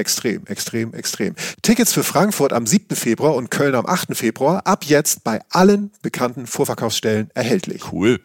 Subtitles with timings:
[0.00, 1.34] Extrem, extrem, extrem.
[1.60, 2.96] Tickets für Frankfurt am 7.
[2.96, 4.16] Februar und Köln am 8.
[4.16, 7.92] Februar ab jetzt bei allen bekannten Vorverkaufsstellen erhältlich.
[7.92, 8.18] Cool.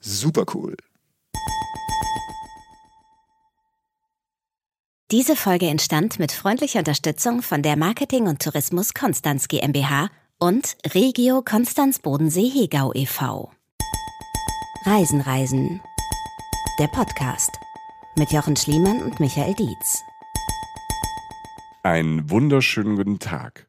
[0.00, 0.76] Super cool.
[5.12, 10.08] Diese Folge entstand mit freundlicher Unterstützung von der Marketing und Tourismus Konstanz GmbH
[10.40, 13.52] und Regio Konstanz Bodensee Hegau e.V.
[14.84, 15.80] Reisen Reisen.
[16.80, 17.50] Der Podcast
[18.16, 20.02] mit Jochen Schliemann und Michael Dietz.
[21.82, 23.66] Einen wunderschönen guten Tag.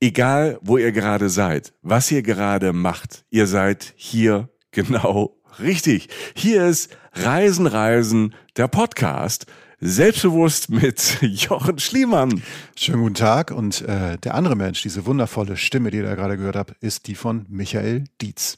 [0.00, 6.08] Egal, wo ihr gerade seid, was ihr gerade macht, ihr seid hier genau richtig.
[6.34, 9.44] Hier ist Reisen, Reisen, der Podcast.
[9.80, 12.42] Selbstbewusst mit Jochen Schliemann.
[12.74, 13.50] Schönen guten Tag.
[13.50, 17.06] Und äh, der andere Mensch, diese wundervolle Stimme, die ihr da gerade gehört habt, ist
[17.06, 18.56] die von Michael Dietz.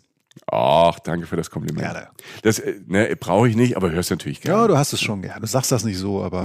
[0.51, 1.93] Ach, danke für das Kompliment.
[1.93, 2.09] Gerne.
[2.43, 4.63] Das äh, ne, brauche ich nicht, aber hörst natürlich gerne.
[4.63, 5.41] Ja, du hast es schon gerne.
[5.43, 6.45] Du sagst das nicht so, aber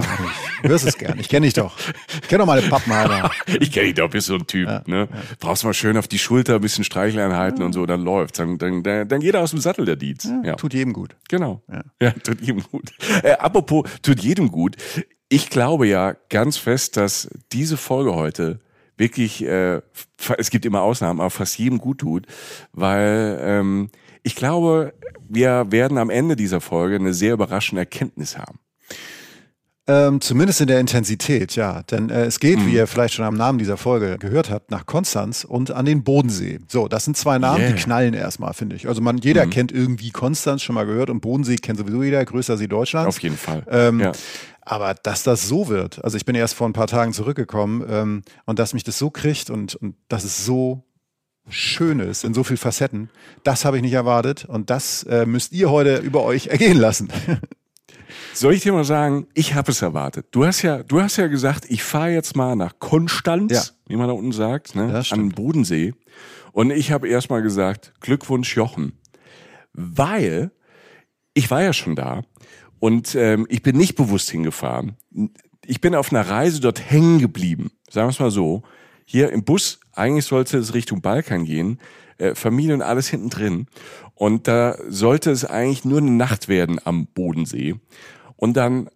[0.62, 1.20] ich hörst es gerne.
[1.20, 1.74] Ich kenne dich doch.
[2.22, 3.30] Ich kenne doch meine Pappenheimer.
[3.46, 4.68] ich kenne dich doch, bist so ein Typ.
[4.68, 5.08] Ja, ne?
[5.10, 5.20] Ja.
[5.40, 7.66] Brauchst mal schön auf die Schulter ein bisschen Streicheleinheiten ja.
[7.66, 8.38] und so, dann läuft.
[8.38, 10.28] Dann, dann, dann, dann geht er aus dem Sattel, der Dietz.
[10.58, 11.16] Tut jedem gut.
[11.28, 11.62] Genau.
[12.00, 12.92] Ja, tut jedem gut.
[13.22, 14.76] Äh, apropos, tut jedem gut.
[15.30, 18.60] Ich glaube ja ganz fest, dass diese Folge heute
[18.96, 19.80] wirklich, äh,
[20.38, 22.26] es gibt immer Ausnahmen, aber fast jedem gut tut,
[22.72, 23.90] weil ähm,
[24.24, 24.94] ich glaube,
[25.28, 28.58] wir werden am Ende dieser Folge eine sehr überraschende Erkenntnis haben.
[29.86, 31.82] Ähm, zumindest in der Intensität, ja.
[31.82, 32.66] Denn äh, es geht, mhm.
[32.66, 36.02] wie ihr vielleicht schon am Namen dieser Folge gehört habt, nach Konstanz und an den
[36.04, 36.58] Bodensee.
[36.68, 37.72] So, das sind zwei Namen, yeah.
[37.72, 38.88] die knallen erstmal, finde ich.
[38.88, 39.50] Also man, jeder mhm.
[39.50, 43.08] kennt irgendwie Konstanz schon mal gehört und Bodensee kennt sowieso jeder, größter See Deutschlands.
[43.08, 43.62] Auf jeden Fall.
[43.68, 44.12] Ähm, ja.
[44.62, 48.22] Aber dass das so wird, also ich bin erst vor ein paar Tagen zurückgekommen ähm,
[48.46, 50.82] und dass mich das so kriegt und, und dass es so
[51.48, 53.10] schön ist in so vielen Facetten,
[53.42, 57.08] das habe ich nicht erwartet und das äh, müsst ihr heute über euch ergehen lassen.
[58.32, 60.26] Soll ich dir mal sagen, ich habe es erwartet.
[60.32, 63.62] Du hast ja, du hast ja gesagt, ich fahre jetzt mal nach Konstanz, ja.
[63.86, 65.94] wie man da unten sagt, ne, an den Bodensee.
[66.52, 68.98] Und ich habe erst mal gesagt, Glückwunsch Jochen,
[69.72, 70.50] weil
[71.34, 72.22] ich war ja schon da
[72.78, 74.96] und ähm, ich bin nicht bewusst hingefahren.
[75.64, 78.62] Ich bin auf einer Reise dort hängen geblieben, sagen wir es mal so.
[79.04, 81.78] Hier im Bus, eigentlich sollte es Richtung Balkan gehen,
[82.18, 83.66] äh, Familie und alles hinten drin.
[84.14, 87.74] Und da sollte es eigentlich nur eine Nacht werden am Bodensee.
[88.36, 88.88] Und dann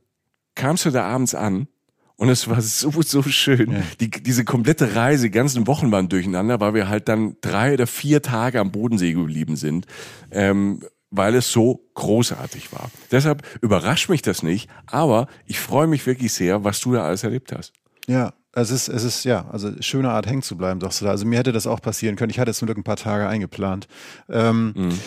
[0.54, 1.68] kamst du da abends an
[2.16, 3.72] und es war so, so schön.
[3.72, 3.82] Ja.
[4.00, 8.20] Die, diese komplette Reise, ganzen Wochen waren durcheinander, weil wir halt dann drei oder vier
[8.20, 9.86] Tage am Bodensee geblieben sind,
[10.30, 12.90] ähm, weil es so großartig war.
[13.10, 17.24] Deshalb überrascht mich das nicht, aber ich freue mich wirklich sehr, was du da alles
[17.24, 17.72] erlebt hast.
[18.06, 21.10] Ja, es ist, es ist, ja, also schöne Art hängen zu bleiben, sagst du da.
[21.10, 22.30] Also mir hätte das auch passieren können.
[22.30, 23.88] Ich hatte jetzt nur ein paar Tage eingeplant.
[24.28, 25.00] Ähm, mhm.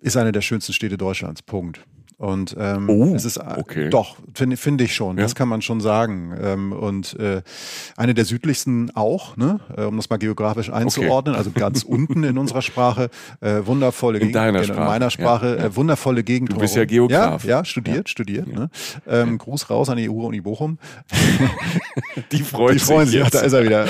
[0.00, 1.42] Ist eine der schönsten Städte Deutschlands.
[1.42, 1.84] Punkt.
[2.16, 3.90] Und ähm, oh, es ist äh, okay.
[3.90, 5.24] doch, finde find ich schon, ja.
[5.24, 6.32] das kann man schon sagen.
[6.40, 7.42] Ähm, und äh,
[7.96, 9.58] eine der südlichsten auch, ne?
[9.76, 11.38] Äh, um das mal geografisch einzuordnen, okay.
[11.38, 13.10] also ganz unten in unserer Sprache,
[13.40, 14.36] äh, wundervolle Gegend.
[14.36, 14.80] In deiner Sprache.
[14.80, 16.52] In meiner Sprache, ja, äh, wundervolle Gegend.
[16.52, 17.44] Du bist ja Geograf.
[17.44, 18.46] Ja, ja studiert, studiert.
[18.46, 18.70] Ne?
[19.08, 20.78] Ähm, Gruß raus an die EU-Uni Bochum.
[22.32, 23.24] die freuen, die freuen sich.
[23.24, 23.86] Ach, da ist er wieder.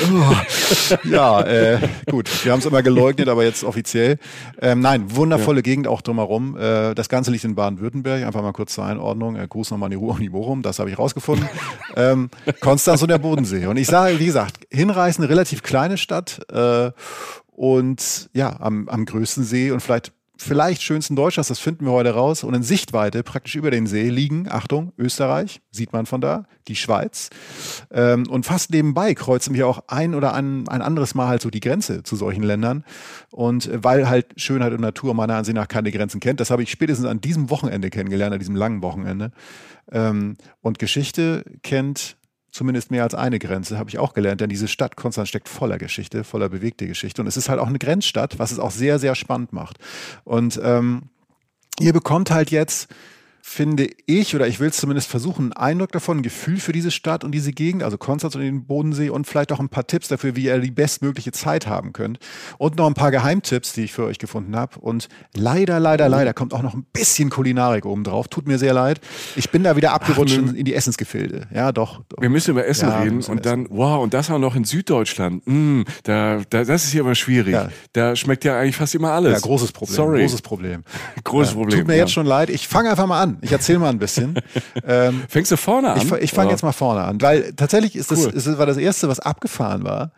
[1.05, 1.79] ja, äh,
[2.11, 4.19] gut, wir haben es immer geleugnet, aber jetzt offiziell.
[4.63, 6.57] Ähm, nein, wundervolle Gegend auch drumherum.
[6.57, 8.14] Äh, das Ganze liegt in Baden-Württemberg.
[8.15, 9.37] Nürnberg, einfach mal kurz zur Einordnung.
[9.37, 11.49] Äh, Gruß nochmal an die Ruhr und die Bochum, das habe ich rausgefunden.
[11.97, 12.31] ähm,
[12.61, 13.67] Konstanz und der Bodensee.
[13.67, 16.91] Und ich sage, wie gesagt, hinreißen, relativ kleine Stadt äh,
[17.53, 22.11] und ja, am, am größten See und vielleicht vielleicht schönsten Deutschlands, das finden wir heute
[22.11, 22.45] raus.
[22.45, 26.77] Und in Sichtweite, praktisch über den See, liegen, Achtung, Österreich, sieht man von da, die
[26.77, 27.31] Schweiz.
[27.91, 31.51] Ähm, und fast nebenbei kreuzen wir auch ein oder ein, ein anderes Mal halt so
[31.51, 32.85] die Grenze zu solchen Ländern.
[33.31, 36.63] Und äh, weil halt Schönheit und Natur meiner Ansicht nach keine Grenzen kennt, das habe
[36.63, 39.33] ich spätestens an diesem Wochenende kennengelernt, an diesem langen Wochenende.
[39.93, 42.17] Ähm, und Geschichte kennt
[42.55, 45.77] zumindest mehr als eine Grenze, habe ich auch gelernt, denn diese Stadt Konstanz steckt voller
[45.77, 47.21] Geschichte, voller bewegte Geschichte.
[47.21, 49.79] Und es ist halt auch eine Grenzstadt, was es auch sehr, sehr spannend macht.
[50.23, 51.11] Und ähm,
[51.81, 52.89] ihr bekommt halt jetzt
[53.47, 56.91] finde ich, oder ich will es zumindest versuchen, einen Eindruck davon, ein Gefühl für diese
[56.91, 60.09] Stadt und diese Gegend, also Konstanz und den Bodensee und vielleicht auch ein paar Tipps
[60.09, 62.19] dafür, wie ihr die bestmögliche Zeit haben könnt.
[62.57, 64.81] Und noch ein paar Geheimtipps, die ich für euch gefunden habe.
[64.81, 68.29] Und leider, leider, leider kommt auch noch ein bisschen Kulinarik oben drauf.
[68.29, 69.01] Tut mir sehr leid.
[69.37, 71.47] Ich bin da wieder abgerutscht Ach, in die Essensgefilde.
[71.55, 72.23] Ja, doch, doch.
[72.23, 73.43] Wir müssen über Essen ja, reden und essen.
[73.43, 75.43] dann, wow, und das auch noch in Süddeutschland.
[75.45, 77.53] Mm, da, da, das ist hier aber schwierig.
[77.53, 77.69] Ja.
[77.93, 79.35] Da schmeckt ja eigentlich fast immer alles.
[79.35, 79.95] Ja, großes Problem.
[79.95, 80.21] Sorry.
[80.23, 80.83] Großes Problem.
[81.25, 81.81] großes Problem.
[81.81, 82.49] Tut mir jetzt schon leid.
[82.49, 83.34] Ich fange einfach mal an.
[83.41, 84.35] Ich erzähle mal ein bisschen.
[84.87, 85.99] Ähm, Fängst du vorne an?
[85.99, 88.31] Ich, ich fange jetzt mal vorne an, weil tatsächlich ist cool.
[88.33, 90.11] das, ist, war das erste, was abgefahren war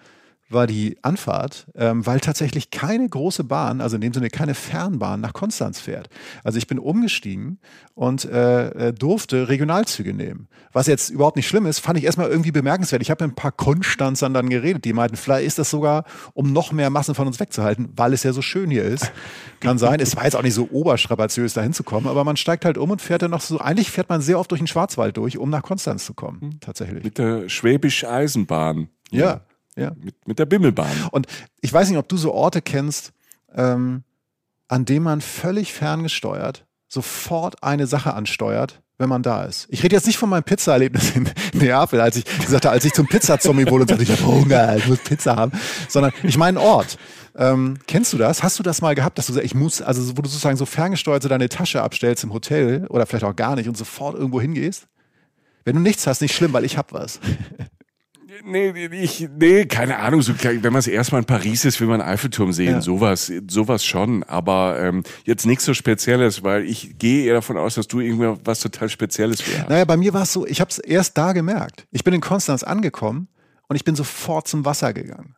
[0.49, 5.21] war die Anfahrt, ähm, weil tatsächlich keine große Bahn, also in dem Sinne keine Fernbahn
[5.21, 6.09] nach Konstanz fährt.
[6.45, 7.59] Also ich bin umgestiegen
[7.95, 10.49] und äh, äh, durfte Regionalzüge nehmen.
[10.73, 13.03] Was jetzt überhaupt nicht schlimm ist, fand ich erstmal irgendwie bemerkenswert.
[13.03, 16.05] Ich habe mit ein paar Konstanzern dann geredet, die meinten, vielleicht ist das sogar,
[16.35, 19.11] um noch mehr Massen von uns wegzuhalten, weil es ja so schön hier ist.
[19.61, 19.99] Kann sein.
[20.01, 23.03] Es war jetzt auch nicht so oberstrapaziös, da hinzukommen, aber man steigt halt um und
[23.03, 25.63] fährt dann noch so, eigentlich fährt man sehr oft durch den Schwarzwald durch, um nach
[25.63, 26.61] Konstanz zu kommen, hm.
[26.61, 27.03] tatsächlich.
[27.03, 28.89] Mit der Schwäbisch-Eisenbahn.
[29.11, 29.25] ja.
[29.25, 29.41] ja.
[29.77, 29.93] Ja.
[30.03, 31.09] Mit, mit der Bimmelbahn.
[31.11, 31.27] Und
[31.61, 33.13] ich weiß nicht, ob du so Orte kennst,
[33.55, 34.03] ähm,
[34.69, 39.67] an denen man völlig ferngesteuert sofort eine Sache ansteuert, wenn man da ist.
[39.71, 42.93] Ich rede jetzt nicht von meinem Pizza-Erlebnis in Neapel, als ich gesagt habe, als ich
[42.93, 45.53] zum Pizza-Zombie wurde und sagte, ich habe Hunger, ich muss Pizza haben,
[45.89, 46.97] sondern ich meine Ort.
[47.37, 48.43] Ähm, kennst du das?
[48.43, 50.65] Hast du das mal gehabt, dass du sagst, ich muss, also wo du sozusagen so
[50.65, 54.41] ferngesteuert so deine Tasche abstellst im Hotel oder vielleicht auch gar nicht und sofort irgendwo
[54.41, 54.87] hingehst?
[55.65, 57.21] Wenn du nichts hast, nicht schlimm, weil ich hab was.
[58.45, 60.23] Nee, ich, nee, keine Ahnung.
[60.23, 62.75] So, wenn man es erstmal in Paris ist, will man Eiffelturm sehen.
[62.75, 62.81] Ja.
[62.81, 64.23] Sowas, sowas schon.
[64.25, 68.35] Aber ähm, jetzt nichts so Spezielles, weil ich gehe eher davon aus, dass du irgendwie
[68.45, 69.69] was total Spezielles wärst.
[69.69, 71.87] Naja, bei mir war es so, ich habe es erst da gemerkt.
[71.91, 73.29] Ich bin in Konstanz angekommen
[73.69, 75.37] und ich bin sofort zum Wasser gegangen.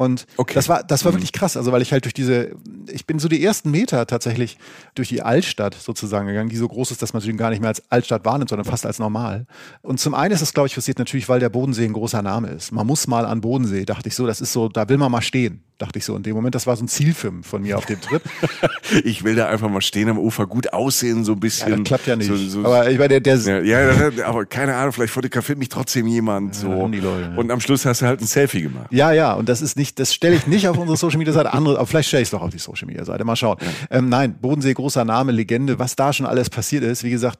[0.00, 0.54] Und okay.
[0.54, 1.16] das war, das war mhm.
[1.16, 1.58] wirklich krass.
[1.58, 2.52] Also, weil ich halt durch diese,
[2.90, 4.56] ich bin so die ersten Meter tatsächlich
[4.94, 7.68] durch die Altstadt sozusagen gegangen, die so groß ist, dass man sie gar nicht mehr
[7.68, 9.44] als Altstadt wahrnimmt, sondern fast als normal.
[9.82, 12.48] Und zum einen ist das, glaube ich, passiert natürlich, weil der Bodensee ein großer Name
[12.48, 12.72] ist.
[12.72, 15.20] Man muss mal an Bodensee, dachte ich so, das ist so, da will man mal
[15.20, 16.54] stehen dachte ich so in dem Moment.
[16.54, 18.22] Das war so ein Zielfilm von mir auf dem Trip.
[19.04, 21.70] ich will da einfach mal stehen am Ufer, gut aussehen, so ein bisschen.
[21.70, 22.28] Ja, das klappt ja nicht.
[22.28, 25.68] So, so, aber ich meine, der, der ja, ja, aber keine Ahnung, vielleicht fotografiert mich
[25.68, 26.86] trotzdem jemand so.
[26.86, 28.88] Leute, und am Schluss hast du halt ein Selfie gemacht.
[28.90, 31.52] Ja, ja, und das ist nicht, das stelle ich nicht auf unsere Social Media Seite,
[31.52, 33.24] andere, aber vielleicht stelle ich es doch auf die Social Media Seite.
[33.24, 33.58] Mal schauen.
[33.90, 37.04] Ähm, nein, Bodensee, großer Name, Legende, was da schon alles passiert ist.
[37.04, 37.38] Wie gesagt,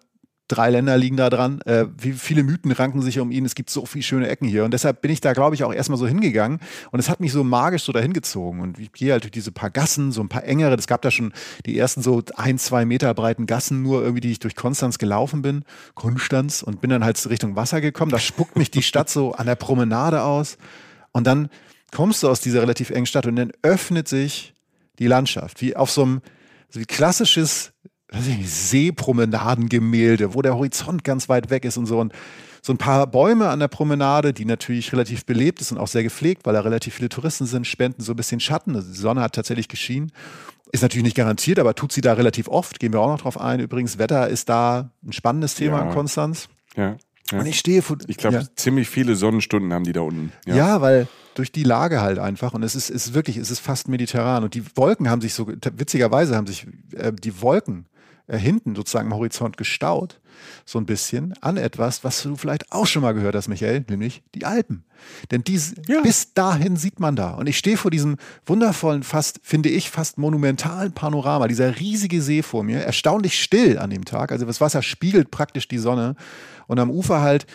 [0.50, 1.60] drei Länder liegen da dran.
[1.62, 3.44] Äh, wie viele Mythen ranken sich um ihn.
[3.44, 4.64] Es gibt so viele schöne Ecken hier.
[4.64, 6.58] Und deshalb bin ich da, glaube ich, auch erstmal so hingegangen.
[6.90, 8.60] Und es hat mich so magisch so dahin gezogen.
[8.60, 10.74] Und ich gehe halt durch diese paar Gassen, so ein paar engere.
[10.74, 11.32] Es gab da schon
[11.66, 15.42] die ersten so ein, zwei Meter breiten Gassen, nur irgendwie, die ich durch Konstanz gelaufen
[15.42, 15.64] bin.
[15.94, 16.62] Konstanz.
[16.62, 18.10] Und bin dann halt Richtung Wasser gekommen.
[18.10, 20.58] Da spuckt mich die Stadt so an der Promenade aus.
[21.12, 21.48] Und dann
[21.92, 24.54] kommst du aus dieser relativ engen Stadt und dann öffnet sich
[24.98, 25.60] die Landschaft.
[25.60, 26.20] Wie auf so einem
[26.68, 27.72] so wie klassisches
[28.12, 31.98] Seepromenadengemälde, wo der Horizont ganz weit weg ist und so.
[31.98, 32.12] Und
[32.62, 36.02] so ein paar Bäume an der Promenade, die natürlich relativ belebt ist und auch sehr
[36.02, 38.76] gepflegt, weil da relativ viele Touristen sind, spenden so ein bisschen Schatten.
[38.76, 40.12] Also die Sonne hat tatsächlich geschienen.
[40.72, 42.78] Ist natürlich nicht garantiert, aber tut sie da relativ oft.
[42.78, 43.60] Gehen wir auch noch drauf ein.
[43.60, 45.86] Übrigens, Wetter ist da ein spannendes Thema ja.
[45.86, 46.48] in Konstanz.
[46.76, 46.96] Ja.
[47.32, 47.40] Ja.
[47.40, 47.96] Und ich stehe vor.
[48.06, 48.42] Ich glaube, ja.
[48.56, 50.32] ziemlich viele Sonnenstunden haben die da unten.
[50.46, 52.54] Ja, ja weil durch die Lage halt einfach.
[52.54, 54.44] Und es ist, ist wirklich, es ist fast mediterran.
[54.44, 57.86] Und die Wolken haben sich so, witzigerweise haben sich äh, die Wolken
[58.26, 60.20] äh, hinten sozusagen am Horizont gestaut,
[60.64, 64.22] so ein bisschen, an etwas, was du vielleicht auch schon mal gehört hast, Michael, nämlich
[64.34, 64.84] die Alpen.
[65.30, 66.00] Denn dies, ja.
[66.02, 67.32] bis dahin sieht man da.
[67.32, 72.42] Und ich stehe vor diesem wundervollen, fast, finde ich, fast monumentalen Panorama, dieser riesige See
[72.42, 74.32] vor mir, erstaunlich still an dem Tag.
[74.32, 76.14] Also das Wasser spiegelt praktisch die Sonne.
[76.70, 77.46] Und am Ufer halt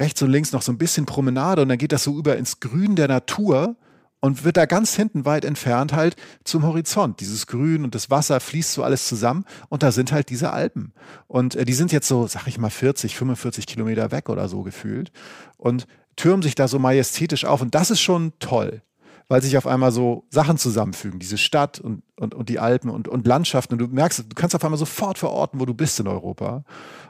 [0.00, 2.58] rechts und links noch so ein bisschen Promenade und dann geht das so über ins
[2.58, 3.76] Grün der Natur
[4.18, 7.20] und wird da ganz hinten weit entfernt halt zum Horizont.
[7.20, 10.92] Dieses Grün und das Wasser fließt so alles zusammen und da sind halt diese Alpen.
[11.28, 14.64] Und äh, die sind jetzt so, sag ich mal, 40, 45 Kilometer weg oder so
[14.64, 15.12] gefühlt
[15.56, 18.82] und türmen sich da so majestätisch auf und das ist schon toll
[19.28, 23.08] weil sich auf einmal so Sachen zusammenfügen, diese Stadt und, und, und die Alpen und,
[23.08, 23.74] und Landschaften.
[23.74, 26.64] Und du merkst, du kannst auf einmal sofort verorten, wo du bist in Europa.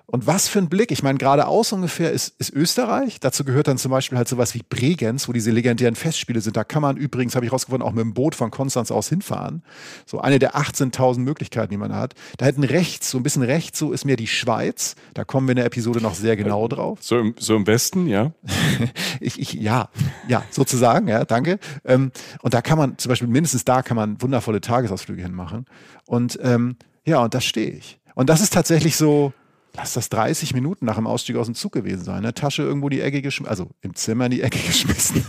[0.07, 0.91] Und was für ein Blick.
[0.91, 3.21] Ich meine, geradeaus ungefähr ist, ist Österreich.
[3.21, 6.57] Dazu gehört dann zum Beispiel halt sowas wie Bregenz, wo diese legendären Festspiele sind.
[6.59, 9.63] Da kann man übrigens, habe ich rausgefunden, auch mit dem Boot von Konstanz aus hinfahren.
[10.05, 12.15] So eine der 18.000 Möglichkeiten, die man hat.
[12.37, 14.95] Da hinten rechts, so ein bisschen rechts, so ist mir die Schweiz.
[15.15, 16.99] Da kommen wir in der Episode noch sehr genau drauf.
[17.01, 18.33] So im, so im Westen, ja?
[19.21, 19.89] ich, ich, ja,
[20.29, 21.59] ja, sozusagen, ja, danke.
[21.83, 24.61] Ähm, und da kann man, zum Beispiel mindestens da kann man wundervolle
[24.95, 25.67] Tagesausflüge hinmachen.
[26.07, 27.99] Und ähm, ja, und da stehe ich.
[28.15, 29.33] Und das ist tatsächlich so,
[29.77, 32.23] lass das 30 Minuten nach dem Ausstieg aus dem Zug gewesen sein.
[32.23, 32.33] Ne?
[32.33, 35.25] Tasche irgendwo die Ecke geschmissen, also im Zimmer in die Ecke geschmissen.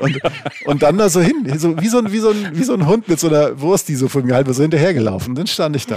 [0.00, 0.20] und,
[0.66, 2.86] und dann da so hin, so, wie, so ein, wie, so ein, wie so ein
[2.86, 5.34] Hund mit so einer Wurst, die so von mir halb so hinterhergelaufen.
[5.34, 5.96] Dann stand ich da.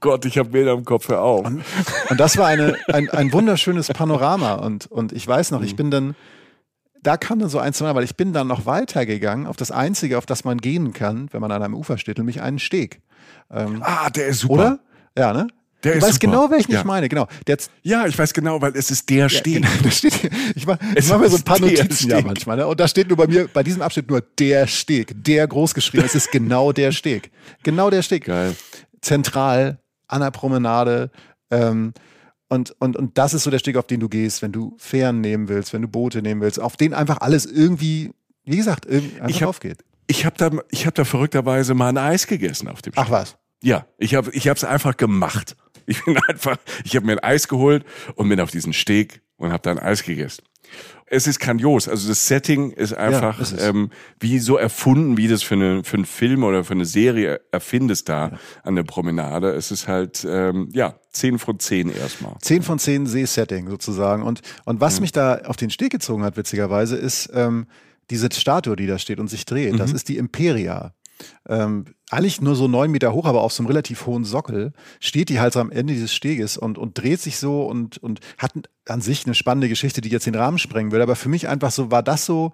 [0.00, 1.46] Gott, ich habe Bilder im Kopf, hör auf.
[1.46, 1.64] Und,
[2.10, 4.54] und das war eine, ein, ein wunderschönes Panorama.
[4.54, 5.76] Und, und ich weiß noch, ich mhm.
[5.76, 6.16] bin dann,
[7.04, 10.18] da kam dann so eins zu weil ich bin dann noch weitergegangen auf das Einzige,
[10.18, 13.00] auf das man gehen kann, wenn man an einem Ufer steht, nämlich einen Steg.
[13.50, 14.54] Ähm, ah, der ist super.
[14.54, 14.78] Oder?
[15.16, 15.46] Ja, ne?
[15.84, 16.26] Der du ist weißt super.
[16.26, 16.78] genau, welchen ja.
[16.80, 17.28] ich meine, genau.
[17.46, 19.62] Der ja, ich weiß genau, weil es ist der Steg.
[19.62, 20.30] Ja, genau, steht hier.
[20.54, 22.56] Ich mache mach mir so ein paar Notizen ja manchmal.
[22.56, 22.66] Ne?
[22.66, 26.06] Und da steht nur bei mir, bei diesem Abschnitt nur der Steg, der großgeschrieben.
[26.06, 27.30] es ist genau der Steg.
[27.62, 28.24] Genau der Steg.
[28.24, 28.56] Geil.
[29.02, 31.10] Zentral, an der Promenade.
[31.50, 31.92] Ähm,
[32.54, 35.20] und, und, und das ist so der Steg, auf den du gehst, wenn du Fähren
[35.20, 38.12] nehmen willst, wenn du Boote nehmen willst, auf den einfach alles irgendwie,
[38.44, 39.84] wie gesagt, irgendwie einfach ich hab, aufgeht.
[40.06, 43.04] Ich habe da, ich hab da verrückterweise mal ein Eis gegessen auf dem Steg.
[43.04, 43.36] Ach was?
[43.62, 45.56] Ja, ich habe ich es einfach gemacht.
[45.86, 49.52] Ich bin einfach, ich habe mir ein Eis geholt und bin auf diesen Steg und
[49.52, 50.44] habe da ein Eis gegessen.
[51.06, 51.88] Es ist grandios.
[51.88, 55.98] Also das Setting ist einfach ja, ähm, wie so erfunden, wie das für, eine, für
[55.98, 58.38] einen Film oder für eine Serie erfindest da ja.
[58.62, 59.52] an der Promenade.
[59.52, 62.36] Es ist halt, ähm, ja, 10 von 10 erstmal.
[62.40, 64.22] 10 von 10 Seesetting sozusagen.
[64.22, 65.02] Und, und was mhm.
[65.02, 67.66] mich da auf den Steg gezogen hat, witzigerweise, ist ähm,
[68.10, 69.74] diese Statue, die da steht und sich dreht.
[69.74, 69.78] Mhm.
[69.78, 70.94] Das ist die Imperia
[71.48, 75.28] ähm, eigentlich nur so neun Meter hoch, aber auf so einem relativ hohen Sockel, steht
[75.28, 78.52] die halt so am Ende dieses Steges und, und dreht sich so und, und hat
[78.86, 81.02] an sich eine spannende Geschichte, die jetzt den Rahmen sprengen würde.
[81.02, 82.52] Aber für mich einfach so, war das so,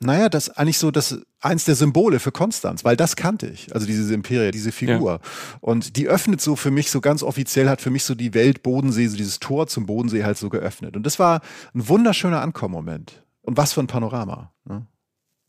[0.00, 3.86] naja, das eigentlich so das eins der Symbole für Konstanz, weil das kannte ich, also
[3.86, 5.12] diese Imperie, diese Figur.
[5.12, 5.58] Ja.
[5.60, 8.62] Und die öffnet so für mich so ganz offiziell, hat für mich so die Welt
[8.62, 10.96] Bodensee, so dieses Tor zum Bodensee halt so geöffnet.
[10.96, 11.40] Und das war
[11.74, 13.22] ein wunderschöner Ankommenmoment.
[13.42, 14.52] Und was für ein Panorama.
[14.64, 14.86] Ne?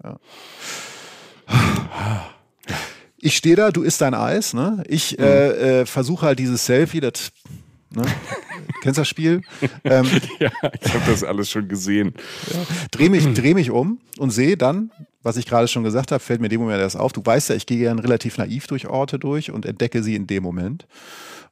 [0.04, 0.20] Ja.
[3.18, 4.84] Ich stehe da, du isst dein Eis, ne?
[4.88, 5.24] Ich mhm.
[5.24, 7.32] äh, äh, versuche halt dieses Selfie, das,
[7.92, 8.04] ne?
[8.82, 9.42] Kennst das Spiel?
[9.84, 10.06] Ähm,
[10.40, 12.14] ja, ich habe das alles schon gesehen.
[12.52, 12.60] Ja,
[12.92, 16.42] dreh mich, dreh mich um und sehe dann, was ich gerade schon gesagt habe, fällt
[16.42, 17.14] mir in dem Moment erst auf.
[17.14, 20.28] Du weißt ja, ich gehe gern relativ naiv durch Orte durch und entdecke sie in
[20.28, 20.86] dem Moment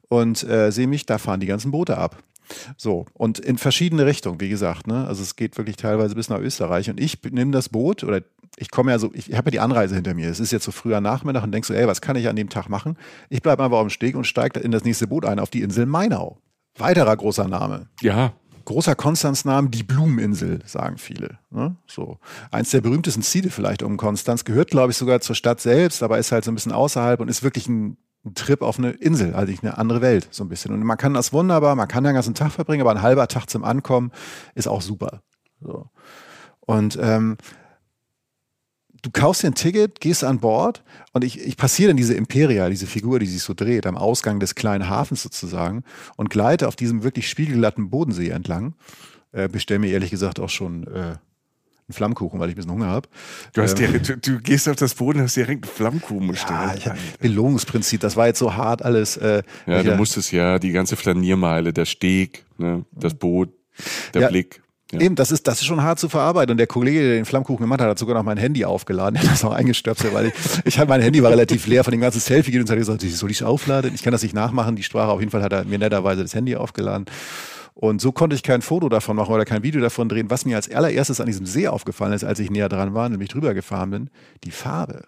[0.08, 2.22] und äh, sehe mich, da fahren die ganzen Boote ab.
[2.76, 5.06] So, und in verschiedene Richtungen, wie gesagt, ne?
[5.06, 6.90] Also es geht wirklich teilweise bis nach Österreich.
[6.90, 8.20] Und ich nehme das Boot oder
[8.56, 10.28] ich komme ja so, ich habe ja die Anreise hinter mir.
[10.28, 12.48] Es ist jetzt so früher Nachmittag und denkst so, ey, was kann ich an dem
[12.48, 12.96] Tag machen?
[13.28, 15.62] Ich bleibe einfach auf dem Steg und steige in das nächste Boot ein auf die
[15.62, 16.38] Insel Mainau.
[16.76, 17.88] Weiterer großer Name.
[18.00, 18.32] Ja.
[18.64, 21.38] Großer Konstanznamen, die Blumeninsel, sagen viele.
[21.50, 21.76] Ne?
[21.86, 22.18] So.
[22.50, 26.18] Eins der berühmtesten Ziele vielleicht um Konstanz, gehört, glaube ich, sogar zur Stadt selbst, aber
[26.18, 29.34] ist halt so ein bisschen außerhalb und ist wirklich ein ein Trip auf eine Insel,
[29.34, 30.72] also eine andere Welt, so ein bisschen.
[30.72, 33.50] Und man kann das wunderbar, man kann den ganzen Tag verbringen, aber ein halber Tag
[33.50, 34.12] zum Ankommen
[34.54, 35.22] ist auch super.
[35.60, 35.90] So.
[36.60, 37.36] Und ähm,
[39.02, 40.82] du kaufst dir ein Ticket, gehst an Bord
[41.12, 44.40] und ich, ich passiere dann diese Imperia, diese Figur, die sich so dreht, am Ausgang
[44.40, 45.84] des kleinen Hafens sozusagen
[46.16, 48.74] und gleite auf diesem wirklich spiegelglatten Bodensee entlang.
[49.32, 51.18] Äh, bestell mir ehrlich gesagt auch schon äh, einen
[51.90, 53.08] Flammkuchen, weil ich ein bisschen Hunger habe.
[53.54, 56.84] Du, ähm, du, du, gehst auf das Boden und hast direkt einen Flammkuchen bestellt.
[56.84, 59.16] Ja, Belohnungsprinzip, das war jetzt so hart alles.
[59.16, 63.50] Äh, ja, du musstest ja die ganze Flaniermeile, der Steg, ne, das Boot,
[64.14, 64.62] der ja, Blick.
[64.92, 65.00] Ja.
[65.00, 66.50] Eben, das ist, das ist schon hart zu verarbeiten.
[66.50, 69.16] Und der Kollege, der den Flammkuchen gemacht hat, hat sogar noch mein Handy aufgeladen.
[69.22, 70.34] Er hat das auch eingestöpselt, weil ich,
[70.64, 73.30] ich hatte mein Handy war relativ leer von dem ganzen Selfie und hat gesagt, soll
[73.30, 73.92] ich aufladen?
[73.94, 74.76] Ich kann das nicht nachmachen.
[74.76, 77.06] Die Sprache auf jeden Fall hat er mir netterweise das Handy aufgeladen.
[77.74, 80.28] Und so konnte ich kein Foto davon machen oder kein Video davon drehen.
[80.30, 83.30] Was mir als allererstes an diesem See aufgefallen ist, als ich näher dran war, nämlich
[83.30, 84.10] drüber gefahren bin,
[84.44, 85.04] die Farbe.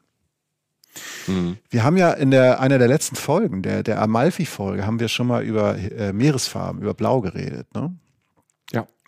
[1.26, 1.58] Mhm.
[1.68, 5.26] Wir haben ja in der, einer der letzten Folgen, der, der Amalfi-Folge, haben wir schon
[5.26, 7.66] mal über äh, Meeresfarben, über Blau geredet.
[7.74, 7.94] Ne?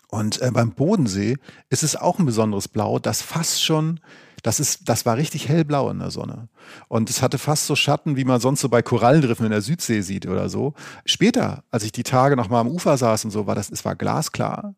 [0.09, 1.37] Und äh, beim Bodensee
[1.69, 3.99] ist es auch ein besonderes Blau, das fast schon
[4.43, 6.47] das ist, das war richtig hellblau in der Sonne.
[6.87, 10.01] Und es hatte fast so Schatten, wie man sonst so bei Korallendriffen in der Südsee
[10.01, 10.73] sieht oder so.
[11.05, 13.83] Später, als ich die Tage noch mal am Ufer saß und so, war das, es
[13.83, 14.75] war glasklar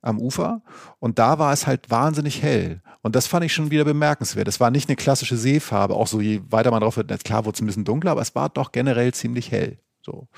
[0.00, 0.62] am Ufer
[0.98, 2.82] und da war es halt wahnsinnig hell.
[3.02, 4.48] Und das fand ich schon wieder bemerkenswert.
[4.48, 7.54] Es war nicht eine klassische Seefarbe, auch so je weiter man drauf wird, klar wurde
[7.54, 9.78] es ein bisschen dunkler, aber es war doch generell ziemlich hell.
[10.02, 10.28] So.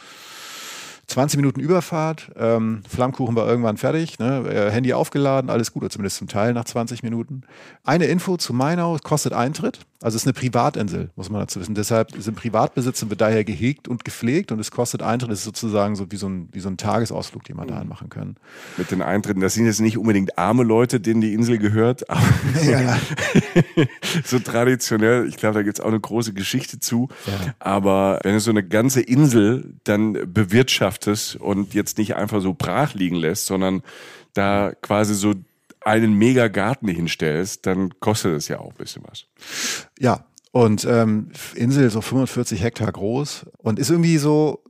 [1.09, 4.45] 20 Minuten Überfahrt, ähm, Flammkuchen war irgendwann fertig, ne?
[4.49, 7.43] Äh, Handy aufgeladen, alles gut, oder zumindest zum Teil nach 20 Minuten.
[7.85, 9.81] Eine Info zu Mainau, kostet Eintritt.
[10.03, 11.75] Also es ist eine Privatinsel, muss man dazu wissen.
[11.75, 15.31] Deshalb ist im Privatbesitz und wird daher gehegt und gepflegt und es kostet Eintritt.
[15.31, 17.71] Das ist sozusagen so wie so ein, wie so ein Tagesausflug, den man mhm.
[17.71, 18.37] da machen kann.
[18.77, 22.23] Mit den Eintritten, das sind jetzt nicht unbedingt arme Leute, denen die Insel gehört, aber
[22.63, 22.99] ja.
[24.25, 27.09] so traditionell, ich glaube, da gibt es auch eine große Geschichte zu.
[27.27, 27.55] Ja.
[27.59, 32.95] Aber wenn du so eine ganze Insel dann bewirtschaftest und jetzt nicht einfach so brach
[32.95, 33.83] liegen lässt, sondern
[34.35, 35.35] da quasi so
[35.87, 39.27] einen Megagarten hinstellst, dann kostet es ja auch ein bisschen was.
[39.99, 44.65] Ja, und ähm, Insel so 45 Hektar groß und ist irgendwie so,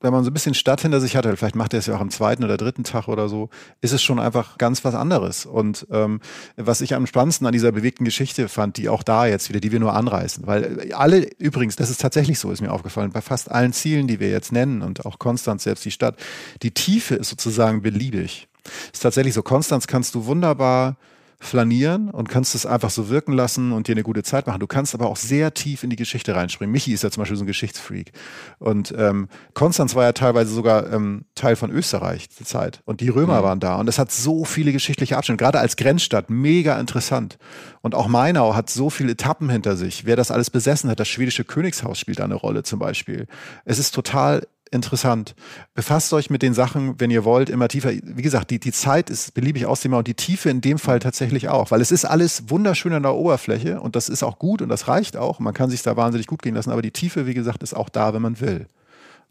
[0.00, 2.00] wenn man so ein bisschen Stadt hinter sich hat, vielleicht macht er es ja auch
[2.00, 3.48] am zweiten oder dritten Tag oder so,
[3.80, 5.46] ist es schon einfach ganz was anderes.
[5.46, 6.20] Und ähm,
[6.56, 9.70] was ich am spannendsten an dieser bewegten Geschichte fand, die auch da jetzt wieder, die
[9.70, 13.52] wir nur anreißen, weil alle, übrigens, das ist tatsächlich so, ist mir aufgefallen, bei fast
[13.52, 16.16] allen Zielen, die wir jetzt nennen und auch Konstanz, selbst die Stadt,
[16.62, 18.48] die Tiefe ist sozusagen beliebig.
[18.92, 20.96] Ist tatsächlich so, Konstanz kannst du wunderbar
[21.38, 24.60] flanieren und kannst es einfach so wirken lassen und dir eine gute Zeit machen.
[24.60, 26.72] Du kannst aber auch sehr tief in die Geschichte reinspringen.
[26.72, 28.12] Michi ist ja zum Beispiel so ein Geschichtsfreak.
[28.58, 32.80] Und ähm, Konstanz war ja teilweise sogar ähm, Teil von Österreich zur Zeit.
[32.84, 33.44] Und die Römer mhm.
[33.44, 33.76] waren da.
[33.76, 37.38] Und es hat so viele geschichtliche Abschnitte, gerade als Grenzstadt, mega interessant.
[37.82, 40.06] Und auch Mainau hat so viele Etappen hinter sich.
[40.06, 43.26] Wer das alles besessen hat, das schwedische Königshaus spielt da eine Rolle zum Beispiel.
[43.64, 45.34] Es ist total interessant.
[45.74, 47.90] Befasst euch mit den Sachen, wenn ihr wollt, immer tiefer.
[47.90, 51.48] Wie gesagt, die, die Zeit ist beliebig ausdehnbar und die Tiefe in dem Fall tatsächlich
[51.48, 54.68] auch, weil es ist alles wunderschön an der Oberfläche und das ist auch gut und
[54.68, 55.38] das reicht auch.
[55.38, 57.88] Man kann sich da wahnsinnig gut gehen lassen, aber die Tiefe, wie gesagt, ist auch
[57.88, 58.66] da, wenn man will.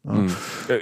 [0.05, 0.31] Mhm.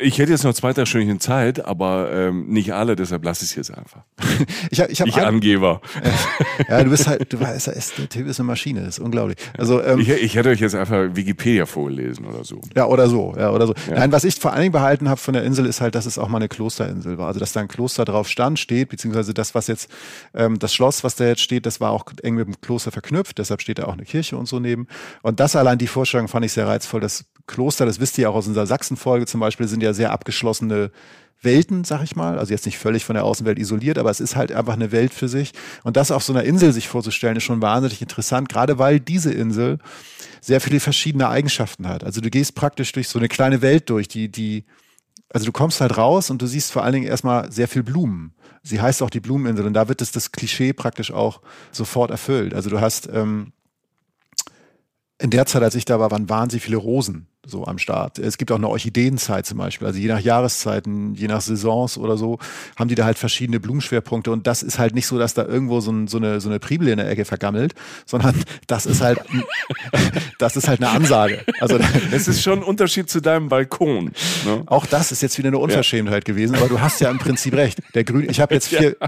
[0.02, 3.52] Ich hätte jetzt noch zwei, drei Stündchen Zeit, aber ähm, nicht alle, deshalb lasse ich
[3.52, 4.04] es jetzt einfach.
[4.70, 5.82] ich hab, ich, hab ich ein, Angeber.
[6.70, 9.38] ja, du bist halt, du weißt, der Typ ist eine Maschine, das ist unglaublich.
[9.58, 12.60] Also, ähm, ich, ich hätte euch jetzt einfach Wikipedia vorgelesen oder so.
[12.76, 13.74] Ja, oder so, ja, oder so.
[13.90, 14.00] Ja.
[14.00, 16.18] Nein, was ich vor allen Dingen behalten habe von der Insel ist halt, dass es
[16.18, 17.28] auch mal eine Klosterinsel war.
[17.28, 19.90] Also, dass da ein Kloster drauf stand, steht, beziehungsweise das, was jetzt,
[20.34, 23.38] ähm, das Schloss, was da jetzt steht, das war auch eng mit dem Kloster verknüpft,
[23.38, 24.88] deshalb steht da auch eine Kirche und so neben.
[25.22, 28.36] Und das allein, die Vorstellung fand ich sehr reizvoll, dass Kloster, das wisst ihr auch
[28.36, 30.92] aus unserer Sachsen-Folge zum Beispiel, sind ja sehr abgeschlossene
[31.42, 32.40] Welten, sag ich mal.
[32.40, 35.14] Also jetzt nicht völlig von der Außenwelt isoliert, aber es ist halt einfach eine Welt
[35.14, 35.52] für sich.
[35.84, 39.32] Und das auf so einer Insel sich vorzustellen, ist schon wahnsinnig interessant, gerade weil diese
[39.32, 39.80] Insel
[40.42, 42.04] sehr viele verschiedene Eigenschaften hat.
[42.04, 44.66] Also du gehst praktisch durch so eine kleine Welt durch, die, die,
[45.30, 48.34] also du kommst halt raus und du siehst vor allen Dingen erstmal sehr viel Blumen.
[48.62, 52.54] Sie heißt auch die Blumeninsel und da wird es das Klischee praktisch auch sofort erfüllt.
[52.54, 53.52] Also du hast ähm,
[55.20, 58.20] in der Zeit, als ich da war, waren wahnsinnig viele Rosen so am Start.
[58.20, 59.86] Es gibt auch eine Orchideenzeit zum Beispiel.
[59.86, 62.40] Also je nach Jahreszeiten, je nach Saisons oder so,
[62.78, 64.32] haben die da halt verschiedene Blumenschwerpunkte.
[64.32, 66.60] Und das ist halt nicht so, dass da irgendwo so, ein, so eine, so eine
[66.60, 67.74] Priebel in der Ecke vergammelt,
[68.06, 68.34] sondern
[68.68, 69.20] das ist halt,
[70.40, 71.44] das ist halt eine Ansage.
[71.60, 71.78] Also
[72.12, 74.14] es ist schon ein Unterschied zu deinem Balkon.
[74.46, 74.64] Ne?
[74.68, 76.34] Auch das ist jetzt wieder eine Unverschämtheit ja.
[76.34, 77.80] gewesen, aber du hast ja im Prinzip recht.
[77.94, 79.08] Der Grün, ich habe jetzt vier, ja.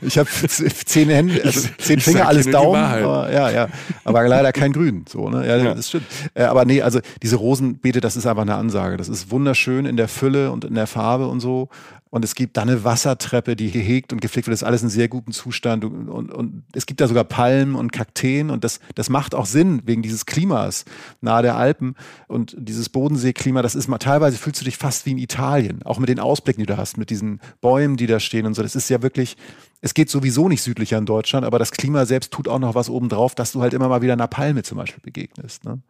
[0.00, 3.68] ich habe zehn Hände, also zehn Finger, alles Daumen, aber, ja, ja,
[4.04, 5.04] aber leider kein Grün.
[5.08, 5.46] So, ne?
[5.46, 5.74] ja, ja.
[5.74, 6.06] das stimmt.
[6.34, 8.96] Äh, aber nee, also diese Rosen Rosenbeete, das ist einfach eine Ansage.
[8.96, 11.68] Das ist wunderschön in der Fülle und in der Farbe und so.
[12.10, 14.54] Und es gibt da eine Wassertreppe, die gehegt und gepflegt wird.
[14.54, 15.84] Das ist alles in sehr gutem Zustand.
[15.84, 18.48] Und, und, und es gibt da sogar Palmen und Kakteen.
[18.48, 20.86] Und das, das macht auch Sinn wegen dieses Klimas
[21.20, 21.96] nahe der Alpen.
[22.26, 25.82] Und dieses Bodenseeklima, das ist mal, teilweise fühlst du dich fast wie in Italien.
[25.84, 28.62] Auch mit den Ausblicken, die du hast, mit diesen Bäumen, die da stehen und so.
[28.62, 29.36] Das ist ja wirklich,
[29.82, 32.88] es geht sowieso nicht südlicher in Deutschland, aber das Klima selbst tut auch noch was
[32.88, 35.64] obendrauf, dass du halt immer mal wieder einer Palme zum Beispiel begegnest.
[35.64, 35.80] Ne?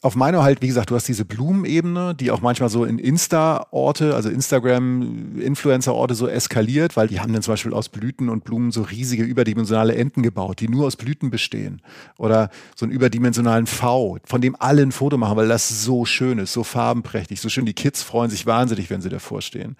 [0.00, 4.14] Auf meiner halt, wie gesagt, du hast diese Blumenebene, die auch manchmal so in Insta-Orte,
[4.14, 8.82] also Instagram-Influencer-Orte so eskaliert, weil die haben dann zum Beispiel aus Blüten und Blumen so
[8.82, 11.82] riesige überdimensionale Enten gebaut, die nur aus Blüten bestehen.
[12.16, 16.38] Oder so einen überdimensionalen V, von dem alle ein Foto machen, weil das so schön
[16.38, 17.66] ist, so farbenprächtig, so schön.
[17.66, 19.76] Die Kids freuen sich wahnsinnig, wenn sie davor stehen.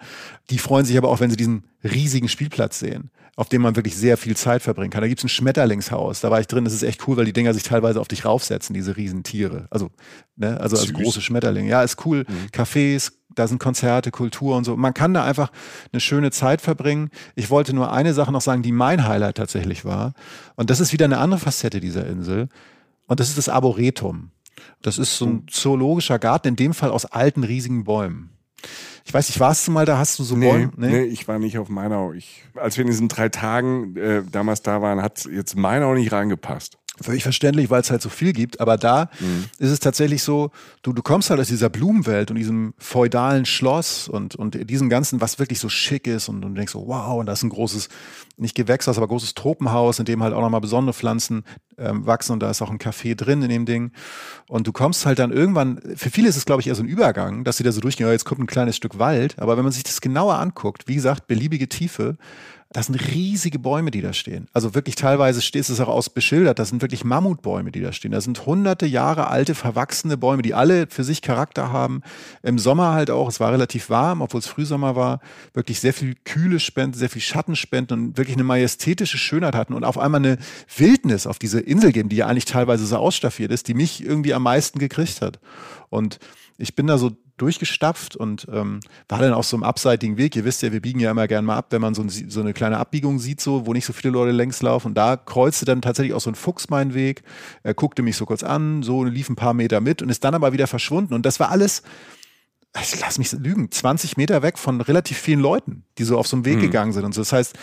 [0.49, 3.95] Die freuen sich aber auch, wenn sie diesen riesigen Spielplatz sehen auf dem man wirklich
[3.95, 4.99] sehr viel Zeit verbringen kann.
[4.99, 7.53] Da gibt's ein Schmetterlingshaus, da war ich drin, das ist echt cool, weil die Dinger
[7.53, 9.65] sich teilweise auf dich raufsetzen, diese Riesentiere.
[9.69, 9.91] Also,
[10.35, 11.69] ne, also als große Schmetterlinge.
[11.69, 12.25] Ja, ist cool.
[12.27, 12.47] Mhm.
[12.51, 14.75] Cafés, da sind Konzerte, Kultur und so.
[14.75, 15.53] Man kann da einfach
[15.93, 17.11] eine schöne Zeit verbringen.
[17.33, 20.15] Ich wollte nur eine Sache noch sagen, die mein Highlight tatsächlich war.
[20.57, 22.49] Und das ist wieder eine andere Facette dieser Insel.
[23.07, 24.31] Und das ist das Arboretum.
[24.81, 28.31] Das ist so ein zoologischer Garten, in dem Fall aus alten, riesigen Bäumen.
[29.05, 29.97] Ich weiß nicht, warst du mal da?
[29.97, 30.71] Hast du so nee, Bäume?
[30.75, 30.87] Nee?
[30.87, 32.13] nee, ich war nicht auf Mainau.
[32.13, 36.11] Ich, als wir in diesen drei Tagen äh, damals da waren, hat jetzt Mainau nicht
[36.11, 36.77] reingepasst.
[37.01, 38.59] Völlig verständlich, weil es halt so viel gibt.
[38.59, 39.45] Aber da mhm.
[39.57, 44.07] ist es tatsächlich so, du, du kommst halt aus dieser Blumenwelt und diesem feudalen Schloss
[44.07, 47.19] und, und diesem Ganzen, was wirklich so schick ist und, und du denkst so, wow,
[47.19, 47.89] und da ist ein großes,
[48.37, 51.43] nicht Gewächshaus, aber großes Tropenhaus, in dem halt auch nochmal besondere Pflanzen
[51.77, 53.91] ähm, wachsen und da ist auch ein Café drin in dem Ding.
[54.47, 56.87] Und du kommst halt dann irgendwann, für viele ist es, glaube ich, eher so ein
[56.89, 59.39] Übergang, dass sie da so durchgehen, ja, jetzt kommt ein kleines Stück Wald.
[59.39, 62.17] Aber wenn man sich das genauer anguckt, wie gesagt, beliebige Tiefe,
[62.71, 64.47] das sind riesige Bäume, die da stehen.
[64.53, 66.59] Also wirklich teilweise steht es auch aus beschildert.
[66.59, 68.11] Das sind wirklich Mammutbäume, die da stehen.
[68.11, 72.03] Das sind hunderte Jahre alte, verwachsene Bäume, die alle für sich Charakter haben.
[72.43, 73.27] Im Sommer halt auch.
[73.27, 75.19] Es war relativ warm, obwohl es Frühsommer war.
[75.53, 79.73] Wirklich sehr viel Kühle spenden, sehr viel Schatten spenden und wirklich eine majestätische Schönheit hatten
[79.73, 80.37] und auf einmal eine
[80.77, 84.35] Wildnis auf diese Insel geben, die ja eigentlich teilweise so ausstaffiert ist, die mich irgendwie
[84.35, 85.39] am meisten gekriegt hat.
[85.89, 86.19] Und
[86.59, 90.35] ich bin da so durchgestapft und ähm, war dann auf so einem abseitigen Weg.
[90.35, 92.41] Ihr wisst ja, wir biegen ja immer gern mal ab, wenn man so, ein, so
[92.41, 94.89] eine kleine Abbiegung sieht, so, wo nicht so viele Leute längs laufen.
[94.89, 97.23] Und da kreuzte dann tatsächlich auch so ein Fuchs meinen Weg.
[97.63, 100.35] Er guckte mich so kurz an, so lief ein paar Meter mit und ist dann
[100.35, 101.13] aber wieder verschwunden.
[101.13, 101.83] Und das war alles
[102.81, 106.37] ich lass mich lügen, 20 Meter weg von relativ vielen Leuten, die so auf so
[106.37, 106.61] einem Weg mhm.
[106.61, 107.21] gegangen sind und so.
[107.21, 107.57] Das heißt,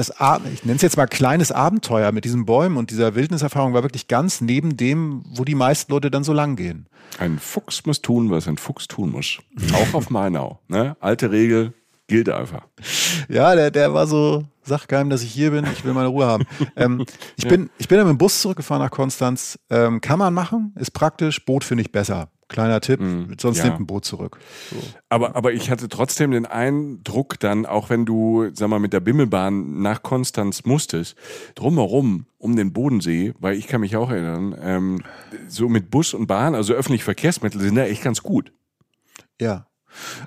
[0.00, 0.12] das,
[0.52, 4.08] ich nenne es jetzt mal kleines Abenteuer mit diesen Bäumen und dieser Wildniserfahrung war wirklich
[4.08, 6.88] ganz neben dem, wo die meisten Leute dann so lang gehen.
[7.18, 9.38] Ein Fuchs muss tun, was ein Fuchs tun muss.
[9.74, 10.60] Auch auf Mainau.
[10.68, 10.96] Ne?
[11.00, 11.74] Alte Regel
[12.06, 12.66] gilt einfach.
[13.28, 16.26] Ja, der, der war so, sag keinem, dass ich hier bin, ich will meine Ruhe
[16.26, 16.44] haben.
[16.76, 17.04] ähm,
[17.36, 19.58] ich, bin, ich bin dann mit dem Bus zurückgefahren nach Konstanz.
[19.68, 22.28] Ähm, kann man machen, ist praktisch, Boot finde ich besser.
[22.50, 23.66] Kleiner Tipp, mm, sonst ja.
[23.66, 24.38] nimmt ein Boot zurück.
[24.70, 24.76] So.
[25.08, 28.98] Aber, aber ich hatte trotzdem den Eindruck dann, auch wenn du, sag mal, mit der
[28.98, 31.14] Bimmelbahn nach Konstanz musstest,
[31.54, 35.02] drumherum um den Bodensee, weil ich kann mich auch erinnern, ähm,
[35.46, 38.52] so mit Bus und Bahn, also öffentliche Verkehrsmittel sind da echt ganz gut.
[39.40, 39.66] Ja,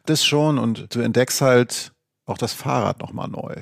[0.05, 1.91] das schon und du entdeckst halt
[2.25, 3.55] auch das Fahrrad nochmal neu.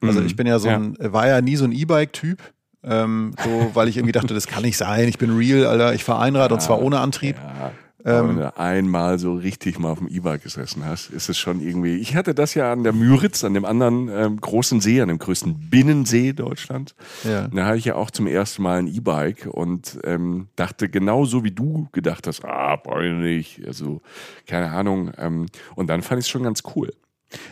[0.00, 0.26] Also mhm.
[0.26, 2.40] ich bin ja so ein, war ja nie so ein E-Bike-Typ.
[2.82, 5.06] Ähm, so, weil ich irgendwie dachte, das kann nicht sein.
[5.06, 5.92] Ich bin real, Alter.
[5.92, 7.36] Ich fahre Einrad ja, und zwar ohne Antrieb.
[7.36, 7.72] Ja.
[8.04, 11.60] Ähm, wenn du einmal so richtig mal auf dem E-Bike gesessen hast, ist es schon
[11.60, 11.96] irgendwie.
[11.96, 15.18] Ich hatte das ja an der Müritz, an dem anderen ähm, großen See, an dem
[15.18, 16.94] größten Binnensee Deutschlands.
[17.24, 17.48] Ja.
[17.48, 21.50] Da hatte ich ja auch zum ersten Mal ein E-Bike und ähm, dachte genauso wie
[21.50, 24.00] du gedacht hast, ah, peinlich, also
[24.46, 25.12] keine Ahnung.
[25.18, 26.92] Ähm, und dann fand ich es schon ganz cool.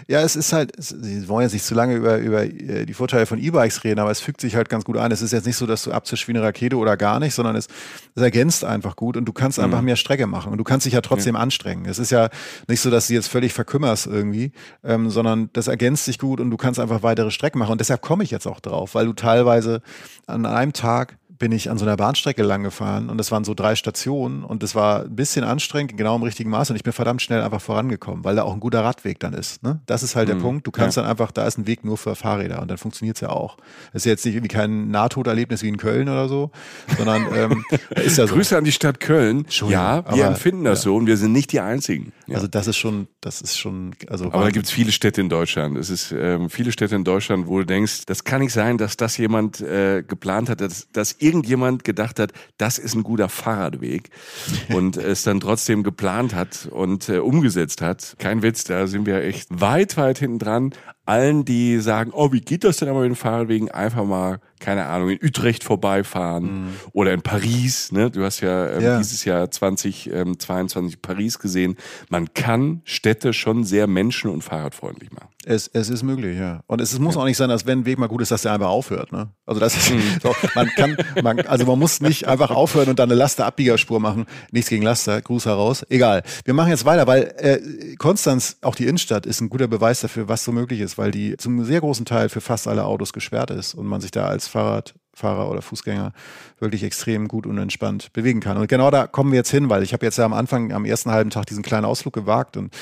[0.09, 3.27] Ja, es ist halt, Sie wollen jetzt nicht zu lange über, über äh, die Vorteile
[3.27, 5.13] von E-Bikes reden, aber es fügt sich halt ganz gut ein.
[5.13, 7.57] Es ist jetzt nicht so, dass du abzischst wie eine Rakete oder gar nicht, sondern
[7.57, 7.69] es,
[8.15, 9.65] es ergänzt einfach gut und du kannst mhm.
[9.65, 11.41] einfach mehr Strecke machen und du kannst dich ja trotzdem ja.
[11.41, 11.87] anstrengen.
[11.87, 12.29] Es ist ja
[12.67, 16.51] nicht so, dass du jetzt völlig verkümmerst irgendwie, ähm, sondern das ergänzt sich gut und
[16.51, 17.73] du kannst einfach weitere Strecken machen.
[17.73, 19.83] Und deshalb komme ich jetzt auch drauf, weil du teilweise
[20.27, 23.55] an einem Tag bin ich an so einer Bahnstrecke lang gefahren und das waren so
[23.55, 26.93] drei Stationen und es war ein bisschen anstrengend, genau im richtigen Maß und ich bin
[26.93, 29.63] verdammt schnell einfach vorangekommen, weil da auch ein guter Radweg dann ist.
[29.63, 29.81] Ne?
[29.87, 30.33] Das ist halt mhm.
[30.33, 30.67] der Punkt.
[30.67, 31.03] Du kannst ja.
[31.03, 33.57] dann einfach, da ist ein Weg nur für Fahrräder und dann funktioniert es ja auch.
[33.93, 36.51] Das ist jetzt nicht irgendwie kein Nahtoderlebnis wie in Köln oder so,
[36.97, 38.35] sondern ähm, ist ja so.
[38.35, 39.47] Grüße an die Stadt Köln.
[39.69, 40.85] Ja, wir empfinden das ja.
[40.85, 42.13] so und wir sind nicht die Einzigen.
[42.29, 42.35] Ja.
[42.35, 44.27] Also das ist schon, das ist schon, also.
[44.27, 45.79] Aber da gibt es viele Städte in Deutschland.
[45.79, 48.99] Es ist ähm, viele Städte in Deutschland, wo du denkst, das kann nicht sein, dass
[48.99, 54.11] das jemand äh, geplant hat, dass, dass irgendjemand gedacht hat, das ist ein guter Fahrradweg
[54.75, 58.17] und es dann trotzdem geplant hat und äh, umgesetzt hat.
[58.19, 60.75] Kein Witz, da sind wir echt weit, weit hinten dran
[61.09, 64.87] allen, die sagen, oh, wie geht das denn aber mit den Fahrradwegen, einfach mal, keine
[64.87, 66.77] Ahnung, in Utrecht vorbeifahren mhm.
[66.93, 67.93] oder in Paris.
[67.93, 68.11] Ne?
[68.11, 68.99] Du hast ja, ähm, ja.
[68.99, 71.77] dieses Jahr 2022 ähm, Paris gesehen.
[72.09, 75.28] Man kann Städte schon sehr menschen- und fahrradfreundlich machen.
[75.49, 76.61] Es, es ist möglich, ja.
[76.67, 77.23] Und es, es muss ja.
[77.23, 79.13] auch nicht sein, dass wenn ein Weg mal gut ist, dass der einfach aufhört.
[79.13, 79.31] Ne?
[79.47, 80.03] Also das ist mhm.
[80.23, 84.27] so, man kann, man, also man muss nicht einfach aufhören und dann eine Laster-Abbiegerspur machen.
[84.51, 85.87] Nichts gegen Laster, Gruß heraus.
[85.89, 86.23] Egal.
[86.45, 90.29] Wir machen jetzt weiter, weil äh, Konstanz, auch die Innenstadt, ist ein guter Beweis dafür,
[90.29, 93.51] was so möglich ist weil die zum sehr großen Teil für fast alle Autos gesperrt
[93.51, 96.13] ist und man sich da als Fahrradfahrer oder Fußgänger
[96.59, 98.59] wirklich extrem gut und entspannt bewegen kann.
[98.59, 100.85] Und genau da kommen wir jetzt hin, weil ich habe jetzt ja am Anfang, am
[100.85, 102.75] ersten halben Tag diesen kleinen Ausflug gewagt und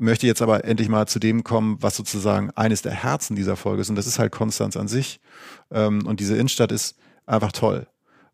[0.00, 3.82] möchte jetzt aber endlich mal zu dem kommen, was sozusagen eines der Herzen dieser Folge
[3.82, 3.90] ist.
[3.90, 5.20] Und das ist halt Konstanz an sich.
[5.70, 7.86] Ähm, und diese Innenstadt ist einfach toll.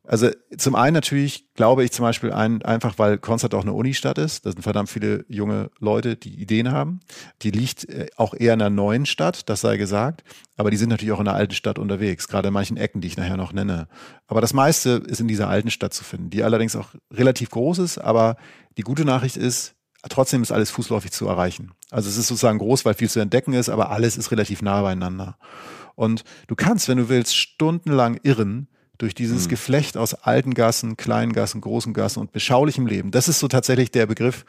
[0.07, 4.18] Also zum einen natürlich glaube ich zum Beispiel ein, einfach, weil Konstanz auch eine Unistadt
[4.18, 4.44] ist.
[4.44, 7.00] Da sind verdammt viele junge Leute, die Ideen haben.
[7.40, 10.22] Die liegt äh, auch eher in einer neuen Stadt, das sei gesagt.
[10.59, 13.09] Aber die sind natürlich auch in der alten Stadt unterwegs, gerade in manchen Ecken, die
[13.09, 13.88] ich nachher noch nenne.
[14.27, 17.79] Aber das meiste ist in dieser alten Stadt zu finden, die allerdings auch relativ groß
[17.79, 17.96] ist.
[17.96, 18.37] Aber
[18.77, 19.73] die gute Nachricht ist,
[20.09, 21.73] trotzdem ist alles fußläufig zu erreichen.
[21.90, 24.83] Also es ist sozusagen groß, weil viel zu entdecken ist, aber alles ist relativ nah
[24.83, 25.37] beieinander.
[25.95, 29.51] Und du kannst, wenn du willst, stundenlang irren durch dieses mhm.
[29.51, 33.11] Geflecht aus alten Gassen, kleinen Gassen, großen Gassen und beschaulichem Leben.
[33.11, 34.45] Das ist so tatsächlich der Begriff,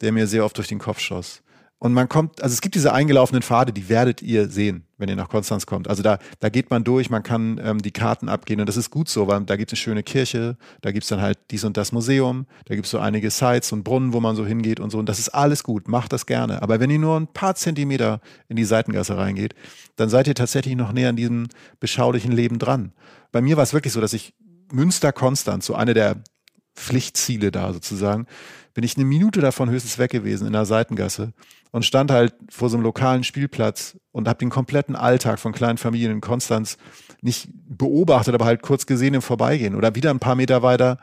[0.00, 1.42] der mir sehr oft durch den Kopf schoss.
[1.82, 5.16] Und man kommt, also es gibt diese eingelaufenen Pfade, die werdet ihr sehen, wenn ihr
[5.16, 5.88] nach Konstanz kommt.
[5.88, 8.90] Also da, da geht man durch, man kann ähm, die Karten abgehen und das ist
[8.90, 11.64] gut so, weil da gibt es eine schöne Kirche, da gibt es dann halt dies
[11.64, 14.78] und das Museum, da gibt es so einige Sites und Brunnen, wo man so hingeht
[14.78, 14.98] und so.
[14.98, 16.62] Und das ist alles gut, macht das gerne.
[16.62, 19.56] Aber wenn ihr nur ein paar Zentimeter in die Seitengasse reingeht,
[19.96, 21.48] dann seid ihr tatsächlich noch näher an diesem
[21.80, 22.92] beschaulichen Leben dran
[23.32, 24.34] bei mir war es wirklich so, dass ich
[24.70, 26.22] Münster-Konstanz, so eine der
[26.76, 28.26] Pflichtziele da sozusagen,
[28.74, 31.32] bin ich eine Minute davon höchstens weg gewesen in der Seitengasse
[31.70, 35.78] und stand halt vor so einem lokalen Spielplatz und habe den kompletten Alltag von kleinen
[35.78, 36.76] Familien in Konstanz
[37.20, 40.98] nicht beobachtet, aber halt kurz gesehen im Vorbeigehen oder wieder ein paar Meter weiter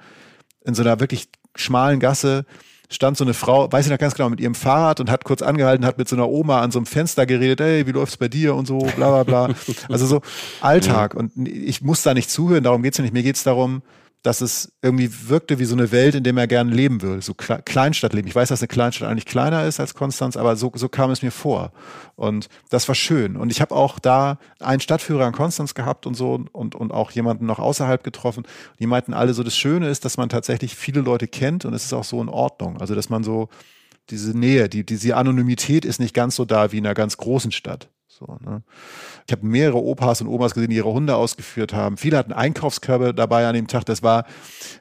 [0.65, 2.45] in so einer wirklich schmalen Gasse
[2.91, 5.41] stand so eine Frau, weiß ich noch ganz genau, mit ihrem Fahrrad und hat kurz
[5.41, 8.27] angehalten, hat mit so einer Oma an so einem Fenster geredet, ey, wie läuft's bei
[8.27, 9.55] dir und so, bla bla bla.
[9.89, 10.21] Also so
[10.61, 11.13] Alltag.
[11.13, 13.13] Und ich muss da nicht zuhören, darum geht's ja nicht.
[13.13, 13.83] Mir geht's darum,
[14.21, 17.33] dass es irgendwie wirkte wie so eine Welt, in der er gerne leben würde, so
[17.33, 18.27] Kleinstadtleben.
[18.27, 21.21] Ich weiß, dass eine Kleinstadt eigentlich kleiner ist als Konstanz, aber so, so kam es
[21.21, 21.71] mir vor.
[22.15, 23.37] Und das war schön.
[23.37, 27.11] Und ich habe auch da einen Stadtführer in Konstanz gehabt und so und, und auch
[27.11, 28.43] jemanden noch außerhalb getroffen.
[28.79, 31.85] Die meinten alle so, das Schöne ist, dass man tatsächlich viele Leute kennt und es
[31.85, 32.81] ist auch so in Ordnung.
[32.81, 33.47] Also, dass man so
[34.09, 37.51] diese Nähe, die, diese Anonymität ist nicht ganz so da wie in einer ganz großen
[37.51, 37.89] Stadt.
[38.19, 38.61] So, ne?
[39.27, 41.97] Ich habe mehrere Opas und Omas gesehen, die ihre Hunde ausgeführt haben.
[41.97, 43.85] Viele hatten Einkaufskörbe dabei an dem Tag.
[43.85, 44.25] Das war,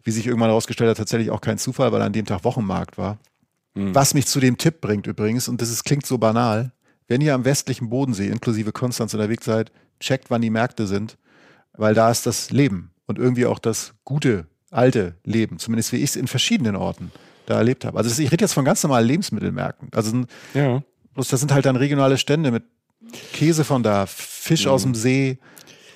[0.03, 3.18] wie sich irgendwann herausgestellt hat, tatsächlich auch kein Zufall, weil an dem Tag Wochenmarkt war.
[3.74, 3.94] Mhm.
[3.94, 6.72] Was mich zu dem Tipp bringt übrigens, und das ist, klingt so banal,
[7.07, 9.70] wenn ihr am westlichen Bodensee inklusive Konstanz unterwegs seid,
[10.01, 11.16] checkt, wann die Märkte sind,
[11.72, 16.11] weil da ist das Leben und irgendwie auch das gute, alte Leben, zumindest wie ich
[16.11, 17.12] es in verschiedenen Orten
[17.46, 17.96] da erlebt habe.
[17.96, 19.88] Also ich rede jetzt von ganz normalen Lebensmittelmärkten.
[19.94, 20.24] Also
[20.55, 20.83] ja.
[21.14, 22.64] bloß das sind halt dann regionale Stände mit
[23.33, 24.71] Käse von da, Fisch mhm.
[24.71, 25.38] aus dem See,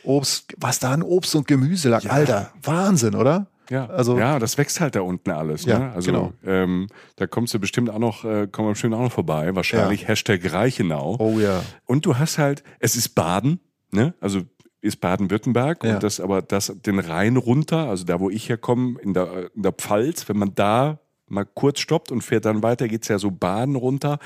[0.05, 2.03] Obst, was da an Obst und Gemüse lag.
[2.03, 2.11] Ja.
[2.11, 3.47] Alter, Wahnsinn, oder?
[3.71, 5.67] Ja, also, ja, das wächst halt da unten alles.
[5.67, 5.73] Ne?
[5.73, 6.33] Ja, also genau.
[6.45, 9.55] ähm, da kommst du bestimmt auch noch, äh, kommen wir bestimmt auch noch vorbei.
[9.55, 10.09] Wahrscheinlich ja.
[10.09, 11.17] Hashtag Reichenau.
[11.19, 11.63] Oh ja.
[11.87, 14.15] Und du hast halt, es ist Baden, ne?
[14.21, 14.43] Also
[14.83, 15.95] ist Baden-Württemberg ja.
[15.95, 19.63] und das aber das den Rhein runter, also da wo ich herkomme, in der, in
[19.63, 20.99] der Pfalz, wenn man da
[21.29, 24.19] mal kurz stoppt und fährt dann weiter, geht's ja so Baden runter,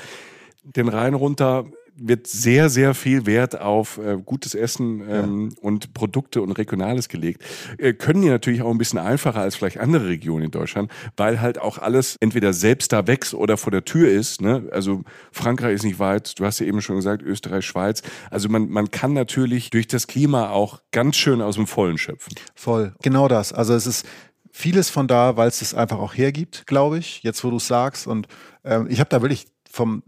[0.64, 1.66] den Rhein runter
[1.98, 5.56] wird sehr, sehr viel Wert auf äh, gutes Essen ähm, ja.
[5.62, 7.42] und Produkte und Regionales gelegt.
[7.78, 11.40] Äh, können die natürlich auch ein bisschen einfacher als vielleicht andere Regionen in Deutschland, weil
[11.40, 14.40] halt auch alles entweder selbst da wächst oder vor der Tür ist.
[14.40, 14.68] Ne?
[14.72, 18.02] Also Frankreich ist nicht weit, du hast ja eben schon gesagt, Österreich, Schweiz.
[18.30, 22.34] Also man, man kann natürlich durch das Klima auch ganz schön aus dem Vollen schöpfen.
[22.54, 23.52] Voll, genau das.
[23.52, 24.06] Also es ist
[24.52, 27.66] vieles von da, weil es es einfach auch hergibt, glaube ich, jetzt wo du es
[27.66, 28.06] sagst.
[28.06, 28.26] Und
[28.64, 30.02] ähm, ich habe da wirklich vom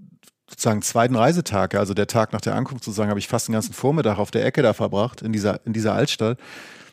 [0.49, 3.75] sozusagen zweiten Reisetag, also der Tag nach der Ankunft sozusagen, habe ich fast den ganzen
[3.75, 6.39] Vormittag auf der Ecke da verbracht, in dieser, in dieser Altstadt.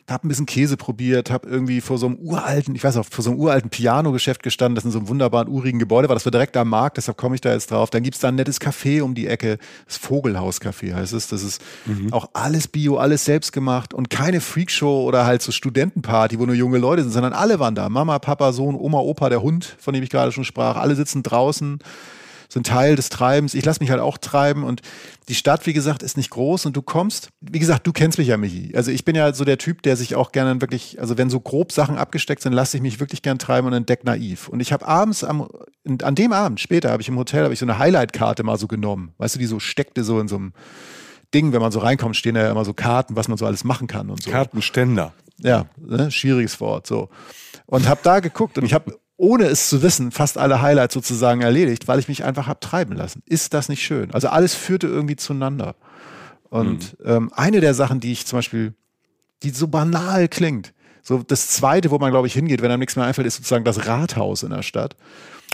[0.08, 3.24] Hab ein bisschen Käse probiert, hab irgendwie vor so einem uralten, ich weiß auch, vor
[3.24, 6.14] so einem uralten Piano-Geschäft gestanden, das in so einem wunderbaren, urigen Gebäude war.
[6.14, 7.90] Das war direkt am Markt, deshalb komme ich da jetzt drauf.
[7.90, 9.58] Dann gibt's da ein nettes Café um die Ecke.
[9.84, 11.26] Das Vogelhaus-Café heißt es.
[11.26, 12.12] Das ist mhm.
[12.12, 16.54] auch alles Bio, alles selbst gemacht und keine Freakshow oder halt so Studentenparty, wo nur
[16.54, 17.88] junge Leute sind, sondern alle waren da.
[17.88, 20.76] Mama, Papa, Sohn, Oma, Opa, der Hund, von dem ich gerade schon sprach.
[20.76, 21.80] Alle sitzen draußen
[22.48, 23.54] sind Teil des Treibens.
[23.54, 24.82] Ich lasse mich halt auch treiben und
[25.28, 28.28] die Stadt, wie gesagt, ist nicht groß und du kommst, wie gesagt, du kennst mich
[28.28, 28.72] ja, Michi.
[28.76, 31.40] Also ich bin ja so der Typ, der sich auch gerne wirklich, also wenn so
[31.40, 34.48] grob Sachen abgesteckt sind, lasse ich mich wirklich gern treiben und entdeck naiv.
[34.48, 35.48] Und ich habe abends am,
[36.02, 38.66] an dem Abend später habe ich im Hotel, habe ich so eine Highlight-Karte mal so
[38.66, 39.12] genommen.
[39.18, 40.52] Weißt du, die so steckte so in so einem
[41.34, 43.64] Ding, wenn man so reinkommt, stehen da ja immer so Karten, was man so alles
[43.64, 44.30] machen kann und so.
[44.30, 45.12] Kartenständer.
[45.38, 46.10] Ja, ne?
[46.10, 47.08] schwieriges Wort, so.
[47.66, 51.40] Und habe da geguckt und ich habe ohne es zu wissen, fast alle Highlights sozusagen
[51.40, 53.22] erledigt, weil ich mich einfach habe treiben lassen.
[53.26, 54.12] Ist das nicht schön?
[54.12, 55.74] Also alles führte irgendwie zueinander.
[56.50, 57.10] Und mhm.
[57.10, 58.74] ähm, eine der Sachen, die ich zum Beispiel,
[59.42, 62.96] die so banal klingt, so das zweite, wo man, glaube ich, hingeht, wenn einem nichts
[62.96, 64.96] mehr einfällt, ist sozusagen das Rathaus in der Stadt.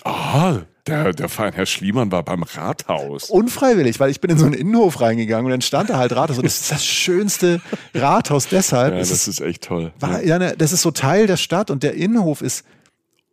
[0.05, 3.31] Ah, der, der feine Herr Schliemann war beim Rathaus.
[3.31, 6.39] Unfreiwillig, weil ich bin in so einen Innenhof reingegangen und dann stand da halt Rathaus
[6.39, 7.61] und das ist das schönste
[7.95, 8.95] Rathaus deshalb.
[8.95, 9.93] Ja, das ist, ist echt toll.
[10.01, 12.65] War, ja, ne, das ist so Teil der Stadt und der Innenhof ist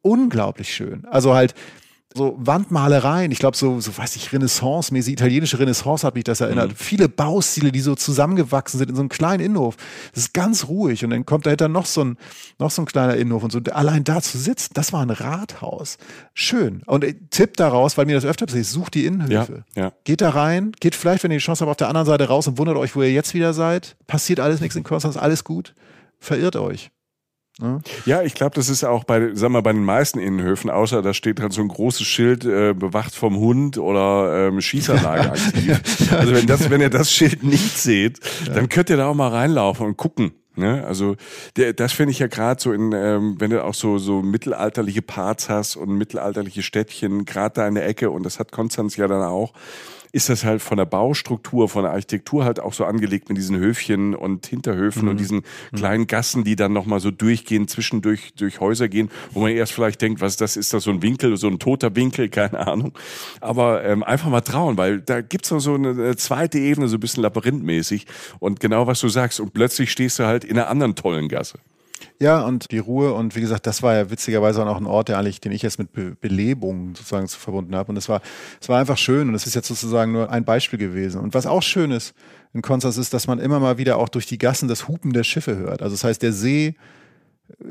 [0.01, 1.05] unglaublich schön.
[1.05, 1.53] Also halt
[2.15, 6.71] so Wandmalereien, ich glaube so, so weiß ich, Renaissance-mäßig, italienische Renaissance hat mich das erinnert.
[6.71, 6.75] Mhm.
[6.75, 9.77] Viele Baustile, die so zusammengewachsen sind in so einem kleinen Innenhof.
[10.13, 12.17] Das ist ganz ruhig und dann kommt dahinter noch so ein,
[12.57, 13.59] noch so ein kleiner Innenhof und so.
[13.71, 15.97] Allein da zu sitzen, das war ein Rathaus.
[16.33, 16.81] Schön.
[16.88, 19.65] Und äh, Tipp daraus, weil mir das öfter passiert, sucht die Innenhöfe.
[19.75, 19.93] Ja, ja.
[20.03, 22.47] Geht da rein, geht vielleicht, wenn ihr die Chance habt, auf der anderen Seite raus
[22.47, 23.95] und wundert euch, wo ihr jetzt wieder seid.
[24.07, 25.75] Passiert alles nichts in Konstanz, alles gut.
[26.17, 26.89] Verirrt euch.
[27.62, 27.82] Ne?
[28.06, 31.13] Ja, ich glaube, das ist auch bei, sag mal, bei den meisten Innenhöfen, außer da
[31.13, 35.82] steht halt so ein großes Schild, äh, bewacht vom Hund oder ähm, Schießanlage aktiv.
[36.13, 38.54] Also wenn das, wenn ihr das Schild nicht seht, ja.
[38.54, 40.32] dann könnt ihr da auch mal reinlaufen und gucken.
[40.56, 40.86] Ne?
[40.86, 41.15] Also
[41.58, 45.02] der, das finde ich ja gerade so in, ähm, wenn du auch so so mittelalterliche
[45.02, 49.08] Parts hast und mittelalterliche Städtchen, gerade da in der Ecke und das hat Konstanz ja
[49.08, 49.54] dann auch
[50.12, 53.58] ist das halt von der Baustruktur, von der Architektur halt auch so angelegt mit diesen
[53.58, 55.10] Höfchen und Hinterhöfen mhm.
[55.10, 55.76] und diesen mhm.
[55.76, 60.02] kleinen Gassen, die dann nochmal so durchgehen, zwischendurch durch Häuser gehen, wo man erst vielleicht
[60.02, 60.58] denkt, was ist das?
[60.58, 62.30] Ist das so ein Winkel, so ein toter Winkel?
[62.39, 62.93] Keine Ahnung.
[63.39, 66.98] Aber ähm, einfach mal trauen, weil da gibt's noch so eine, eine zweite Ebene, so
[66.98, 68.08] ein bisschen labyrinthmäßig.
[68.39, 69.39] Und genau was du sagst.
[69.39, 71.60] Und plötzlich stehst du halt in einer anderen tollen Gasse.
[72.19, 75.17] Ja, und die Ruhe und wie gesagt, das war ja witzigerweise auch ein Ort, der
[75.17, 77.91] eigentlich, den ich jetzt mit Be Belebung sozusagen verbunden habe.
[77.91, 78.21] Und es war,
[78.62, 81.21] es war einfach schön und es ist jetzt sozusagen nur ein Beispiel gewesen.
[81.21, 82.13] Und was auch schön ist
[82.53, 85.23] in Konstanz ist, dass man immer mal wieder auch durch die Gassen das Hupen der
[85.23, 85.81] Schiffe hört.
[85.81, 86.75] Also das heißt, der See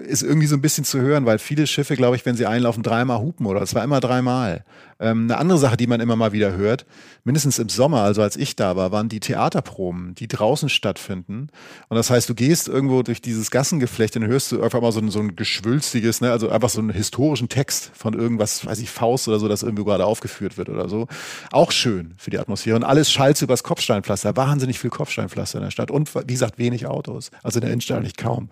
[0.04, 2.82] ist irgendwie so ein bisschen zu hören, weil viele Schiffe, glaube ich, wenn sie einlaufen,
[2.82, 4.64] dreimal hupen oder es war immer dreimal.
[5.00, 6.84] Ähm, eine andere Sache, die man immer mal wieder hört,
[7.24, 11.48] mindestens im Sommer, also als ich da war, waren die Theaterproben, die draußen stattfinden.
[11.88, 15.00] Und das heißt, du gehst irgendwo durch dieses Gassengeflecht und hörst du einfach mal so
[15.00, 18.90] ein, so ein geschwülstiges, ne, also einfach so einen historischen Text von irgendwas, weiß ich,
[18.90, 21.06] Faust oder so, das irgendwie gerade aufgeführt wird oder so.
[21.52, 22.76] Auch schön für die Atmosphäre.
[22.76, 24.36] Und alles schallt übers Kopfsteinpflaster.
[24.36, 25.90] Wahnsinnig viel Kopfsteinpflaster in der Stadt.
[25.90, 27.30] Und wie gesagt, wenig Autos.
[27.42, 28.50] Also in der Innenstadt nicht kaum.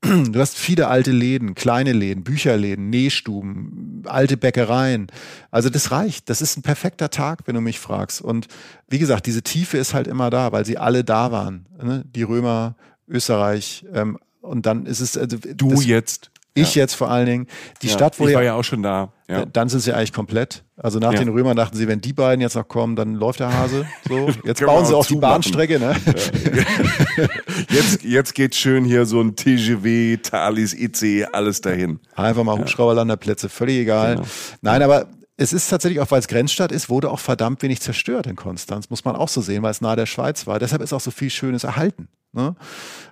[0.00, 5.08] Du hast viele alte Läden, kleine Läden, Bücherläden, Nähstuben, alte Bäckereien.
[5.50, 6.30] Also Also das reicht.
[6.30, 8.22] Das ist ein perfekter Tag, wenn du mich fragst.
[8.22, 8.46] Und
[8.88, 11.66] wie gesagt, diese Tiefe ist halt immer da, weil sie alle da waren.
[11.82, 12.04] Ne?
[12.06, 12.74] Die Römer,
[13.06, 13.84] Österreich.
[13.92, 15.18] Ähm, und dann ist es.
[15.18, 16.30] Also, du jetzt.
[16.54, 16.80] Ich ja.
[16.80, 17.46] jetzt vor allen Dingen.
[17.82, 19.12] Die ja, Stadt wurde ich war ja auch schon da.
[19.28, 19.44] Ja.
[19.44, 20.64] Dann sind sie eigentlich komplett.
[20.78, 23.52] Also nach den Römern dachten sie, wenn die beiden jetzt noch kommen, dann läuft der
[23.52, 23.84] Hase.
[24.08, 25.78] So, jetzt bauen sie auch die Bahnstrecke.
[25.78, 25.94] Ne?
[27.68, 32.00] jetzt, jetzt geht schön hier so ein TGW, Thalys, IC, alles dahin.
[32.16, 34.16] Einfach mal Hubschrauberlanderplätze, völlig egal.
[34.16, 34.26] Genau.
[34.62, 35.08] Nein, aber
[35.40, 38.90] es ist tatsächlich auch, weil es Grenzstadt ist, wurde auch verdammt wenig zerstört in Konstanz,
[38.90, 40.58] muss man auch so sehen, weil es nahe der Schweiz war.
[40.58, 42.08] Deshalb ist auch so viel Schönes erhalten.
[42.32, 42.56] Ne?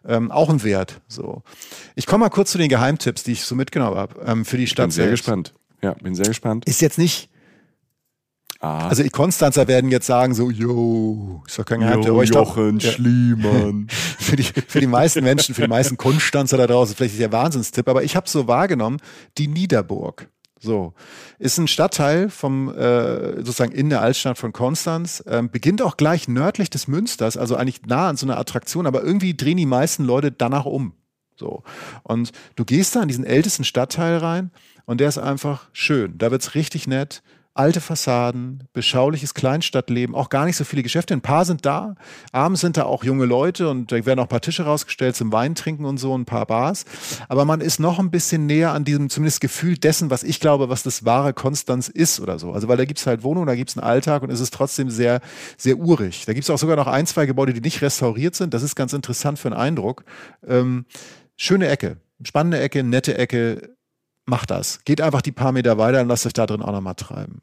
[0.05, 1.01] Ähm, auch ein Wert.
[1.07, 1.43] So.
[1.95, 4.67] Ich komme mal kurz zu den Geheimtipps, die ich so mitgenommen habe ähm, für die
[4.67, 4.87] Stadt.
[4.87, 5.23] Bin sehr selbst.
[5.23, 5.55] gespannt.
[5.83, 6.65] Ja, bin sehr gespannt.
[6.67, 7.31] Ist jetzt nicht.
[8.59, 8.89] Ah.
[8.89, 12.09] Also die Konstanzer werden jetzt sagen so, yo, ist doch kein Geheimtipp.
[12.09, 13.87] Jo, Jochen glaub, Schliemann.
[14.19, 17.33] für, die, für die meisten Menschen, für die meisten Konstanzer da draußen, vielleicht ist der
[17.33, 18.99] Wahnsinnstipp, aber ich habe so wahrgenommen,
[19.39, 20.29] die Niederburg.
[20.67, 20.95] So,
[21.39, 26.27] ist ein Stadtteil vom äh, sozusagen in der Altstadt von Konstanz, ähm, beginnt auch gleich
[26.27, 30.05] nördlich des Münsters, also eigentlich nah an so einer Attraktion, aber irgendwie drehen die meisten
[30.05, 30.93] Leute danach um.
[31.37, 31.63] So.
[32.03, 34.51] Und du gehst da in diesen ältesten Stadtteil rein
[34.87, 36.19] und der ist einfach schön.
[36.19, 37.23] Da wird's richtig nett
[37.59, 41.15] alte Fassaden, beschauliches Kleinstadtleben, auch gar nicht so viele Geschäfte.
[41.15, 41.95] Ein paar sind da.
[42.33, 45.33] Abends sind da auch junge Leute und da werden auch ein paar Tische rausgestellt zum
[45.33, 46.85] Wein trinken und so, ein paar Bars.
[47.29, 50.69] Aber man ist noch ein bisschen näher an diesem zumindest Gefühl dessen, was ich glaube,
[50.69, 52.53] was das wahre Konstanz ist oder so.
[52.53, 55.21] Also weil da gibt's halt Wohnungen, da gibt's einen Alltag und es ist trotzdem sehr,
[55.57, 56.27] sehr urig.
[56.27, 58.55] Da gibt's auch sogar noch ein, zwei Gebäude, die nicht restauriert sind.
[58.55, 60.05] Das ist ganz interessant für einen Eindruck.
[60.47, 60.85] Ähm,
[61.37, 63.77] schöne Ecke, spannende Ecke, nette Ecke,
[64.27, 64.85] macht das.
[64.85, 67.41] Geht einfach die paar Meter weiter und lasst euch da drin auch nochmal treiben.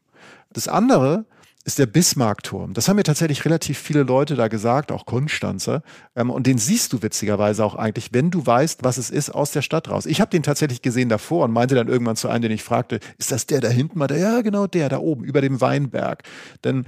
[0.54, 1.26] Das andere
[1.64, 2.74] ist der Bismarckturm.
[2.74, 5.82] Das haben mir tatsächlich relativ viele Leute da gesagt, auch Konstanzer.
[6.14, 9.52] Ähm, und den siehst du witzigerweise auch eigentlich, wenn du weißt, was es ist, aus
[9.52, 10.04] der Stadt raus.
[10.04, 13.00] Ich habe den tatsächlich gesehen davor und meinte dann irgendwann zu einem, den ich fragte,
[13.18, 13.98] ist das der da hinten?
[13.98, 16.22] Mal ja, genau der da oben, über dem Weinberg.
[16.64, 16.84] Denn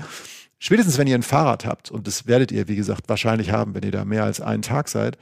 [0.58, 3.82] spätestens, wenn ihr ein Fahrrad habt, und das werdet ihr, wie gesagt, wahrscheinlich haben, wenn
[3.82, 5.16] ihr da mehr als einen Tag seid,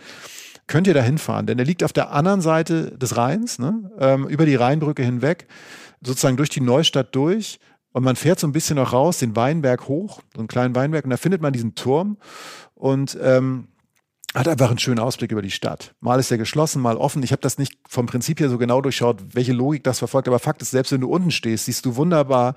[0.67, 1.47] könnt ihr da hinfahren.
[1.47, 3.93] Denn er liegt auf der anderen Seite des Rheins, ne?
[4.01, 5.47] ähm, über die Rheinbrücke hinweg,
[6.03, 7.61] sozusagen durch die Neustadt durch
[7.95, 11.05] und man fährt so ein bisschen noch raus, den Weinberg hoch, so einen kleinen Weinberg,
[11.05, 12.19] und da findet man diesen Turm
[12.75, 13.69] und ähm,
[14.35, 15.95] hat einfach einen schönen Ausblick über die Stadt.
[16.01, 17.23] Mal ist er geschlossen, mal offen.
[17.23, 20.41] Ich habe das nicht vom Prinzip her so genau durchschaut, welche Logik das verfolgt, aber
[20.41, 22.57] Fakt ist, selbst wenn du unten stehst, siehst du wunderbar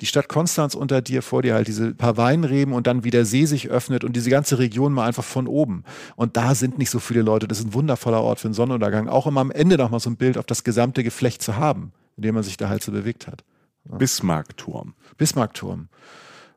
[0.00, 3.24] die Stadt Konstanz unter dir, vor dir halt diese paar Weinreben und dann wie der
[3.24, 5.84] See sich öffnet und diese ganze Region mal einfach von oben.
[6.16, 7.46] Und da sind nicht so viele Leute.
[7.46, 9.08] Das ist ein wundervoller Ort für einen Sonnenuntergang.
[9.08, 11.92] Auch immer am Ende noch mal so ein Bild auf das gesamte Geflecht zu haben,
[12.16, 13.44] in dem man sich da halt so bewegt hat.
[13.84, 14.94] Bismarckturm.
[15.16, 15.88] Bismarckturm.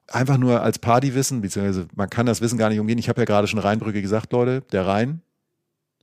[0.07, 2.99] Einfach nur als Partywissen, beziehungsweise man kann das Wissen gar nicht umgehen.
[2.99, 5.21] Ich habe ja gerade schon Rheinbrücke gesagt, Leute, der Rhein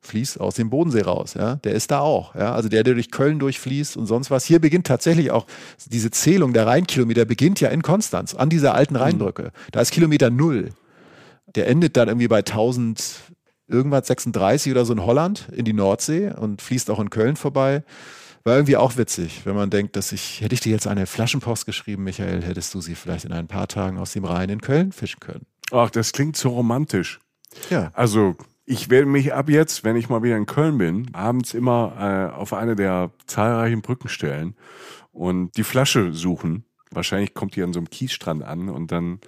[0.03, 1.57] fließt aus dem Bodensee raus, ja.
[1.57, 2.53] Der ist da auch, ja.
[2.53, 4.45] Also der, der durch Köln durchfließt und sonst was.
[4.45, 5.47] Hier beginnt tatsächlich auch
[5.87, 9.45] diese Zählung der Rheinkilometer beginnt ja in Konstanz, an dieser alten Rheinbrücke.
[9.45, 9.71] Mhm.
[9.71, 10.71] Da ist Kilometer null.
[11.55, 13.21] Der endet dann irgendwie bei 1000
[13.69, 17.85] irgendwas 36 oder so in Holland in die Nordsee und fließt auch in Köln vorbei.
[18.45, 21.65] War irgendwie auch witzig, wenn man denkt, dass ich, hätte ich dir jetzt eine Flaschenpost
[21.65, 24.93] geschrieben, Michael, hättest du sie vielleicht in ein paar Tagen aus dem Rhein in Köln
[24.93, 25.47] fischen können.
[25.71, 27.21] Ach, das klingt so romantisch.
[27.71, 27.91] Ja.
[27.95, 32.31] Also, ich werde mich ab jetzt, wenn ich mal wieder in Köln bin, abends immer
[32.33, 34.57] äh, auf eine der zahlreichen Brücken stellen
[35.13, 36.65] und die Flasche suchen.
[36.91, 39.21] Wahrscheinlich kommt die an so einem Kiesstrand an und dann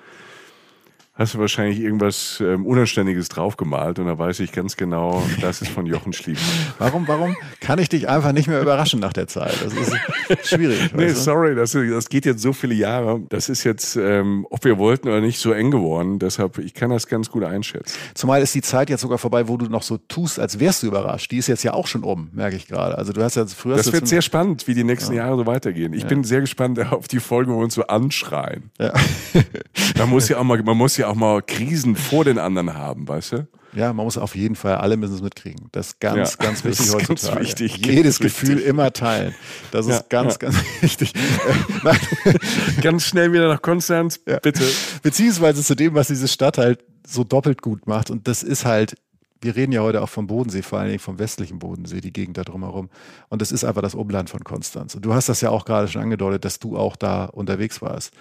[1.17, 5.71] hast du wahrscheinlich irgendwas ähm, Unanständiges draufgemalt und da weiß ich ganz genau, das ist
[5.71, 6.43] von Jochen Schliemann.
[6.79, 9.55] Warum, warum kann ich dich einfach nicht mehr überraschen nach der Zeit?
[9.63, 10.93] Das ist schwierig.
[10.95, 13.23] nee, sorry, das, das geht jetzt so viele Jahre.
[13.29, 16.19] Das ist jetzt, ähm, ob wir wollten oder nicht, so eng geworden.
[16.19, 17.97] Deshalb, ich kann das ganz gut einschätzen.
[18.15, 20.89] Zumal ist die Zeit jetzt sogar vorbei, wo du noch so tust, als wärst du
[20.89, 21.31] überrascht.
[21.31, 22.99] Die ist jetzt ja auch schon um, merke ich gerade.
[22.99, 23.77] Also du hast ja früher.
[23.77, 25.25] Das wird sehr spannend, wie die nächsten ja.
[25.25, 25.93] Jahre so weitergehen.
[25.93, 26.09] Ich ja.
[26.09, 28.71] bin sehr gespannt auf die Folge, wo wir uns so anschreien.
[28.81, 28.93] Ja.
[29.99, 33.07] man muss ja auch mal, man muss ja auch mal Krisen vor den anderen haben,
[33.07, 33.49] weißt du?
[33.75, 35.69] Ja, man muss auf jeden Fall, alle müssen es mitkriegen.
[35.73, 37.35] Das ist ganz, ja, ganz wichtig heutzutage.
[37.35, 38.67] Ganz wichtig, Jedes Gefühl wichtig.
[38.67, 39.35] immer teilen.
[39.73, 40.39] Das ist ja, ganz, ja.
[40.39, 41.13] ganz wichtig.
[42.83, 44.65] ganz schnell wieder nach Konstanz, bitte.
[45.03, 48.11] Beziehungsweise zu dem, was diese Stadt halt so doppelt gut macht.
[48.11, 48.95] Und das ist halt,
[49.41, 52.39] wir reden ja heute auch vom Bodensee, vor allen Dingen vom westlichen Bodensee, die Gegend
[52.39, 52.91] da drumherum.
[53.29, 54.95] Und das ist einfach das Umland von Konstanz.
[54.95, 58.13] Und du hast das ja auch gerade schon angedeutet, dass du auch da unterwegs warst.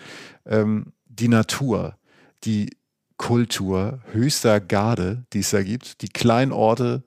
[0.48, 1.96] Ähm, die Natur,
[2.44, 2.70] die
[3.18, 6.02] Kultur höchster Garde, die es da gibt.
[6.02, 7.04] Die Kleinorte,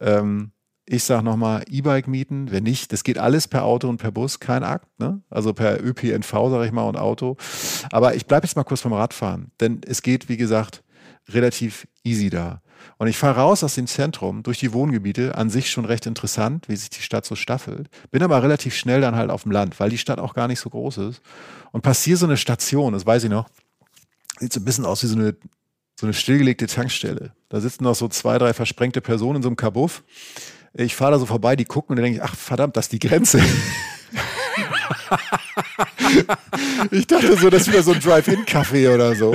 [0.00, 0.52] ähm,
[0.86, 4.40] ich sage nochmal, E-Bike mieten, wenn nicht, das geht alles per Auto und per Bus,
[4.40, 5.22] kein Akt, ne?
[5.30, 7.36] also per ÖPNV, sage ich mal, und Auto.
[7.90, 10.82] Aber ich bleibe jetzt mal kurz beim Radfahren, denn es geht, wie gesagt,
[11.28, 12.60] relativ easy da.
[12.98, 16.68] Und ich fahre raus aus dem Zentrum durch die Wohngebiete, an sich schon recht interessant,
[16.68, 17.88] wie sich die Stadt so staffelt.
[18.10, 20.60] Bin aber relativ schnell dann halt auf dem Land, weil die Stadt auch gar nicht
[20.60, 21.22] so groß ist.
[21.72, 23.48] Und passiere so eine Station, das weiß ich noch,
[24.38, 25.36] sieht so ein bisschen aus wie so eine,
[25.98, 27.32] so eine stillgelegte Tankstelle.
[27.48, 30.02] Da sitzen noch so zwei, drei versprengte Personen in so einem Kabuff.
[30.72, 32.92] Ich fahre da so vorbei, die gucken und dann denke ich, ach verdammt, das ist
[32.92, 33.40] die Grenze.
[36.90, 39.34] ich dachte so, das ist wieder so ein Drive-In-Café oder so.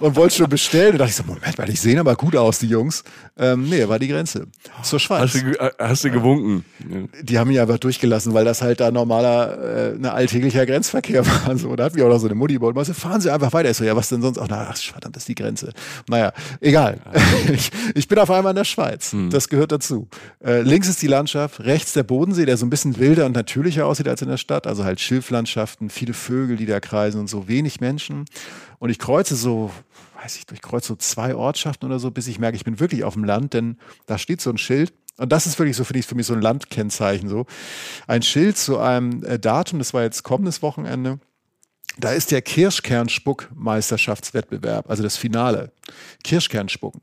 [0.00, 0.92] Und wollte schon bestellen.
[0.92, 3.04] Und dachte ich so, Moment mal, die sehen aber gut aus, die Jungs.
[3.38, 4.46] Ähm, nee, war die Grenze.
[4.82, 5.34] Zur Schweiz.
[5.34, 6.64] Hast du, äh, hast du gewunken?
[7.22, 11.56] Die haben mich einfach durchgelassen, weil das halt da normaler, äh, ne, alltäglicher Grenzverkehr war.
[11.56, 13.70] So, da hat mich auch noch so eine Mutti und meinte, fahren Sie einfach weiter.
[13.70, 14.38] Ich so, ja, was denn sonst?
[14.38, 15.72] Ach, na, ach, verdammt, das ist die Grenze.
[16.08, 16.98] Naja, egal.
[17.52, 19.12] ich, ich bin auf einmal in der Schweiz.
[19.12, 19.30] Hm.
[19.30, 20.08] Das gehört dazu.
[20.44, 23.86] Äh, links ist die Landschaft, rechts der Bodensee, der so ein bisschen wilder und natürlicher
[23.86, 24.66] aussieht als in der Stadt.
[24.66, 28.24] Also halt Schilflandschaften, viele Vögel, die da kreisen und so wenig Menschen.
[28.78, 29.70] Und ich kreuze so,
[30.20, 33.04] weiß ich, ich kreuze so zwei Ortschaften oder so, bis ich merke, ich bin wirklich
[33.04, 33.76] auf dem Land, denn
[34.06, 34.94] da steht so ein Schild.
[35.18, 37.44] Und das ist wirklich so, finde ich, für mich so ein Landkennzeichen so.
[38.06, 41.20] Ein Schild zu einem äh, Datum, das war jetzt kommendes Wochenende.
[41.98, 45.72] Da ist der Kirschkernspuck-Meisterschaftswettbewerb, also das Finale.
[46.24, 47.02] Kirschkernspucken.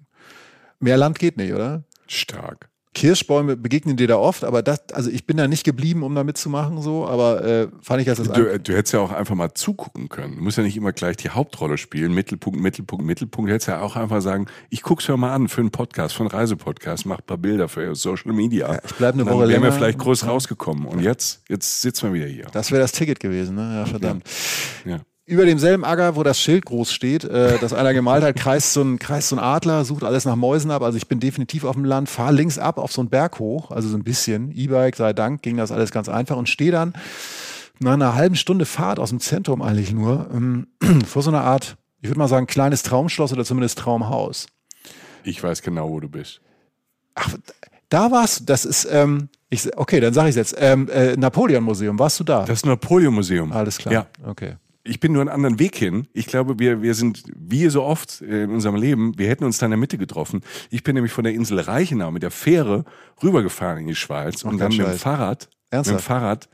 [0.79, 1.83] Mehr Land geht nicht, oder?
[2.07, 2.69] Stark.
[2.97, 6.23] Kirschbäume begegnen dir da oft, aber das, also ich bin da nicht geblieben, um da
[6.23, 9.53] mitzumachen, so, aber äh, fand ich als das du, du hättest ja auch einfach mal
[9.53, 10.37] zugucken können.
[10.37, 13.49] Du musst ja nicht immer gleich die Hauptrolle spielen, Mittelpunkt, Mittelpunkt, Mittelpunkt.
[13.49, 16.21] Du hättest ja auch einfach sagen, ich guck's mir mal an für einen Podcast, für
[16.21, 18.73] einen Reisepodcast, mach ein paar Bilder für Social Media.
[18.73, 19.61] Ja, ich bleib eine Woche länger.
[19.61, 20.85] wären wir vielleicht groß rausgekommen.
[20.85, 22.47] Und jetzt, jetzt sitzen wir wieder hier.
[22.51, 23.75] Das wäre das Ticket gewesen, ne?
[23.75, 24.23] Ja, verdammt.
[24.85, 24.93] Ja.
[24.93, 28.71] ja über demselben Acker, wo das Schild groß steht, äh, das einer gemalt hat, kreist
[28.71, 30.81] so, ein, kreist so ein Adler, sucht alles nach Mäusen ab.
[30.81, 33.69] Also ich bin definitiv auf dem Land, fahre links ab auf so einen Berg hoch,
[33.69, 34.51] also so ein bisschen.
[34.55, 36.93] E-Bike, sei Dank, ging das alles ganz einfach und stehe dann
[37.79, 40.67] nach einer halben Stunde Fahrt aus dem Zentrum eigentlich nur ähm,
[41.05, 44.47] vor so einer Art, ich würde mal sagen, kleines Traumschloss oder zumindest Traumhaus.
[45.25, 46.39] Ich weiß genau, wo du bist.
[47.15, 47.35] Ach,
[47.89, 51.99] da warst du, das ist, ähm, ich, okay, dann sage ich jetzt, ähm, äh, Napoleon-Museum,
[51.99, 52.45] warst du da?
[52.45, 53.51] Das Napoleon-Museum.
[53.51, 53.93] Alles klar.
[53.93, 54.07] Ja.
[54.25, 54.55] Okay
[54.87, 56.07] ich bin nur einen anderen Weg hin.
[56.13, 59.65] Ich glaube, wir, wir sind, wie so oft in unserem Leben, wir hätten uns da
[59.65, 60.41] in der Mitte getroffen.
[60.69, 62.85] Ich bin nämlich von der Insel Reichenau mit der Fähre
[63.21, 65.95] rübergefahren in die Schweiz und dann mit dem Fahrrad, Ernsthaft?
[65.95, 66.49] mit dem Fahrrad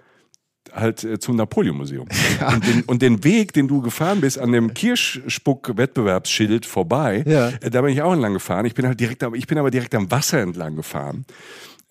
[0.71, 2.07] halt äh, zum Napoleon-Museum.
[2.39, 2.53] Ja.
[2.53, 7.49] Und, den, und, den, Weg, den du gefahren bist, an dem Kirschspuck-Wettbewerbsschild vorbei, ja.
[7.61, 8.65] äh, da bin ich auch entlang gefahren.
[8.65, 11.25] Ich bin halt direkt, ich bin aber direkt am Wasser entlang gefahren.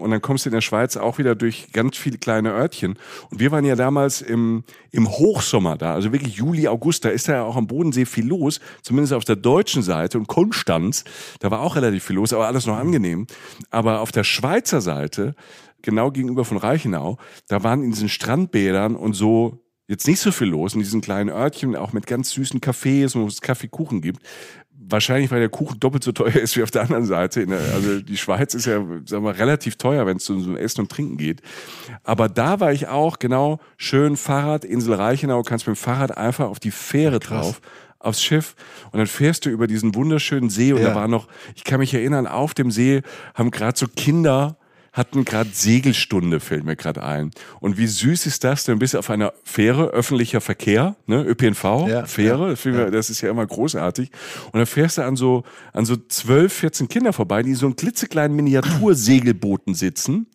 [0.03, 2.99] Und dann kommst du in der Schweiz auch wieder durch ganz viele kleine Örtchen.
[3.31, 7.29] Und wir waren ja damals im, im Hochsommer da, also wirklich Juli, August, da ist
[7.29, 10.19] ja auch am Bodensee viel los, zumindest auf der deutschen Seite.
[10.19, 11.05] Und Konstanz,
[11.41, 13.27] da war auch relativ viel los, aber alles noch angenehm.
[13.71, 15.35] Aber auf der Schweizer Seite,
[15.83, 20.49] genau gegenüber von Reichenau, da waren in diesen Strandbädern und so jetzt nicht so viel
[20.49, 24.23] los in diesen kleinen Örtchen, auch mit ganz süßen Cafés, wo es Kaffeekuchen gibt
[24.93, 27.47] wahrscheinlich, weil der Kuchen doppelt so teuer ist wie auf der anderen Seite.
[27.75, 30.91] also die Schweiz ist ja, sagen wir, relativ teuer, wenn es um so Essen und
[30.91, 31.43] Trinken geht.
[32.05, 36.49] Aber da war ich auch genau schön Fahrrad, Insel Reichenau, kannst mit dem Fahrrad einfach
[36.49, 37.61] auf die Fähre Ach, drauf
[37.99, 38.57] aufs Schiff
[38.91, 40.89] und dann fährst du über diesen wunderschönen See und ja.
[40.89, 43.03] da war noch, ich kann mich erinnern, auf dem See
[43.35, 44.57] haben gerade so Kinder
[44.93, 47.31] hatten gerade Segelstunde, fällt mir gerade ein.
[47.61, 48.65] Und wie süß ist das?
[48.65, 53.31] Dann bist auf einer Fähre, öffentlicher Verkehr, ne, ÖPNV, ja, Fähre, ja, das ist ja
[53.31, 54.11] immer großartig.
[54.47, 57.77] Und dann fährst du an so, an so 12, 14 Kinder vorbei, die so in
[57.77, 60.27] klitzekleinen Miniatursegelbooten sitzen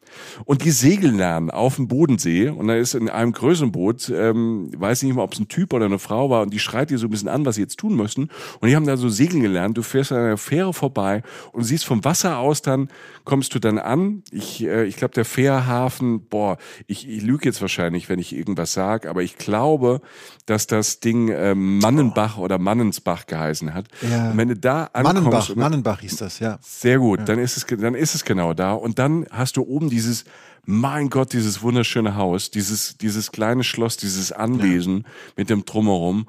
[0.45, 4.69] und die segeln lernen auf dem Bodensee und da ist in einem größeren Boot, ähm,
[4.75, 6.97] weiß nicht mehr, ob es ein Typ oder eine Frau war und die schreit dir
[6.97, 8.29] so ein bisschen an, was sie jetzt tun müssen
[8.59, 11.85] und die haben da so segeln gelernt, du fährst an einer Fähre vorbei und siehst
[11.85, 12.89] vom Wasser aus dann,
[13.23, 17.61] kommst du dann an, ich, äh, ich glaube der Fährhafen, boah, ich, ich lüge jetzt
[17.61, 20.01] wahrscheinlich, wenn ich irgendwas sage, aber ich glaube,
[20.45, 23.87] dass das Ding äh, Mannenbach oder Mannensbach geheißen hat.
[24.09, 24.31] Ja.
[24.31, 25.23] Und wenn du da ankommst...
[25.23, 26.57] Mannenbach, Mannenbach hieß das, ja.
[26.61, 27.25] Sehr gut, ja.
[27.25, 30.25] dann ist es, dann ist es genau da und dann hast du oben die dieses,
[30.63, 35.09] mein Gott, dieses wunderschöne Haus, dieses, dieses kleine Schloss, dieses Anwesen ja.
[35.35, 36.27] mit dem Drumherum.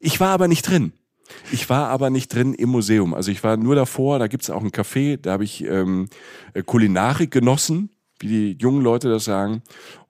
[0.00, 0.92] Ich war aber nicht drin.
[1.52, 3.14] Ich war aber nicht drin im Museum.
[3.14, 6.08] Also ich war nur davor, da gibt es auch ein Café, da habe ich ähm,
[6.66, 7.90] Kulinarik genossen,
[8.20, 9.62] wie die jungen Leute das sagen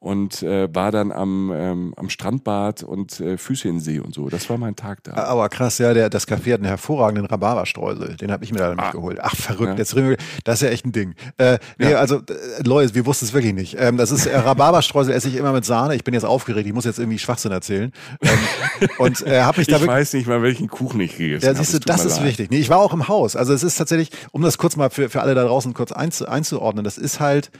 [0.04, 4.28] und äh, war dann am, ähm, am Strandbad und äh, Füße in See und so.
[4.28, 5.14] Das war mein Tag da.
[5.14, 8.16] Aber krass, ja, der, das Café hat einen hervorragenden Rhabarberstreusel.
[8.16, 8.84] Den habe ich mir leider ah.
[8.84, 9.18] mitgeholt.
[9.22, 9.72] Ach, verrückt.
[9.72, 9.76] Ja.
[9.78, 9.96] Jetzt,
[10.44, 11.14] das ist ja echt ein Ding.
[11.38, 12.00] Äh, nee, ja.
[12.00, 13.76] also, äh, Leute, wir wussten es wirklich nicht.
[13.78, 15.94] Ähm, das ist äh, Rhabarberstreusel esse ich immer mit Sahne.
[15.94, 16.66] Ich bin jetzt aufgeregt.
[16.66, 17.90] Ich muss jetzt irgendwie Schwachsinn erzählen.
[18.20, 21.56] Ähm, und äh, habe mich da Ich weiß nicht mal, welchen Kuchen ich gegessen habe.
[21.56, 22.26] Ja, siehst du, das ist leid.
[22.26, 22.50] wichtig.
[22.50, 23.36] Nee, ich war auch im Haus.
[23.36, 26.28] Also es ist tatsächlich, um das kurz mal für, für alle da draußen kurz einzu,
[26.28, 27.50] einzuordnen, das ist halt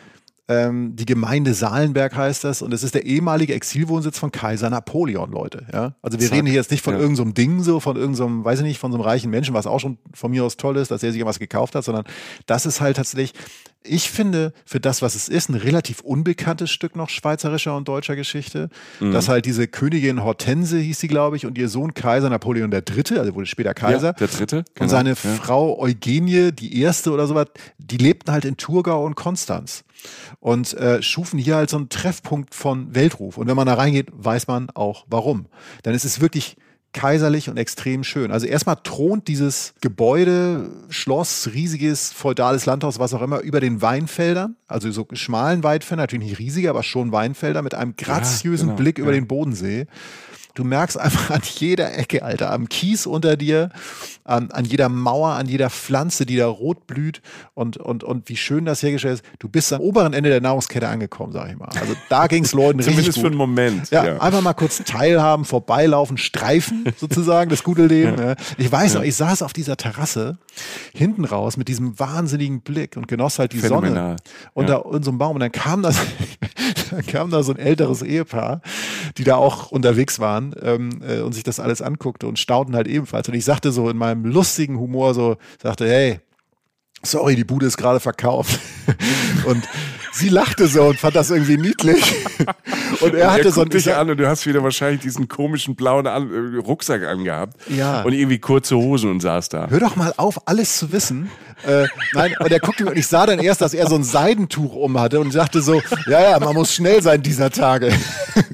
[0.46, 5.30] Ähm, die Gemeinde Salenberg heißt das und es ist der ehemalige Exilwohnsitz von Kaiser Napoleon,
[5.30, 5.66] Leute.
[5.72, 5.94] Ja?
[6.02, 6.36] Also wir Zack.
[6.36, 7.00] reden hier jetzt nicht von ja.
[7.00, 9.54] irgendeinem so Ding so, von irgendeinem, so weiß ich nicht, von so einem reichen Menschen,
[9.54, 12.04] was auch schon von mir aus toll ist, dass er sich was gekauft hat, sondern
[12.44, 13.32] das ist halt tatsächlich
[13.86, 18.16] ich finde, für das, was es ist, ein relativ unbekanntes Stück noch schweizerischer und deutscher
[18.16, 18.70] Geschichte.
[18.98, 19.12] Mhm.
[19.12, 23.18] Dass halt diese Königin Hortense hieß sie, glaube ich, und ihr Sohn Kaiser Napoleon III.,
[23.18, 24.08] also wurde später Kaiser.
[24.08, 24.64] Ja, der Dritte.
[24.74, 24.84] Genau.
[24.84, 25.14] Und seine.
[25.14, 29.84] Frau Eugenie, die Erste oder sowas, die lebten halt in Thurgau und Konstanz.
[30.40, 33.38] Und äh, schufen hier halt so einen Treffpunkt von Weltruf.
[33.38, 35.46] Und wenn man da reingeht, weiß man auch warum.
[35.84, 36.56] Denn es ist wirklich
[36.94, 38.30] kaiserlich und extrem schön.
[38.30, 44.56] Also erstmal thront dieses Gebäude, Schloss, riesiges feudales Landhaus, was auch immer, über den Weinfeldern,
[44.66, 48.82] also so schmalen Weinfeldern, natürlich nicht riesige, aber schon Weinfelder mit einem graziösen ja, genau,
[48.82, 49.20] Blick über ja.
[49.20, 49.86] den Bodensee.
[50.54, 53.70] Du merkst einfach an jeder Ecke, Alter, am Kies unter dir,
[54.22, 57.22] an, an jeder Mauer, an jeder Pflanze, die da rot blüht
[57.54, 59.24] und, und, und wie schön das hergestellt ist.
[59.40, 61.70] Du bist am oberen Ende der Nahrungskette angekommen, sag ich mal.
[61.80, 63.22] Also da ging es Leuten richtig Zumindest gut.
[63.22, 63.90] für einen Moment.
[63.90, 68.16] Ja, ja, einfach mal kurz teilhaben, vorbeilaufen, streifen sozusagen, das gute Leben.
[68.16, 68.36] Ja.
[68.56, 70.38] Ich weiß noch, ich saß auf dieser Terrasse
[70.94, 74.16] hinten raus mit diesem wahnsinnigen Blick und genoss halt die Phänomenal.
[74.16, 74.16] Sonne
[74.52, 75.98] unter unserem Baum und dann kam das,
[76.92, 78.60] dann kam da so ein älteres Ehepaar,
[79.18, 82.88] die da auch unterwegs waren ähm, äh, und sich das alles anguckte und staunten halt
[82.88, 83.28] ebenfalls.
[83.28, 86.20] Und ich sagte so in meinem lustigen Humor so, sagte, hey,
[87.02, 88.58] sorry, die Bude ist gerade verkauft.
[89.46, 89.66] und
[90.12, 92.14] sie lachte so und fand das irgendwie niedlich.
[93.00, 95.74] Und er hatte er so ein dich an und du hast wieder wahrscheinlich diesen komischen
[95.74, 97.56] blauen äh, Rucksack angehabt.
[97.68, 98.02] Ja.
[98.02, 99.68] Und irgendwie kurze Hosen und saß da.
[99.68, 101.30] Hör doch mal auf, alles zu wissen.
[101.66, 104.74] Äh, nein, und er guckte und ich sah dann erst, dass er so ein Seidentuch
[104.74, 107.92] um hatte und dachte so, ja, ja, man muss schnell sein dieser Tage.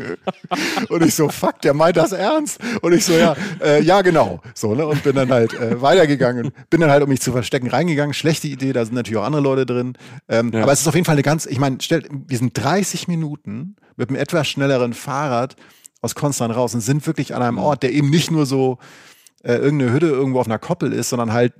[0.89, 2.61] und ich so, fuck, der meint das ernst.
[2.83, 4.41] Und ich so, ja, äh, ja, genau.
[4.55, 4.87] So, ne?
[4.87, 6.53] Und bin dann halt äh, weitergegangen.
[6.69, 8.15] Bin dann halt, um mich zu verstecken, reingegangen.
[8.15, 9.95] Schlechte Idee, da sind natürlich auch andere Leute drin.
[10.29, 10.63] Ähm, ja.
[10.63, 14.09] Aber es ist auf jeden Fall eine ganz, ich meine, wir sind 30 Minuten mit
[14.09, 15.57] einem etwas schnelleren Fahrrad
[16.01, 17.63] aus Konstanz raus und sind wirklich an einem mhm.
[17.63, 18.79] Ort, der eben nicht nur so
[19.43, 21.53] äh, irgendeine Hütte irgendwo auf einer Koppel ist, sondern halt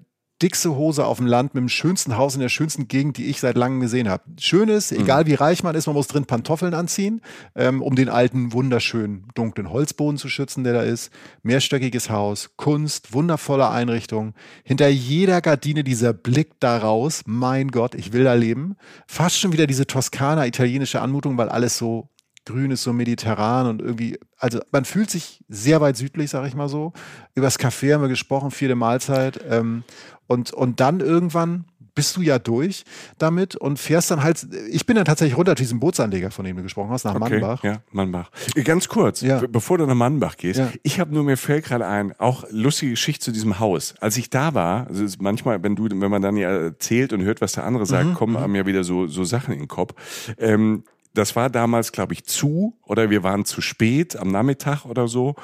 [0.43, 3.41] dickste Hose auf dem Land mit dem schönsten Haus in der schönsten Gegend, die ich
[3.41, 4.25] seit langem gesehen habe.
[4.39, 5.01] Schönes, mhm.
[5.01, 7.21] egal wie reich man ist, man muss drin Pantoffeln anziehen,
[7.55, 11.11] ähm, um den alten, wunderschönen, dunklen Holzboden zu schützen, der da ist.
[11.43, 14.35] Mehrstöckiges Haus, Kunst, wundervolle Einrichtung.
[14.65, 18.77] Hinter jeder Gardine dieser Blick daraus, mein Gott, ich will da leben.
[19.07, 22.09] Fast schon wieder diese Toskana, italienische Anmutung, weil alles so
[22.47, 26.55] grün ist, so mediterran und irgendwie, also man fühlt sich sehr weit südlich, sag ich
[26.55, 26.93] mal so.
[27.35, 29.41] Übers Café haben wir gesprochen, vierte Mahlzeit.
[29.49, 29.85] Ähm,
[30.31, 31.65] und, und dann irgendwann
[31.97, 32.85] bist du ja durch
[33.19, 36.57] damit und fährst dann halt, ich bin dann tatsächlich runter zu diesem Bootsanleger, von dem
[36.57, 37.65] du gesprochen hast, nach okay, Mannbach.
[37.65, 38.31] Ja, Mannbach.
[38.55, 39.43] Äh, ganz kurz, ja.
[39.51, 40.71] bevor du nach Mannbach gehst, ja.
[40.85, 43.97] ich habe nur mir fällt gerade ein, auch lustige Geschichte zu diesem Haus.
[43.99, 47.41] Als ich da war, also manchmal, wenn du, wenn man dann ja erzählt und hört,
[47.41, 48.39] was der andere sagt, mhm, kommen mhm.
[48.45, 49.95] einem ja wieder so, so Sachen in den Kopf.
[50.39, 55.09] Ähm, das war damals, glaube ich, zu oder wir waren zu spät am Nachmittag oder
[55.09, 55.35] so.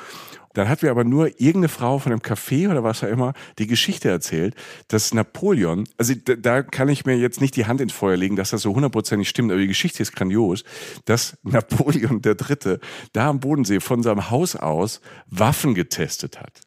[0.54, 3.66] Dann hat mir aber nur irgendeine Frau von einem Café oder was auch immer die
[3.66, 4.54] Geschichte erzählt,
[4.88, 8.50] dass Napoleon, also da, kann ich mir jetzt nicht die Hand ins Feuer legen, dass
[8.50, 10.64] das so hundertprozentig stimmt, aber die Geschichte ist grandios,
[11.04, 12.80] dass Napoleon der Dritte
[13.12, 16.65] da am Bodensee von seinem Haus aus Waffen getestet hat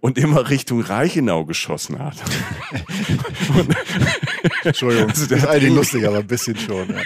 [0.00, 2.16] und immer Richtung Reichenau geschossen hat.
[4.64, 6.88] Entschuldigung, also das ist eigentlich lustig, aber ein bisschen schon.
[6.88, 7.02] Ja,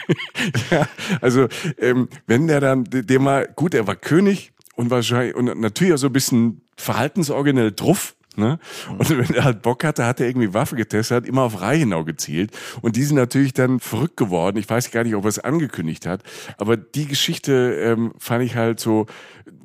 [0.78, 0.88] ja
[1.20, 1.48] also
[1.78, 5.98] ähm, wenn der dann, der mal, gut, er war König, und wahrscheinlich und natürlich auch
[5.98, 8.14] so ein bisschen verhaltensoriginell druff.
[8.34, 8.58] Ne?
[8.88, 12.02] Und wenn er halt Bock hatte, hat er irgendwie Waffe getestet, hat immer auf Reichenau
[12.02, 12.50] gezielt.
[12.80, 14.56] Und die sind natürlich dann verrückt geworden.
[14.56, 16.22] Ich weiß gar nicht, ob er es angekündigt hat.
[16.56, 19.04] Aber die Geschichte ähm, fand ich halt so,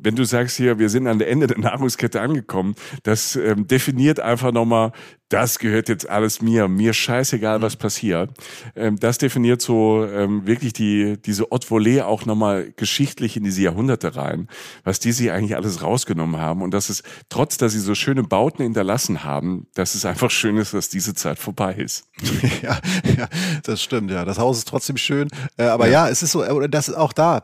[0.07, 4.21] wenn du sagst hier, wir sind an der Ende der Nahrungskette angekommen, das ähm, definiert
[4.21, 4.93] einfach nochmal,
[5.27, 8.29] das gehört jetzt alles mir, mir scheißegal, was passiert.
[8.77, 13.63] Ähm, das definiert so ähm, wirklich die diese Haute Volée auch nochmal geschichtlich in diese
[13.63, 14.47] Jahrhunderte rein,
[14.85, 18.23] was die sich eigentlich alles rausgenommen haben und dass es trotz, dass sie so schöne
[18.23, 22.05] Bauten hinterlassen haben, dass es einfach schön ist, dass diese Zeit vorbei ist.
[22.63, 22.79] ja,
[23.17, 23.27] ja,
[23.63, 24.09] das stimmt.
[24.09, 25.27] Ja, das Haus ist trotzdem schön,
[25.57, 26.05] äh, aber ja.
[26.05, 27.41] ja, es ist so, äh, das ist auch da.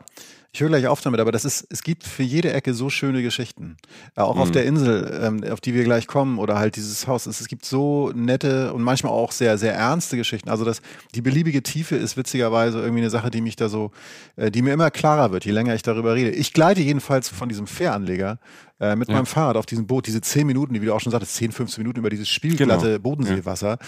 [0.54, 3.22] Ich höre gleich auf damit, aber das ist, es gibt für jede Ecke so schöne
[3.22, 3.76] Geschichten.
[4.16, 4.40] Ja, auch mhm.
[4.40, 7.26] auf der Insel, ähm, auf die wir gleich kommen, oder halt dieses Haus.
[7.26, 10.48] Es, es, gibt so nette und manchmal auch sehr, sehr ernste Geschichten.
[10.48, 10.80] Also das,
[11.16, 13.90] die beliebige Tiefe ist witzigerweise irgendwie eine Sache, die mich da so,
[14.36, 16.30] äh, die mir immer klarer wird, je länger ich darüber rede.
[16.30, 18.38] Ich gleite jedenfalls von diesem Fähranleger
[18.80, 19.14] äh, mit ja.
[19.14, 21.52] meinem Fahrrad auf diesem Boot, diese zehn Minuten, die wie du auch schon sagtest, 10,
[21.52, 22.98] 15 Minuten über dieses spielglatte genau.
[23.00, 23.78] Bodenseewasser ja.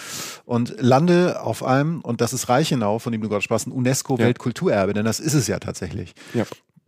[0.45, 4.95] und lande auf einem, und das ist Reichenau, von dem du gerade sprachst, ein UNESCO-Weltkulturerbe,
[4.95, 6.15] denn das ist es ja tatsächlich.
[6.35, 6.45] Ja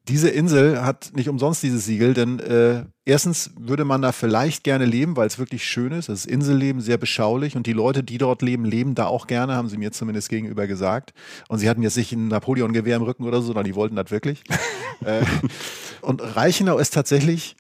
[0.09, 4.87] diese Insel hat nicht umsonst dieses Siegel, denn äh, erstens würde man da vielleicht gerne
[4.87, 6.09] leben, weil es wirklich schön ist.
[6.09, 9.69] Das Inselleben sehr beschaulich und die Leute, die dort leben, leben da auch gerne, haben
[9.69, 11.13] sie mir zumindest gegenüber gesagt.
[11.49, 14.11] Und sie hatten jetzt nicht ein Napoleon-Gewehr im Rücken oder so, sondern die wollten das
[14.11, 14.43] wirklich.
[15.05, 15.23] äh,
[16.01, 17.57] und Reichenau ist tatsächlich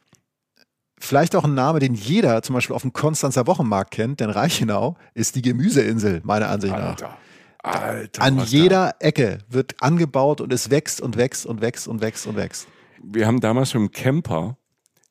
[1.00, 4.96] vielleicht auch ein Name, den jeder zum Beispiel auf dem Konstanzer Wochenmarkt kennt, denn Reichenau
[5.14, 6.90] ist die Gemüseinsel, meiner Ansicht nach.
[6.90, 7.18] Alter.
[7.62, 9.06] Alter, An jeder da.
[9.06, 12.68] Ecke wird angebaut und es wächst und wächst und wächst und wächst und wächst.
[13.02, 14.56] Wir haben damals mit dem Camper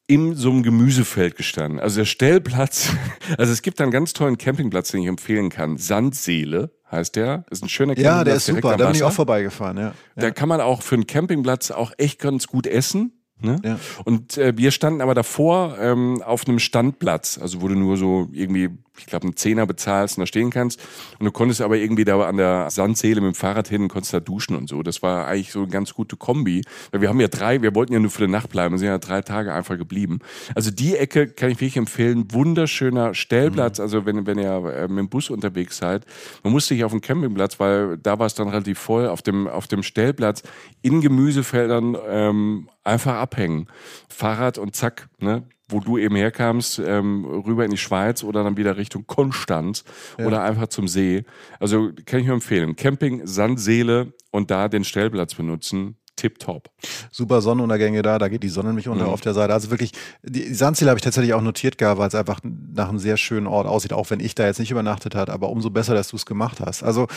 [0.08, 1.80] in so einem Gemüsefeld gestanden.
[1.80, 2.92] Also der Stellplatz,
[3.38, 5.78] also es gibt einen ganz tollen Campingplatz, den ich empfehlen kann.
[5.78, 7.46] Sandseele heißt der.
[7.50, 8.18] Ist ein schöner Campingplatz.
[8.18, 8.78] Ja, der ist super.
[8.78, 9.94] Da bin ich auch vorbeigefahren, ja.
[10.16, 13.17] Da kann man auch für einen Campingplatz auch echt ganz gut essen.
[13.40, 13.62] Ne?
[13.64, 13.80] Ja.
[14.04, 18.70] Und äh, wir standen aber davor ähm, auf einem Standplatz, also du nur so irgendwie,
[18.98, 20.80] ich glaube, einen Zehner bezahlst und da stehen kannst.
[21.20, 24.14] Und du konntest aber irgendwie da an der Sandseele mit dem Fahrrad hin und konntest
[24.14, 24.84] da duschen und so.
[24.84, 26.64] Das war eigentlich so eine ganz gute Kombi.
[26.92, 28.88] Weil wir haben ja drei, wir wollten ja nur für die Nacht bleiben, wir sind
[28.88, 30.20] ja drei Tage einfach geblieben.
[30.56, 32.32] Also die Ecke kann ich wirklich empfehlen.
[32.32, 33.84] Wunderschöner Stellplatz, mhm.
[33.84, 36.06] also wenn, wenn ihr äh, mit dem Bus unterwegs seid.
[36.44, 39.08] Man musste nicht auf dem Campingplatz, weil da war es dann relativ voll.
[39.08, 40.44] Auf dem, auf dem Stellplatz
[40.82, 43.68] in Gemüsefeldern ähm, einfach abhängen.
[44.10, 45.44] Fahrrad und zack, ne?
[45.70, 49.84] Wo du eben herkamst, ähm, rüber in die Schweiz oder dann wieder Richtung Konstanz
[50.18, 50.26] ja.
[50.26, 51.26] oder einfach zum See.
[51.60, 52.76] Also kann ich nur empfehlen.
[52.76, 55.98] Camping, Sandseele und da den Stellplatz benutzen.
[56.16, 56.70] Tipptopp.
[57.12, 59.12] Super Sonnenuntergänge da, da geht die Sonne nämlich unter mhm.
[59.12, 59.54] auf der Seite.
[59.54, 59.92] Also wirklich,
[60.24, 63.48] die Sandseele habe ich tatsächlich auch notiert gehabt, weil es einfach nach einem sehr schönen
[63.48, 66.16] Ort aussieht, auch wenn ich da jetzt nicht übernachtet hat, aber umso besser, dass du
[66.16, 66.84] es gemacht hast.
[66.84, 67.08] Also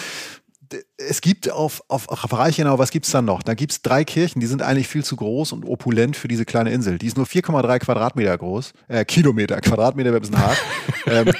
[0.96, 3.42] es gibt auf, auf, auf Reichenau, was gibt's dann noch?
[3.42, 6.70] Da gibt's drei Kirchen, die sind eigentlich viel zu groß und opulent für diese kleine
[6.70, 6.98] Insel.
[6.98, 10.58] Die ist nur 4,3 Quadratmeter groß, äh, Kilometer, Quadratmeter wäre ein bisschen hart.
[11.06, 11.32] ähm,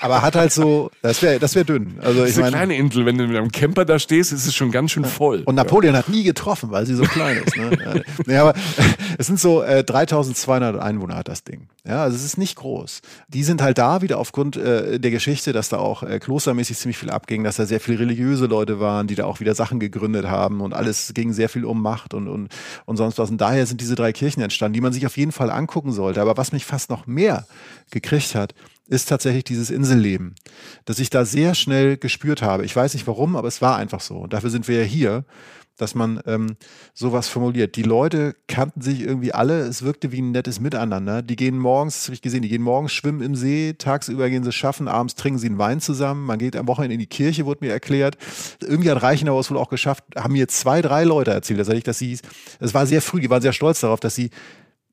[0.00, 1.98] aber hat halt so, das wäre das wär dünn.
[2.00, 4.46] Also das ist ich eine kleine Insel, wenn du mit einem Camper da stehst, ist
[4.46, 5.42] es schon ganz schön voll.
[5.44, 6.00] Und Napoleon ja.
[6.00, 7.56] hat nie getroffen, weil sie so klein ist.
[7.56, 8.04] Ne?
[8.26, 8.54] nee, aber
[9.16, 11.68] es sind so äh, 3200 Einwohner hat das Ding.
[11.86, 13.00] Ja, also es ist nicht groß.
[13.28, 16.98] Die sind halt da wieder aufgrund äh, der Geschichte, dass da auch äh, klostermäßig ziemlich
[16.98, 20.26] viel abging, dass da sehr viele religiöse Leute waren, die da auch wieder Sachen gegründet
[20.26, 22.48] haben und alles ging sehr viel um Macht und, und,
[22.84, 23.30] und sonst was.
[23.30, 26.20] Und daher sind diese drei Kirchen entstanden, die man sich auf jeden Fall angucken sollte.
[26.20, 27.46] Aber was mich fast noch mehr
[27.90, 28.54] gekriegt hat,
[28.88, 30.34] ist tatsächlich dieses Inselleben,
[30.86, 32.64] das ich da sehr schnell gespürt habe.
[32.64, 34.16] Ich weiß nicht warum, aber es war einfach so.
[34.16, 35.24] Und dafür sind wir ja hier
[35.78, 36.56] dass man ähm,
[36.92, 37.76] sowas formuliert.
[37.76, 41.22] Die Leute kannten sich irgendwie alle, es wirkte wie ein nettes Miteinander.
[41.22, 44.52] Die gehen morgens, habe ich gesehen, die gehen morgens schwimmen im See, tagsüber gehen sie
[44.52, 47.64] schaffen, abends trinken sie einen Wein zusammen, man geht am Wochenende in die Kirche, wurde
[47.64, 48.18] mir erklärt.
[48.60, 51.84] Irgendwie hat Reichenau es wohl auch geschafft, haben mir zwei, drei Leute erzählt, dass ich,
[51.84, 52.18] dass sie,
[52.60, 54.30] es war sehr früh, die waren sehr stolz darauf, dass sie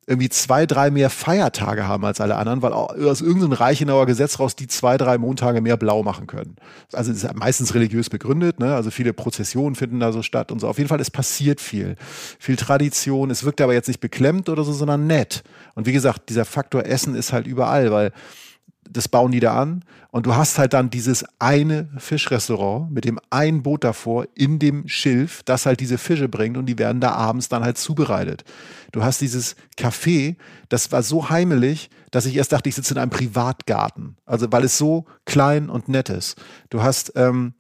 [0.07, 4.55] irgendwie zwei, drei mehr Feiertage haben als alle anderen, weil aus irgendeinem Reichenauer Gesetz raus
[4.55, 6.57] die zwei, drei Montage mehr blau machen können.
[6.93, 8.75] Also ist meistens religiös begründet, ne?
[8.75, 10.67] also viele Prozessionen finden da so statt und so.
[10.67, 11.95] Auf jeden Fall, es passiert viel.
[12.37, 13.31] Viel Tradition.
[13.31, 15.43] Es wirkt aber jetzt nicht beklemmt oder so, sondern nett.
[15.73, 18.11] Und wie gesagt, dieser Faktor Essen ist halt überall, weil
[18.89, 19.83] das bauen die da an.
[20.11, 24.87] Und du hast halt dann dieses eine Fischrestaurant mit dem einen Boot davor in dem
[24.87, 28.45] Schilf, das halt diese Fische bringt und die werden da abends dann halt zubereitet.
[28.91, 30.37] Du hast dieses Café,
[30.69, 34.15] das war so heimelig, dass ich erst dachte, ich sitze in einem Privatgarten.
[34.25, 36.41] Also weil es so klein und nett ist.
[36.69, 37.53] Du hast ähm,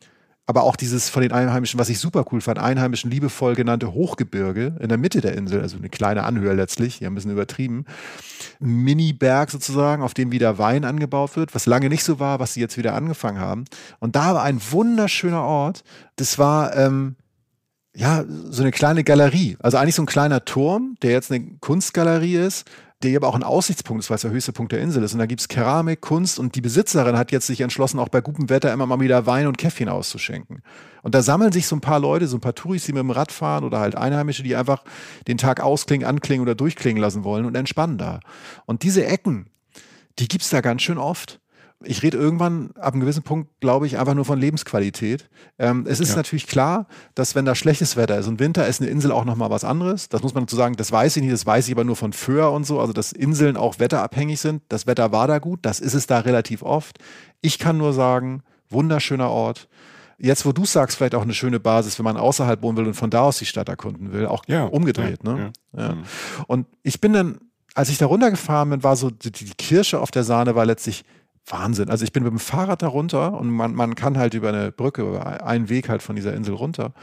[0.47, 4.75] aber auch dieses von den Einheimischen, was ich super cool fand, Einheimischen liebevoll genannte Hochgebirge
[4.79, 7.85] in der Mitte der Insel, also eine kleine Anhöhe letztlich, ja ein bisschen übertrieben.
[8.59, 12.61] Mini-Berg sozusagen, auf dem wieder Wein angebaut wird, was lange nicht so war, was sie
[12.61, 13.65] jetzt wieder angefangen haben.
[13.99, 15.83] Und da war ein wunderschöner Ort.
[16.15, 17.15] Das war ähm,
[17.95, 22.35] ja so eine kleine Galerie, also eigentlich so ein kleiner Turm, der jetzt eine Kunstgalerie
[22.35, 22.69] ist
[23.05, 25.13] der aber auch ein Aussichtspunkt ist, weil es der höchste Punkt der Insel ist.
[25.13, 28.21] Und da gibt es Keramik, Kunst und die Besitzerin hat jetzt sich entschlossen, auch bei
[28.21, 30.61] gutem Wetter immer mal wieder Wein und Käffchen auszuschenken.
[31.03, 33.11] Und da sammeln sich so ein paar Leute, so ein paar Touris, die mit dem
[33.11, 34.83] Rad fahren oder halt Einheimische, die einfach
[35.27, 38.19] den Tag ausklingen, anklingen oder durchklingen lassen wollen und entspannen da.
[38.65, 39.49] Und diese Ecken,
[40.19, 41.39] die gibt es da ganz schön oft
[41.83, 45.29] ich rede irgendwann ab einem gewissen Punkt, glaube ich, einfach nur von Lebensqualität.
[45.59, 46.15] Ähm, es ist ja.
[46.15, 49.49] natürlich klar, dass wenn da schlechtes Wetter ist und Winter ist eine Insel auch nochmal
[49.49, 50.09] was anderes.
[50.09, 52.13] Das muss man dazu sagen, das weiß ich nicht, das weiß ich aber nur von
[52.13, 54.63] Föhr und so, also dass Inseln auch wetterabhängig sind.
[54.69, 56.97] Das Wetter war da gut, das ist es da relativ oft.
[57.41, 59.67] Ich kann nur sagen, wunderschöner Ort.
[60.17, 62.93] Jetzt, wo du sagst, vielleicht auch eine schöne Basis, wenn man außerhalb wohnen will und
[62.93, 65.19] von da aus die Stadt erkunden will, auch ja, umgedreht.
[65.25, 65.53] Ja, ne?
[65.73, 66.03] Mhm.
[66.47, 67.39] Und ich bin dann,
[67.73, 71.03] als ich da runtergefahren bin, war so die, die Kirsche auf der Sahne war letztlich,
[71.47, 71.89] Wahnsinn.
[71.89, 74.71] Also ich bin mit dem Fahrrad da runter und man, man kann halt über eine
[74.71, 76.93] Brücke, über einen Weg halt von dieser Insel runter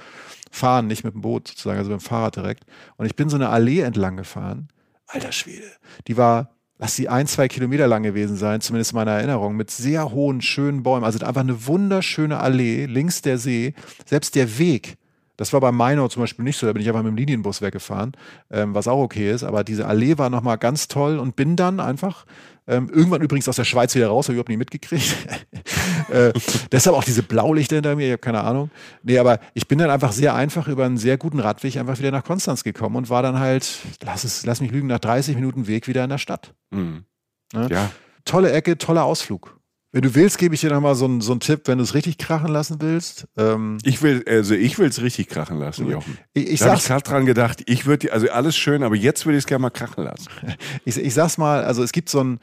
[0.53, 2.64] fahren, nicht mit dem Boot sozusagen, also mit dem Fahrrad direkt.
[2.97, 4.68] Und ich bin so eine Allee entlang gefahren.
[5.07, 5.66] Alter Schwede.
[6.07, 9.70] Die war, lass sie ein, zwei Kilometer lang gewesen sein, zumindest in meiner Erinnerung, mit
[9.70, 11.05] sehr hohen, schönen Bäumen.
[11.05, 13.74] Also einfach eine wunderschöne Allee, links der See.
[14.05, 14.97] Selbst der Weg,
[15.43, 17.62] Das war bei Mainau zum Beispiel nicht so, da bin ich einfach mit dem Linienbus
[17.62, 18.12] weggefahren,
[18.53, 21.80] ähm, was auch okay ist, aber diese Allee war nochmal ganz toll und bin dann
[21.80, 22.26] einfach
[22.68, 25.16] ähm, irgendwann übrigens aus der Schweiz wieder raus, habe ich überhaupt nicht mitgekriegt.
[26.12, 26.32] äh,
[26.70, 28.70] deshalb auch diese Blaulichter hinter mir, ich habe keine Ahnung.
[29.03, 32.12] Nee, aber ich bin dann einfach sehr einfach über einen sehr guten Radweg einfach wieder
[32.12, 35.66] nach Konstanz gekommen und war dann halt, lass es, lass mich lügen, nach 30 Minuten
[35.66, 36.55] Weg wieder in der Stadt.
[36.70, 37.05] Mhm.
[37.53, 37.66] Ja?
[37.66, 37.90] ja.
[38.24, 39.59] Tolle Ecke, toller Ausflug.
[39.93, 41.93] Wenn du willst, gebe ich dir nochmal so, einen, so einen Tipp, wenn du es
[41.93, 43.26] richtig krachen lassen willst.
[43.36, 46.16] Ähm ich will, also ich will es richtig krachen lassen, Jochen.
[46.32, 49.26] Ich, ich da habe ich gerade dran gedacht, ich würde, also alles schön, aber jetzt
[49.26, 50.28] würde ich es gerne mal krachen lassen.
[50.86, 52.40] ich, ich sag's mal, also es gibt so ein,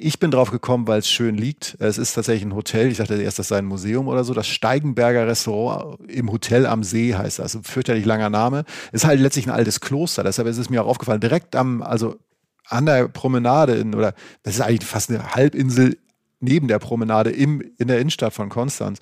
[0.00, 1.76] ich bin drauf gekommen, weil es schön liegt.
[1.78, 2.90] Es ist tatsächlich ein Hotel.
[2.90, 4.32] Ich dachte erst, das sei ein Museum oder so.
[4.32, 7.54] Das Steigenberger Restaurant im Hotel am See heißt das.
[7.54, 8.64] Ein fürchterlich langer Name.
[8.92, 10.22] Ist halt letztlich ein altes Kloster.
[10.22, 11.20] Deshalb ist es mir auch aufgefallen.
[11.20, 12.16] Direkt am, also
[12.64, 14.14] an der Promenade in, oder
[14.44, 15.98] das ist eigentlich fast eine Halbinsel
[16.40, 19.00] neben der Promenade im, in der Innenstadt von Konstanz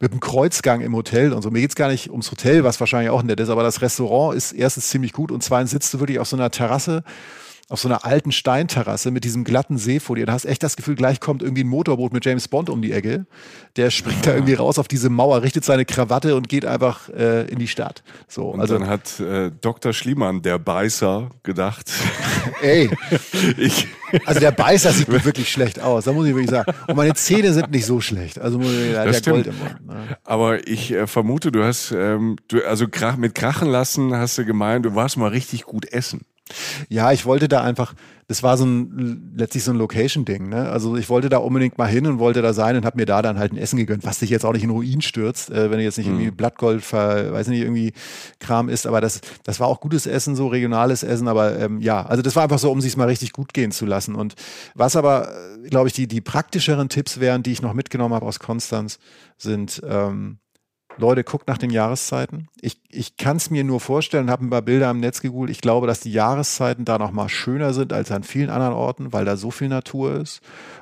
[0.00, 1.50] mit einem Kreuzgang im Hotel und so.
[1.50, 4.52] Mir geht's gar nicht ums Hotel, was wahrscheinlich auch nett ist, aber das Restaurant ist
[4.52, 7.02] erstens ziemlich gut und zweitens sitzt du wirklich auf so einer Terrasse
[7.68, 10.26] auf so einer alten Steinterrasse mit diesem glatten See vor dir.
[10.26, 12.92] Da hast echt das Gefühl, gleich kommt irgendwie ein Motorboot mit James Bond um die
[12.92, 13.26] Ecke.
[13.76, 14.32] Der springt ja.
[14.32, 17.68] da irgendwie raus auf diese Mauer, richtet seine Krawatte und geht einfach äh, in die
[17.68, 18.02] Stadt.
[18.28, 19.94] So, und also, dann hat äh, Dr.
[19.94, 21.90] Schliemann, der Beißer, gedacht.
[22.62, 22.90] Ey,
[23.56, 23.88] ich.
[24.26, 26.72] Also der Beißer sieht wirklich schlecht aus, da muss ich wirklich sagen.
[26.86, 28.38] Und meine Zähne sind nicht so schlecht.
[28.38, 29.44] Also der stimmt.
[29.44, 29.86] Gold im Mund.
[29.86, 30.16] Ne?
[30.22, 34.44] Aber ich äh, vermute, du hast, ähm, du, also krach, mit Krachen lassen hast du
[34.44, 36.26] gemeint, du warst mal richtig gut essen.
[36.88, 37.94] Ja, ich wollte da einfach,
[38.26, 40.48] das war so ein letztlich so ein Location-Ding.
[40.50, 40.68] Ne?
[40.68, 43.22] Also ich wollte da unbedingt mal hin und wollte da sein und habe mir da
[43.22, 45.78] dann halt ein Essen gegönnt, was dich jetzt auch nicht in Ruin stürzt, äh, wenn
[45.78, 46.36] du jetzt nicht irgendwie mhm.
[46.36, 47.92] Blattgold, ver, weiß nicht, irgendwie
[48.40, 48.86] Kram ist.
[48.86, 51.28] Aber das, das war auch gutes Essen, so regionales Essen.
[51.28, 53.86] Aber ähm, ja, also das war einfach so, um sich mal richtig gut gehen zu
[53.86, 54.14] lassen.
[54.14, 54.34] Und
[54.74, 55.28] was aber,
[55.64, 58.98] äh, glaube ich, die, die praktischeren Tipps wären, die ich noch mitgenommen habe aus Konstanz,
[59.38, 60.38] sind ähm,
[60.96, 62.48] Leute, guckt nach den Jahreszeiten.
[62.60, 65.50] Ich, ich kann es mir nur vorstellen, habe ein paar Bilder im Netz gegoogelt.
[65.50, 69.12] Ich glaube, dass die Jahreszeiten da noch mal schöner sind als an vielen anderen Orten,
[69.12, 70.40] weil da so viel Natur ist.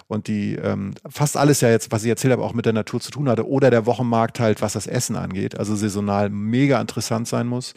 [0.08, 3.00] Und die ähm, fast alles ja jetzt, was ich erzählt habe, auch mit der Natur
[3.00, 3.48] zu tun hatte.
[3.48, 5.58] Oder der Wochenmarkt halt, was das Essen angeht.
[5.58, 7.72] Also saisonal mega interessant sein muss.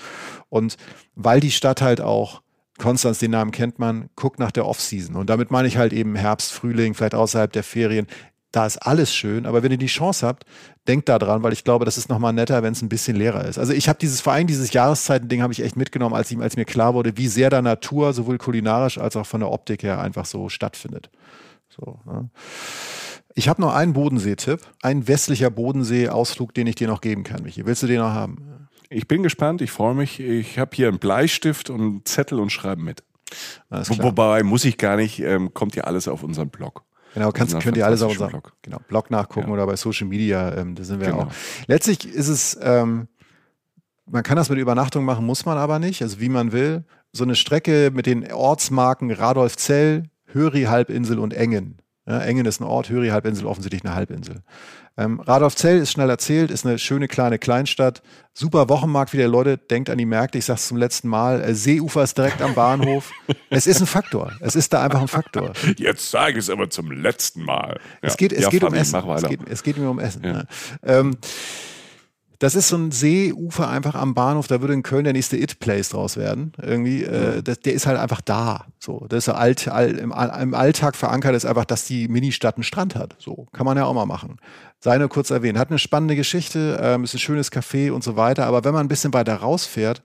[0.49, 0.77] Und
[1.15, 2.41] weil die Stadt halt auch
[2.77, 5.15] Konstanz, den Namen kennt man, guckt nach der Off-Season.
[5.15, 8.07] Und damit meine ich halt eben Herbst, Frühling, vielleicht außerhalb der Ferien
[8.51, 10.45] da ist alles schön, aber wenn ihr die Chance habt,
[10.87, 13.45] denkt da dran, weil ich glaube, das ist nochmal netter, wenn es ein bisschen leerer
[13.45, 13.57] ist.
[13.57, 16.65] Also ich habe dieses Verein, dieses Jahreszeiten-Ding habe ich echt mitgenommen, als, ich, als mir
[16.65, 20.25] klar wurde, wie sehr da Natur sowohl kulinarisch als auch von der Optik her einfach
[20.25, 21.09] so stattfindet.
[21.69, 22.29] So, ne?
[23.37, 27.65] Ich habe noch einen Bodensee-Tipp, ein westlicher Bodensee-Ausflug, den ich dir noch geben kann, Michi.
[27.65, 28.69] Willst du den noch haben?
[28.89, 30.21] Ich bin gespannt, ich freue mich.
[30.21, 33.03] Ich habe hier einen Bleistift und einen Zettel und schreibe mit.
[33.69, 36.83] Wobei muss ich gar nicht, ähm, kommt ja alles auf unseren Blog.
[37.15, 38.51] Genau, kannst, könnt ihr alles auf unserem Blog.
[38.61, 39.53] Genau, Blog nachgucken ja.
[39.53, 41.23] oder bei Social Media, ähm, da sind wir genau.
[41.23, 41.31] auch.
[41.65, 43.07] Letztlich ist es, ähm,
[44.05, 46.83] man kann das mit Übernachtung machen, muss man aber nicht, also wie man will.
[47.13, 51.77] So eine Strecke mit den Ortsmarken Radolfzell, Höri-Halbinsel und Engen.
[52.07, 54.43] Ja, Engen ist ein Ort, Höri-Halbinsel offensichtlich eine Halbinsel.
[54.97, 58.03] Ähm, Radolfzell ist schnell erzählt, ist eine schöne kleine Kleinstadt.
[58.33, 61.41] Super Wochenmarkt wieder, Leute, denkt an die Märkte, ich sag's zum letzten Mal.
[61.41, 63.11] Äh, Seeufer ist direkt am Bahnhof.
[63.49, 64.31] es ist ein Faktor.
[64.39, 65.53] Es ist da einfach ein Faktor.
[65.77, 67.79] Jetzt sage ich es aber zum letzten Mal.
[68.01, 69.03] Es geht, es ja, geht um Essen.
[69.09, 70.23] Es geht, es geht mir um Essen.
[70.23, 70.33] Ja.
[70.33, 70.47] Ne?
[70.83, 71.17] Ähm,
[72.45, 75.89] das ist so ein Seeufer einfach am Bahnhof, da würde in Köln der nächste It-Place
[75.89, 76.51] draus werden.
[76.61, 78.67] Irgendwie, äh, das, der ist halt einfach da.
[78.77, 82.63] So, das ist alt, all, im, im, Alltag verankert ist einfach, dass die Ministadt einen
[82.63, 83.15] Strand hat.
[83.17, 84.37] So, kann man ja auch mal machen.
[84.79, 85.57] Sei nur kurz erwähnt.
[85.57, 88.45] Hat eine spannende Geschichte, ähm, ist ein schönes Café und so weiter.
[88.45, 90.03] Aber wenn man ein bisschen weiter rausfährt,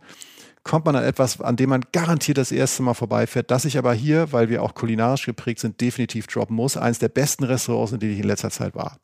[0.62, 3.92] kommt man an etwas, an dem man garantiert das erste Mal vorbeifährt, das ich aber
[3.92, 6.78] hier, weil wir auch kulinarisch geprägt sind, definitiv droppen muss.
[6.78, 8.96] Eines der besten Restaurants, in denen ich in letzter Zeit war.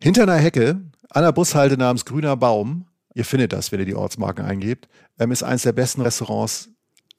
[0.00, 3.94] Hinter einer Hecke an der Bushalte namens Grüner Baum, ihr findet das, wenn ihr die
[3.94, 4.88] Ortsmarken eingebt,
[5.18, 6.70] ähm, ist eines der besten Restaurants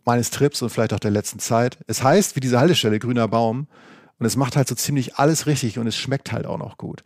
[0.05, 1.77] meines Trips und vielleicht auch der letzten Zeit.
[1.87, 3.67] Es heißt wie diese Haltestelle Grüner Baum
[4.19, 7.03] und es macht halt so ziemlich alles richtig und es schmeckt halt auch noch gut.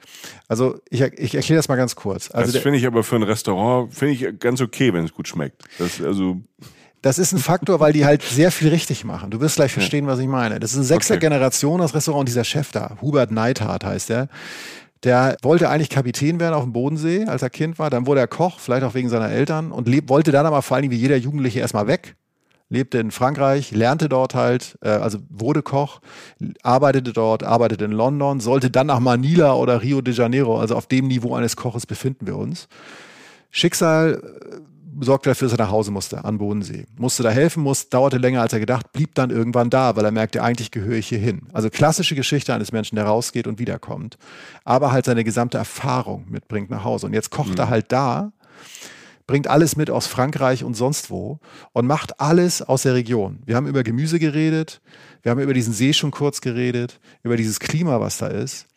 [0.47, 2.31] Also ich, ich erkläre das mal ganz kurz.
[2.31, 5.27] Also das finde ich aber für ein Restaurant finde ich ganz okay, wenn es gut
[5.27, 5.63] schmeckt.
[5.79, 6.37] Das also
[7.01, 9.31] das ist ein Faktor, weil die halt sehr viel richtig machen.
[9.31, 10.59] Du wirst gleich verstehen, was ich meine.
[10.59, 11.21] Das ist eine sechste okay.
[11.21, 14.29] Generation das Restaurant und dieser Chef da, Hubert Neidhardt heißt der.
[15.03, 17.89] Der wollte eigentlich Kapitän werden auf dem Bodensee, als er Kind war.
[17.89, 20.91] Dann wurde er Koch, vielleicht auch wegen seiner Eltern und wollte dann aber vor allem
[20.91, 22.15] wie jeder Jugendliche erstmal weg.
[22.69, 25.99] Lebte in Frankreich, lernte dort halt, äh, also wurde Koch,
[26.63, 30.87] arbeitete dort, arbeitete in London, sollte dann nach Manila oder Rio de Janeiro, also auf
[30.87, 32.69] dem Niveau eines Koches befinden wir uns.
[33.49, 34.55] Schicksal äh,
[34.99, 36.85] sorgte dafür, dass er nach Hause musste, an Bodensee.
[36.97, 40.11] Musste da helfen, muss, dauerte länger als er gedacht, blieb dann irgendwann da, weil er
[40.11, 41.43] merkte, eigentlich gehöre ich hier hin.
[41.53, 44.17] Also klassische Geschichte eines Menschen, der rausgeht und wiederkommt,
[44.63, 47.07] aber halt seine gesamte Erfahrung mitbringt nach Hause.
[47.07, 47.59] Und jetzt kocht mhm.
[47.59, 48.31] er halt da
[49.31, 51.39] bringt alles mit aus Frankreich und sonst wo
[51.71, 53.39] und macht alles aus der Region.
[53.45, 54.81] Wir haben über Gemüse geredet,
[55.21, 58.67] wir haben über diesen See schon kurz geredet, über dieses Klima, was da ist.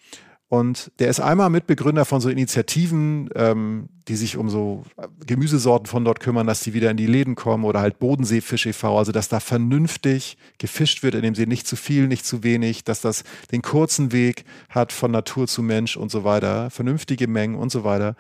[0.55, 4.84] Und der ist einmal Mitbegründer von so Initiativen, ähm, die sich um so
[5.26, 8.96] Gemüsesorten von dort kümmern, dass die wieder in die Läden kommen oder halt Bodenseefisch e.V.,
[8.96, 12.84] also dass da vernünftig gefischt wird in dem See, nicht zu viel, nicht zu wenig,
[12.84, 17.57] dass das den kurzen Weg hat von Natur zu Mensch und so weiter, vernünftige Mengen
[17.57, 18.14] und so weiter.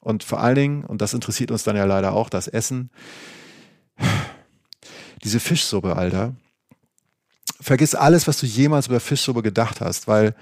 [0.00, 2.90] Und vor allen Dingen, und das interessiert uns dann ja leider auch, das Essen,
[5.22, 6.34] diese Fischsuppe, Alter.
[7.60, 10.34] Vergiss alles, was du jemals über Fischsuppe gedacht hast, weil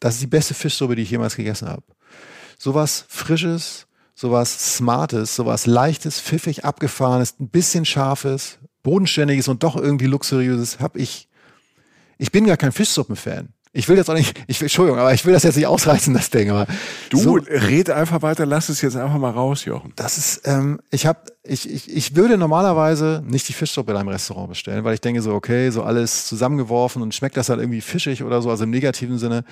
[0.00, 1.82] das ist die beste Fischsuppe, die ich jemals gegessen habe.
[2.58, 10.06] Sowas Frisches, sowas Smartes, sowas Leichtes, pfiffig, abgefahrenes, ein bisschen Scharfes, Bodenständiges und doch irgendwie
[10.06, 11.28] Luxuriöses habe ich.
[12.18, 13.50] Ich bin gar kein Fischsuppen-Fan.
[13.72, 16.14] Ich will jetzt auch nicht, ich will, Entschuldigung, aber ich will das jetzt nicht ausreißen,
[16.14, 16.50] das Ding.
[16.50, 16.66] Aber
[17.10, 19.92] du so, red einfach weiter, lass es jetzt einfach mal raus, Jochen.
[19.96, 24.08] Das ist, ähm, ich habe, ich, ich, ich würde normalerweise nicht die Fischsuppe in einem
[24.08, 27.80] Restaurant bestellen, weil ich denke so, okay, so alles zusammengeworfen und schmeckt das halt irgendwie
[27.80, 29.44] fischig oder so, also im negativen Sinne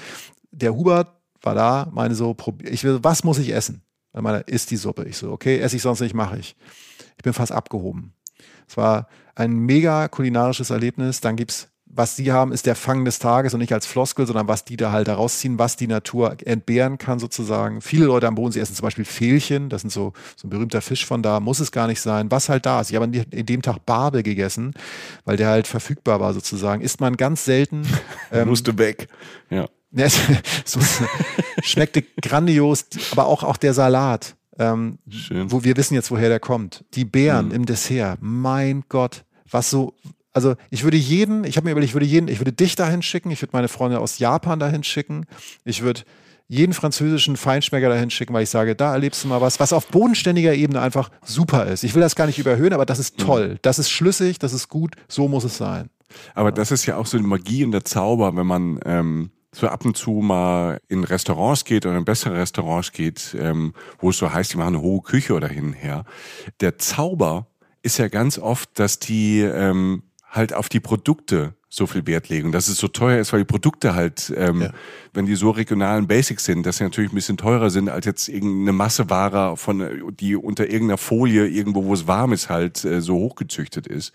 [0.51, 1.09] der Hubert
[1.43, 3.83] war da, meine so, ich will, was muss ich essen?
[4.13, 5.05] Er meine, isst die Suppe.
[5.05, 6.57] Ich so, okay, esse ich sonst nicht, mache ich.
[7.19, 8.15] Ich bin fast abgehoben.
[8.67, 11.21] Es war ein mega kulinarisches Erlebnis.
[11.21, 14.49] Dann gibt's, was sie haben, ist der Fang des Tages und nicht als Floskel, sondern
[14.49, 17.81] was die da halt herausziehen, was die Natur entbehren kann sozusagen.
[17.81, 20.83] Viele Leute am Boden, sie essen zum Beispiel Fehlchen, das sind so, so ein berühmter
[20.83, 22.91] Fisch von da, muss es gar nicht sein, was halt da ist.
[22.91, 24.75] Ich habe in dem Tag Barbe gegessen,
[25.25, 26.83] weil der halt verfügbar war sozusagen.
[26.83, 27.83] Isst man ganz selten.
[28.33, 29.09] Ähm, musste weg,
[29.51, 29.67] ja.
[29.93, 30.09] Ja,
[30.65, 30.81] so,
[31.63, 34.37] schmeckte grandios, aber auch, auch der Salat.
[34.59, 35.51] Ähm, Schön.
[35.51, 36.85] Wo wir wissen jetzt, woher der kommt.
[36.95, 37.55] Die Beeren mhm.
[37.55, 38.19] im Dessert.
[38.21, 39.95] Mein Gott, was so.
[40.37, 43.01] Also ich würde jeden, ich habe mir überlegt, ich würde jeden, ich würde dich dahin
[43.01, 45.25] schicken, ich würde meine Freunde aus Japan dahin schicken,
[45.65, 46.03] ich würde
[46.47, 49.87] jeden französischen Feinschmecker dahin schicken, weil ich sage, da erlebst du mal was, was auf
[49.89, 51.85] bodenständiger Ebene einfach super ist.
[51.85, 53.25] Ich will das gar nicht überhöhen, aber das ist mhm.
[53.25, 55.89] toll, das ist schlüssig, das ist gut, so muss es sein.
[56.35, 59.69] Aber das ist ja auch so die Magie und der Zauber, wenn man ähm, so
[59.69, 64.19] ab und zu mal in Restaurants geht oder in bessere Restaurants geht, ähm, wo es
[64.19, 66.05] so heißt, die machen eine hohe Küche oder hin und her.
[66.61, 67.47] Der Zauber
[67.87, 70.03] ist ja ganz oft, dass die ähm,
[70.37, 72.53] halt auf die Produkte so viel Wert legen.
[72.53, 74.71] Dass es so teuer ist, weil die Produkte halt, ähm, ja.
[75.13, 78.29] wenn die so regionalen Basics sind, dass sie natürlich ein bisschen teurer sind als jetzt
[78.29, 83.17] irgendeine Masseware von, die unter irgendeiner Folie irgendwo, wo es warm ist, halt äh, so
[83.17, 84.13] hochgezüchtet ist.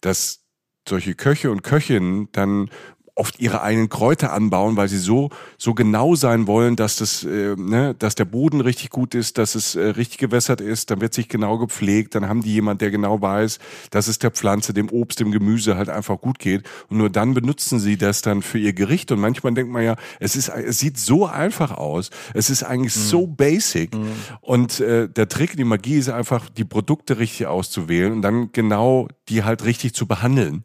[0.00, 0.44] Dass
[0.88, 2.70] solche Köche und Köchinnen dann
[3.16, 7.54] oft ihre eigenen Kräuter anbauen, weil sie so so genau sein wollen, dass das, äh,
[7.56, 10.90] ne, dass der Boden richtig gut ist, dass es äh, richtig gewässert ist.
[10.90, 12.14] Dann wird sich genau gepflegt.
[12.14, 13.58] Dann haben die jemand, der genau weiß,
[13.90, 16.64] dass es der Pflanze, dem Obst, dem Gemüse halt einfach gut geht.
[16.88, 19.12] Und nur dann benutzen sie das dann für ihr Gericht.
[19.12, 22.10] Und manchmal denkt man ja, es ist, es sieht so einfach aus.
[22.34, 23.00] Es ist eigentlich mhm.
[23.00, 23.94] so basic.
[23.94, 24.08] Mhm.
[24.40, 29.08] Und äh, der Trick, die Magie ist einfach, die Produkte richtig auszuwählen und dann genau
[29.28, 30.64] die halt richtig zu behandeln.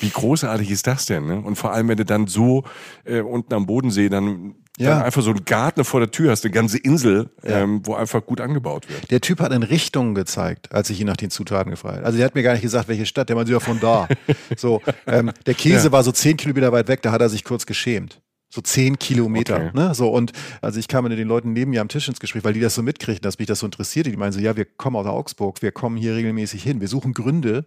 [0.00, 1.26] Wie großartig ist das denn?
[1.26, 1.40] Ne?
[1.40, 2.64] Und vor allem, wenn du dann so
[3.04, 4.90] äh, unten am Bodensee dann, ja.
[4.90, 7.60] dann einfach so einen Garten vor der Tür hast, eine ganze Insel, ja.
[7.60, 9.10] ähm, wo einfach gut angebaut wird.
[9.10, 12.06] Der Typ hat in Richtungen gezeigt, als ich ihn nach den Zutaten gefragt habe.
[12.06, 14.08] Also der hat mir gar nicht gesagt, welche Stadt, der meinte ja von da.
[14.56, 15.92] so, ähm, der Käse ja.
[15.92, 18.20] war so zehn Kilometer weit weg, da hat er sich kurz geschämt
[18.50, 19.56] so zehn Kilometer.
[19.56, 19.70] Okay.
[19.74, 19.94] Ne?
[19.94, 22.52] So, und also ich kam mit den Leuten neben mir am Tisch ins Gespräch, weil
[22.52, 24.10] die das so mitkriegen, dass mich das so interessierte.
[24.10, 27.14] Die meinen so, ja, wir kommen aus Augsburg, wir kommen hier regelmäßig hin, wir suchen
[27.14, 27.64] Gründe,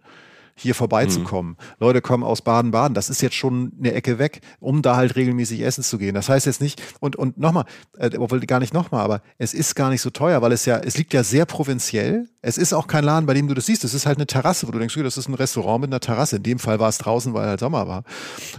[0.56, 1.54] hier vorbeizukommen.
[1.54, 1.66] Mhm.
[1.80, 5.62] Leute kommen aus Baden-Baden, das ist jetzt schon eine Ecke weg, um da halt regelmäßig
[5.62, 6.16] essen zu gehen.
[6.16, 7.66] Das heißt jetzt nicht, und, und nochmal,
[7.98, 10.78] äh, obwohl gar nicht nochmal, aber es ist gar nicht so teuer, weil es ja,
[10.78, 12.28] es liegt ja sehr provinziell.
[12.42, 13.86] Es ist auch kein Laden, bei dem du das siehst.
[13.86, 16.38] Es ist halt eine Terrasse, wo du denkst, das ist ein Restaurant mit einer Terrasse.
[16.38, 18.04] In dem Fall war es draußen, weil halt Sommer war.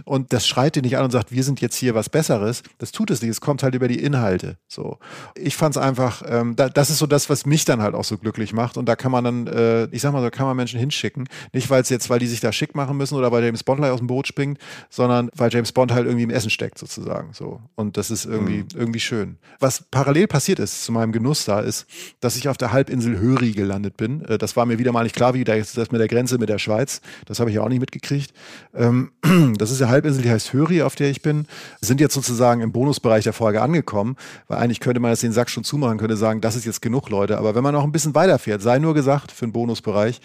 [0.05, 2.63] Und das schreit dir nicht an und sagt, wir sind jetzt hier was Besseres.
[2.79, 3.29] Das tut es nicht.
[3.29, 4.57] Es kommt halt über die Inhalte.
[4.67, 4.97] So.
[5.35, 8.03] Ich fand es einfach, ähm, da, das ist so das, was mich dann halt auch
[8.03, 8.77] so glücklich macht.
[8.77, 11.27] Und da kann man dann, äh, ich sag mal, da kann man Menschen hinschicken.
[11.53, 13.79] Nicht, weil es jetzt, weil die sich da schick machen müssen oder weil James Bond
[13.79, 14.59] gleich aus dem Boot springt,
[14.89, 17.33] sondern weil James Bond halt irgendwie im Essen steckt, sozusagen.
[17.33, 17.61] So.
[17.75, 18.67] Und das ist irgendwie, mhm.
[18.75, 19.37] irgendwie schön.
[19.59, 21.85] Was parallel passiert ist zu meinem Genuss da, ist,
[22.19, 24.25] dass ich auf der Halbinsel Höri gelandet bin.
[24.25, 26.59] Äh, das war mir wieder mal nicht klar, wie das mit der Grenze mit der
[26.59, 27.01] Schweiz.
[27.25, 28.33] Das habe ich ja auch nicht mitgekriegt.
[28.73, 29.11] Ähm,
[29.57, 31.47] das ist eine Halbinsel, die heißt Höri, auf der ich bin.
[31.81, 34.15] Sind jetzt sozusagen im Bonusbereich der Folge angekommen,
[34.47, 37.09] weil eigentlich könnte man jetzt den Sack schon zumachen, könnte sagen, das ist jetzt genug,
[37.09, 37.37] Leute.
[37.37, 40.19] Aber wenn man noch ein bisschen weiterfährt, sei nur gesagt, für einen Bonusbereich,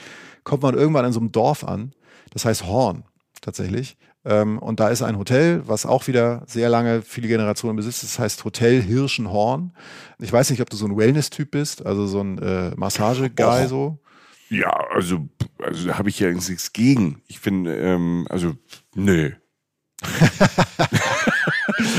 [0.45, 1.93] kommt man irgendwann in so einem Dorf an.
[2.32, 3.05] Das heißt Horn
[3.41, 3.97] tatsächlich.
[4.24, 8.03] Ähm, und da ist ein Hotel, was auch wieder sehr lange, viele Generationen besitzt.
[8.03, 9.72] Das heißt Hotel Hirschenhorn.
[10.18, 13.99] Ich weiß nicht, ob du so ein Wellness-Typ bist, also so ein äh, Massage-Guy so.
[14.51, 15.28] Ja, also,
[15.62, 17.22] also da habe ich ja nichts gegen.
[17.28, 18.55] Ich finde, ähm, also,
[18.95, 19.30] nö.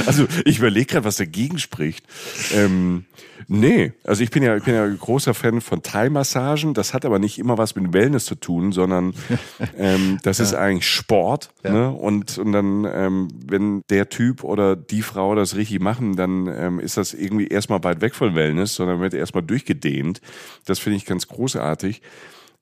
[0.05, 2.05] also ich überlege gerade, was dagegen spricht.
[2.53, 3.05] Ähm,
[3.47, 6.73] nee, also ich bin ja, ich bin ja großer Fan von Thai-Massagen.
[6.73, 9.13] Das hat aber nicht immer was mit Wellness zu tun, sondern
[9.77, 10.45] ähm, das ja.
[10.45, 11.51] ist eigentlich Sport.
[11.63, 11.71] Ja.
[11.71, 11.91] Ne?
[11.91, 16.79] Und, und dann, ähm, wenn der Typ oder die Frau das richtig machen, dann ähm,
[16.79, 20.21] ist das irgendwie erstmal weit weg von Wellness, sondern wird erstmal durchgedehnt.
[20.65, 22.01] Das finde ich ganz großartig.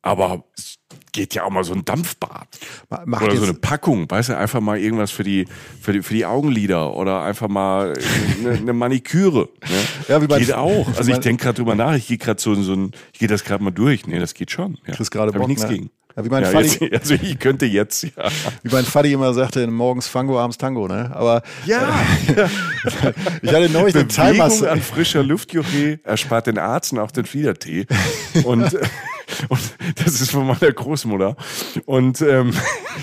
[0.02, 0.46] Aber
[1.12, 2.48] geht ja auch mal so ein Dampfbad.
[3.06, 5.46] Macht oder so eine Packung, weißt du, einfach mal irgendwas für die,
[5.82, 7.94] für die, für die Augenlider oder einfach mal
[8.40, 9.50] eine, eine Maniküre.
[9.68, 9.78] Ne?
[10.08, 10.88] Ja, wie geht auch.
[10.96, 13.44] Also ich denke gerade drüber nach, ich gehe gerade so, so ein, ich gehe das
[13.44, 14.08] gerade mal durch.
[14.08, 14.78] Nee, das geht schon.
[14.88, 14.94] Ja.
[14.94, 15.70] Kriegst gerade Bock, nichts ne?
[15.70, 15.92] gegen.
[16.16, 18.12] Ja, wie mein ja, Fadi, jetzt, also ich könnte jetzt, ja.
[18.64, 21.12] Wie mein Fadi immer sagte, morgens Fango, abends Tango, ne?
[21.14, 21.88] Aber ja,
[22.36, 22.48] äh,
[23.42, 25.54] ich hatte neulich den Timer an frischer Luft,
[26.04, 27.86] erspart den Arzt und auch den Fliedertee.
[28.44, 28.76] Und
[29.50, 29.60] und
[29.96, 31.36] das ist von meiner Großmutter.
[31.86, 32.54] Und ähm,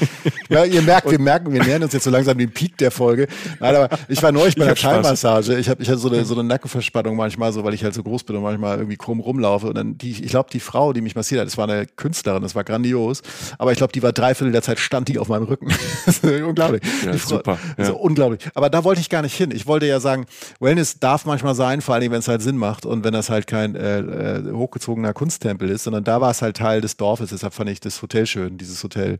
[0.49, 3.29] ja, ihr merkt, wir merken, wir nähern uns jetzt so langsam den Peak der Folge.
[3.61, 5.59] Nein, aber ich war neulich bei der Thai-Massage.
[5.59, 8.03] Ich, hab, ich hatte so eine, so eine Nackenverspannung manchmal, so weil ich halt so
[8.03, 9.69] groß bin und manchmal irgendwie krumm rumlaufe.
[9.69, 12.43] Und dann die, ich glaube, die Frau, die mich massiert hat, das war eine Künstlerin,
[12.43, 13.23] das war grandios.
[13.59, 15.73] Aber ich glaube, die war dreiviertel der Zeit stand die auf meinem Rücken.
[16.23, 16.83] unglaublich.
[17.05, 17.59] Ja, die super.
[17.77, 17.85] Ja.
[17.85, 18.49] So unglaublich.
[18.55, 19.51] Aber da wollte ich gar nicht hin.
[19.53, 20.27] Ich wollte ja sagen,
[20.61, 23.47] Wellness darf manchmal sein, vor allem wenn es halt Sinn macht und wenn das halt
[23.47, 27.31] kein äh, äh, hochgezogener Kunsttempel ist, sondern da war es halt Teil des Dorfes.
[27.31, 29.19] Deshalb fand ich das Hotel schön, dieses Hotel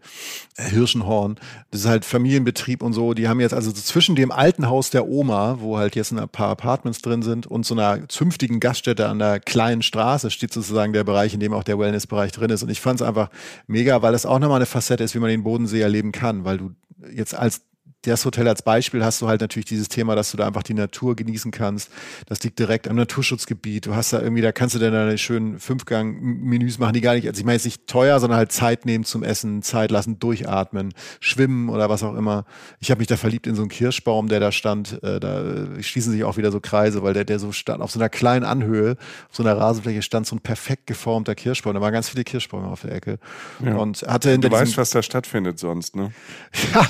[0.57, 1.37] Hirschenhorn.
[1.71, 3.15] Das ist halt Familienbetrieb und so.
[3.15, 6.49] Die haben jetzt also zwischen dem alten Haus der Oma, wo halt jetzt ein paar
[6.49, 11.05] Apartments drin sind, und so einer zünftigen Gaststätte an der kleinen Straße steht sozusagen der
[11.05, 12.63] Bereich, in dem auch der Wellnessbereich drin ist.
[12.63, 13.31] Und ich fand es einfach
[13.67, 16.59] mega, weil das auch nochmal eine Facette ist, wie man den Bodensee erleben kann, weil
[16.59, 16.71] du
[17.13, 17.63] jetzt als
[18.11, 20.75] das Hotel als Beispiel hast du halt natürlich dieses Thema, dass du da einfach die
[20.75, 21.91] Natur genießen kannst.
[22.27, 23.87] Das liegt direkt am Naturschutzgebiet.
[23.87, 27.27] Du hast da irgendwie, da kannst du dann deine schönen Fünfgang-Menüs machen, die gar nicht,
[27.27, 30.95] also ich meine jetzt nicht teuer, sondern halt Zeit nehmen zum Essen, Zeit lassen, durchatmen,
[31.21, 32.45] schwimmen oder was auch immer.
[32.81, 35.03] Ich habe mich da verliebt in so einen Kirschbaum, der da stand.
[35.03, 35.43] Äh, da
[35.81, 38.45] schließen sich auch wieder so Kreise, weil der, der so stand, auf so einer kleinen
[38.45, 38.97] Anhöhe,
[39.29, 41.75] auf so einer Rasenfläche stand so ein perfekt geformter Kirschbaum.
[41.75, 43.19] Da waren ganz viele Kirschbäume auf der Ecke.
[43.65, 43.77] Ja.
[43.77, 46.13] Und hatte hinter Du weißt, was da stattfindet sonst, ne?
[46.75, 46.89] ja,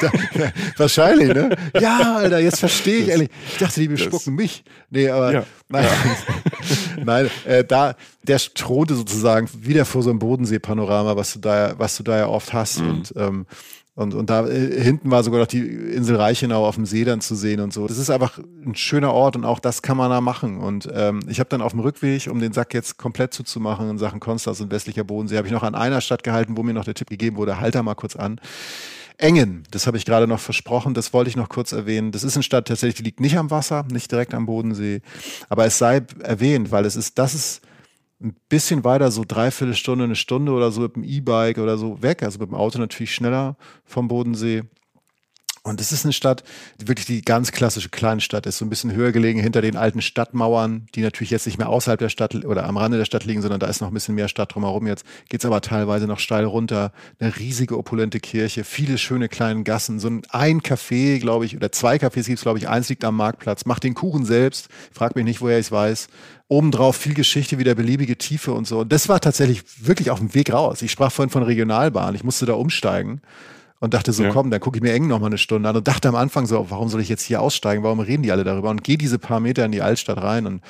[0.00, 0.10] da,
[0.76, 1.56] Wahrscheinlich, ne?
[1.80, 3.28] Ja, Alter, jetzt verstehe ich ehrlich.
[3.52, 4.64] Ich dachte, die bespucken mich.
[4.90, 5.44] Nee, aber ja.
[5.68, 5.84] nein.
[5.84, 7.02] Ja.
[7.04, 11.96] nein, äh, da, der thronte sozusagen wieder vor so einem Bodensee-Panorama, was du da, was
[11.96, 12.80] du da ja oft hast.
[12.80, 12.90] Mhm.
[12.90, 13.46] Und ähm,
[13.96, 17.20] und, und da äh, hinten war sogar noch die Insel Reichenau auf dem See dann
[17.20, 17.86] zu sehen und so.
[17.86, 20.58] Das ist einfach ein schöner Ort und auch das kann man da machen.
[20.58, 23.98] Und ähm, ich habe dann auf dem Rückweg, um den Sack jetzt komplett zuzumachen in
[23.98, 26.84] Sachen Konstanz und westlicher Bodensee, habe ich noch an einer Stadt gehalten, wo mir noch
[26.84, 28.40] der Tipp gegeben wurde, halt da mal kurz an.
[29.16, 32.10] Engen, das habe ich gerade noch versprochen, das wollte ich noch kurz erwähnen.
[32.10, 35.02] Das ist eine Stadt tatsächlich, die liegt nicht am Wasser, nicht direkt am Bodensee,
[35.48, 37.60] aber es sei erwähnt, weil es ist, das ist
[38.20, 42.02] ein bisschen weiter, so dreiviertel Stunde, eine Stunde oder so mit dem E-Bike oder so
[42.02, 44.64] weg, also mit dem Auto natürlich schneller vom Bodensee.
[45.66, 46.44] Und es ist eine Stadt,
[46.78, 50.02] die wirklich die ganz klassische Kleinstadt ist, so ein bisschen höher gelegen hinter den alten
[50.02, 53.40] Stadtmauern, die natürlich jetzt nicht mehr außerhalb der Stadt oder am Rande der Stadt liegen,
[53.40, 54.86] sondern da ist noch ein bisschen mehr Stadt drumherum.
[54.86, 56.92] Jetzt geht's aber teilweise noch steil runter.
[57.18, 61.72] Eine riesige, opulente Kirche, viele schöne kleine Gassen, so ein, ein Café, glaube ich, oder
[61.72, 62.68] zwei Cafés gibt's, glaube ich.
[62.68, 66.08] Eins liegt am Marktplatz, macht den Kuchen selbst, frag mich nicht, woher ich weiß.
[66.46, 68.80] Obendrauf viel Geschichte, wieder beliebige Tiefe und so.
[68.80, 70.82] Und das war tatsächlich wirklich auf dem Weg raus.
[70.82, 73.22] Ich sprach vorhin von Regionalbahn, ich musste da umsteigen
[73.80, 74.30] und dachte so, ja.
[74.30, 76.46] komm, dann gucke ich mir eng noch mal eine Stunde an und dachte am Anfang
[76.46, 77.82] so, warum soll ich jetzt hier aussteigen?
[77.82, 78.70] Warum reden die alle darüber?
[78.70, 80.62] Und gehe diese paar Meter in die Altstadt rein und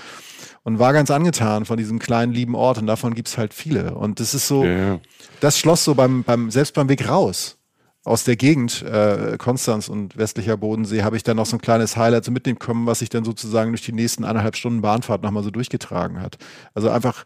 [0.67, 4.19] und war ganz angetan von diesem kleinen lieben Ort und davon gibt's halt viele und
[4.19, 4.99] das ist so, ja.
[5.41, 7.59] das schloss so beim beim selbst beim Weg raus
[8.05, 11.97] aus der Gegend äh, Konstanz und westlicher Bodensee habe ich dann noch so ein kleines
[11.97, 15.43] Highlight so mitnehmen können, was sich dann sozusagen durch die nächsten anderthalb Stunden Bahnfahrt nochmal
[15.43, 16.37] so durchgetragen hat.
[16.75, 17.25] Also einfach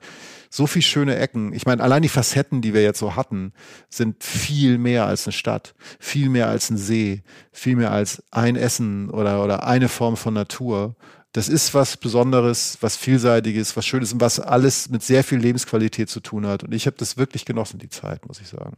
[0.50, 1.52] so viel schöne Ecken.
[1.52, 3.52] Ich meine, allein die Facetten, die wir jetzt so hatten,
[3.90, 7.22] sind viel mehr als eine Stadt, viel mehr als ein See,
[7.52, 10.96] viel mehr als ein Essen oder, oder eine Form von Natur.
[11.32, 16.08] Das ist was Besonderes, was Vielseitiges, was Schönes und was alles mit sehr viel Lebensqualität
[16.08, 16.64] zu tun hat.
[16.64, 18.76] Und ich habe das wirklich genossen, die Zeit, muss ich sagen.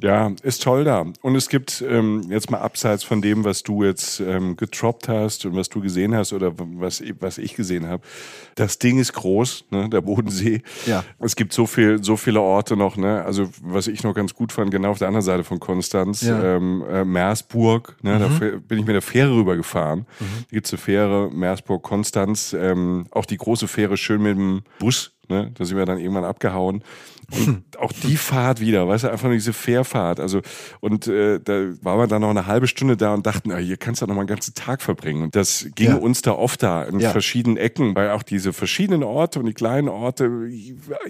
[0.00, 1.06] Ja, ist toll da.
[1.22, 5.44] Und es gibt ähm, jetzt mal abseits von dem, was du jetzt ähm, getroppt hast
[5.46, 8.02] und was du gesehen hast oder was, was ich gesehen habe.
[8.54, 10.62] Das Ding ist groß, ne, der Bodensee.
[10.86, 11.04] Ja.
[11.18, 12.96] Es gibt so viel, so viele Orte noch.
[12.96, 13.22] Ne?
[13.24, 16.56] Also was ich noch ganz gut fand, genau auf der anderen Seite von Konstanz, ja.
[16.56, 17.96] ähm, äh, Meersburg.
[18.02, 18.20] Ne, mhm.
[18.20, 20.00] Da bin ich mit der Fähre rübergefahren.
[20.00, 20.24] Mhm.
[20.24, 22.52] Da gibt's eine Fähre, Meersburg, Konstanz.
[22.52, 25.52] Ähm, auch die große Fähre schön mit dem Bus Ne?
[25.54, 26.82] Da sind wir dann irgendwann abgehauen.
[27.30, 30.20] Und auch die Fahrt wieder, weißt du, einfach nur diese Fährfahrt.
[30.20, 30.40] Also,
[30.80, 31.52] und äh, da
[31.82, 34.14] waren wir dann noch eine halbe Stunde da und dachten, ah, hier kannst du noch
[34.14, 35.22] mal einen ganzen Tag verbringen.
[35.22, 35.94] Und das ging ja.
[35.96, 37.10] uns da oft da in ja.
[37.10, 40.48] verschiedenen Ecken, weil auch diese verschiedenen Orte und die kleinen Orte,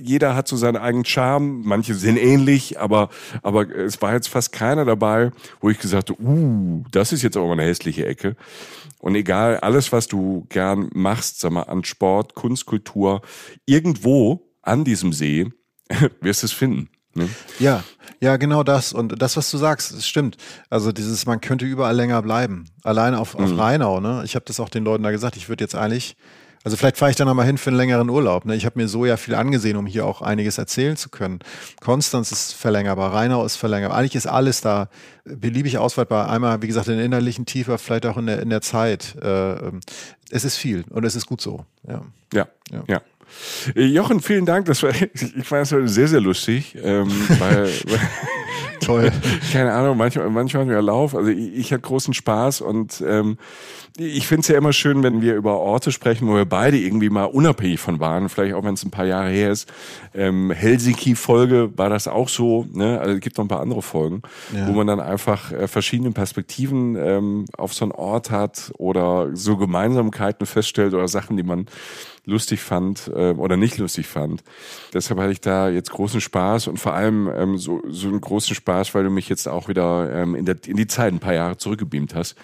[0.00, 1.62] jeder hat so seinen eigenen Charme.
[1.64, 3.08] Manche sind ähnlich, aber,
[3.42, 7.36] aber es war jetzt fast keiner dabei, wo ich gesagt habe, uh, das ist jetzt
[7.36, 8.36] aber mal eine hässliche Ecke.
[8.98, 13.22] Und egal, alles, was du gern machst, sag mal, an Sport, Kunst, Kultur,
[13.64, 15.50] irgendwo an diesem See
[16.20, 16.88] wirst du es finden.
[17.14, 17.28] Ne?
[17.58, 17.82] Ja,
[18.20, 18.92] ja, genau das.
[18.92, 20.36] Und das, was du sagst, das stimmt.
[20.68, 22.66] Also dieses, man könnte überall länger bleiben.
[22.82, 23.58] Allein auf, auf mhm.
[23.58, 24.22] Rheinau, ne?
[24.24, 26.16] Ich habe das auch den Leuten da gesagt, ich würde jetzt eigentlich,
[26.62, 28.44] also vielleicht fahre ich dann nochmal hin für einen längeren Urlaub.
[28.44, 28.54] Ne?
[28.54, 31.40] Ich habe mir so ja viel angesehen, um hier auch einiges erzählen zu können.
[31.80, 33.96] Konstanz ist verlängerbar, Rheinau ist verlängerbar.
[33.96, 34.90] Eigentlich ist alles da
[35.24, 36.30] beliebig ausweitbar.
[36.30, 39.16] Einmal, wie gesagt, in der innerlichen Tiefe, vielleicht auch in der, in der Zeit.
[39.22, 39.80] Äh, ähm,
[40.30, 41.64] es ist viel und es ist gut so.
[41.88, 42.46] Ja, ja.
[42.70, 42.84] ja.
[42.86, 43.00] ja.
[43.74, 44.66] Jochen, vielen Dank.
[44.66, 46.76] Das war, ich fand es sehr, sehr lustig.
[46.82, 47.68] Ähm, weil,
[48.80, 49.12] Toll.
[49.52, 51.14] Keine Ahnung, manchmal, manchmal hatten wir Lauf.
[51.14, 53.36] Also ich, ich hatte großen Spaß und ähm,
[53.96, 57.10] ich finde es ja immer schön, wenn wir über Orte sprechen, wo wir beide irgendwie
[57.10, 59.70] mal unabhängig von waren, vielleicht auch wenn es ein paar Jahre her ist.
[60.14, 62.98] Ähm, Helsinki-Folge war das auch so, ne?
[63.00, 64.22] Also es gibt noch ein paar andere Folgen,
[64.54, 64.66] ja.
[64.66, 69.56] wo man dann einfach äh, verschiedene Perspektiven ähm, auf so einen Ort hat oder so
[69.56, 71.66] Gemeinsamkeiten feststellt oder Sachen, die man
[72.30, 74.42] lustig fand äh, oder nicht lustig fand.
[74.94, 78.54] Deshalb hatte ich da jetzt großen Spaß und vor allem ähm, so, so einen großen
[78.54, 81.34] Spaß, weil du mich jetzt auch wieder ähm, in, der, in die Zeit ein paar
[81.34, 82.36] Jahre zurückgebeamt hast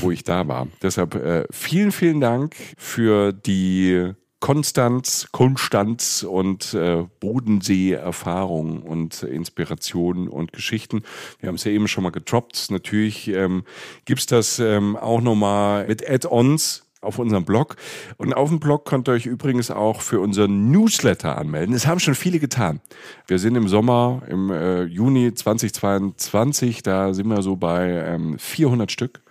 [0.00, 0.66] wo ich da war.
[0.82, 10.52] Deshalb äh, vielen, vielen Dank für die Konstanz, Konstanz und äh, Bodensee-Erfahrung und Inspirationen und
[10.52, 11.02] Geschichten.
[11.40, 12.70] Wir haben es ja eben schon mal getroppt.
[12.70, 13.64] Natürlich ähm,
[14.04, 17.76] gibt's das ähm, auch nochmal mit Add-ons auf unserem Blog.
[18.16, 21.72] Und auf dem Blog könnt ihr euch übrigens auch für unseren Newsletter anmelden.
[21.72, 22.80] Das haben schon viele getan.
[23.26, 28.90] Wir sind im Sommer, im äh, Juni 2022, da sind wir so bei ähm, 400
[28.90, 29.22] Stück.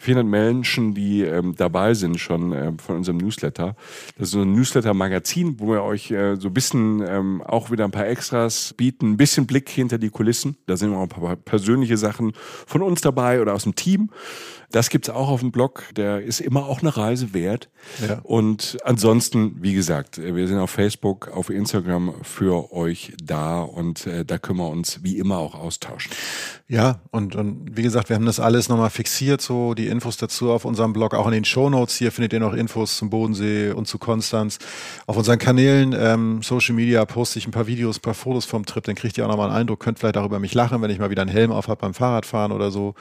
[0.00, 3.76] 400 Menschen, die ähm, dabei sind schon äh, von unserem Newsletter.
[4.16, 7.84] Das ist so ein Newsletter-Magazin, wo wir euch äh, so ein bisschen ähm, auch wieder
[7.84, 10.56] ein paar Extras bieten, ein bisschen Blick hinter die Kulissen.
[10.66, 12.32] Da sind auch ein paar persönliche Sachen
[12.66, 14.10] von uns dabei oder aus dem Team.
[14.70, 15.84] Das gibt's auch auf dem Blog.
[15.96, 17.68] Der ist immer auch eine Reise wert.
[18.06, 18.20] Ja.
[18.22, 24.24] Und ansonsten, wie gesagt, wir sind auf Facebook, auf Instagram für euch da und äh,
[24.24, 26.12] da können wir uns wie immer auch austauschen.
[26.68, 30.52] Ja, und, und wie gesagt, wir haben das alles nochmal fixiert, so die Infos dazu
[30.52, 31.96] auf unserem Blog, auch in den Show Notes.
[31.96, 34.58] Hier findet ihr noch Infos zum Bodensee und zu Konstanz.
[35.06, 38.64] Auf unseren Kanälen, ähm, Social Media, poste ich ein paar Videos, ein paar Fotos vom
[38.66, 40.90] Trip, dann kriegt ihr auch nochmal einen Eindruck, könnt vielleicht auch über mich lachen, wenn
[40.90, 42.94] ich mal wieder einen Helm auf habe beim Fahrradfahren oder so.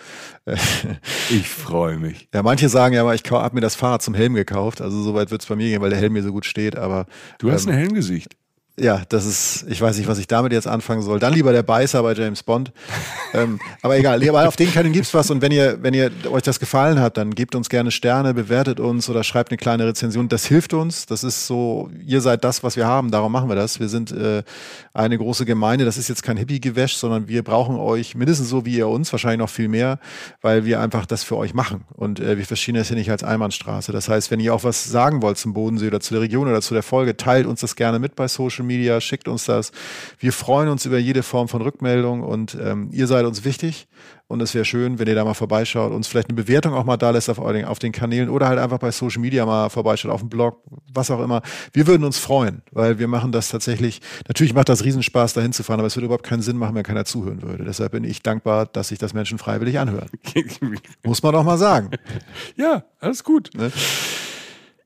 [1.30, 2.30] ich freue mich.
[2.34, 4.82] Ja, manche sagen ja, aber ich habe mir das Fahrrad zum Helm gekauft.
[4.82, 6.76] Also soweit wird es bei mir gehen, weil der Helm mir so gut steht.
[6.76, 7.06] Aber
[7.38, 8.36] du hast ähm, ein Helmgesicht.
[8.80, 11.20] Ja, das ist, ich weiß nicht, was ich damit jetzt anfangen soll.
[11.20, 12.72] Dann lieber der Beißer bei James Bond.
[13.34, 16.44] ähm, aber egal, aber auf den Kanälen gibt's was und wenn ihr, wenn ihr euch
[16.44, 20.30] das gefallen hat, dann gebt uns gerne Sterne, bewertet uns oder schreibt eine kleine Rezension.
[20.30, 21.06] Das hilft uns.
[21.06, 23.80] Das ist so, ihr seid das, was wir haben, darum machen wir das.
[23.80, 24.44] Wir sind äh,
[24.94, 28.78] eine große Gemeinde, das ist jetzt kein Hippie-Gewäsch, sondern wir brauchen euch mindestens so wie
[28.78, 30.00] ihr uns, wahrscheinlich noch viel mehr,
[30.42, 31.86] weil wir einfach das für euch machen.
[31.96, 33.92] Und äh, wir verstehen das hier nicht als Einbahnstraße.
[33.92, 36.62] Das heißt, wenn ihr auch was sagen wollt zum Bodensee oder zu der Region oder
[36.62, 38.69] zu der Folge, teilt uns das gerne mit bei Social Media,
[39.02, 39.72] schickt uns das.
[40.20, 43.88] Wir freuen uns über jede Form von Rückmeldung und ähm, ihr seid uns wichtig.
[44.32, 46.98] Und es wäre schön, wenn ihr da mal vorbeischaut, uns vielleicht eine Bewertung auch mal
[46.98, 50.20] da lässt auf, auf den Kanälen oder halt einfach bei Social Media mal vorbeischaut, auf
[50.20, 50.62] dem Blog,
[50.94, 51.42] was auch immer.
[51.74, 55.80] Wir würden uns freuen, weil wir machen das tatsächlich, natürlich macht das Riesenspaß, da hinzufahren,
[55.80, 57.64] aber es würde überhaupt keinen Sinn machen, wenn keiner zuhören würde.
[57.64, 60.10] Deshalb bin ich dankbar, dass sich das Menschen freiwillig anhören.
[61.04, 61.90] Muss man doch mal sagen.
[62.56, 63.50] Ja, alles gut.
[63.56, 63.72] Ne?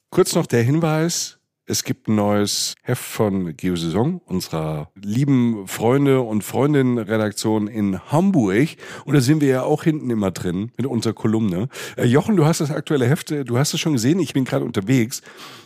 [0.10, 6.44] Kurz noch der Hinweis, es gibt ein neues Heft von Geosaison, unserer lieben Freunde und
[6.44, 8.70] Freundinnen-Redaktion in Hamburg.
[9.06, 11.70] Und da sind wir ja auch hinten immer drin mit unserer Kolumne.
[11.96, 14.44] Äh, Jochen, du hast das aktuelle Heft, äh, du hast es schon gesehen, ich bin
[14.44, 15.22] gerade unterwegs.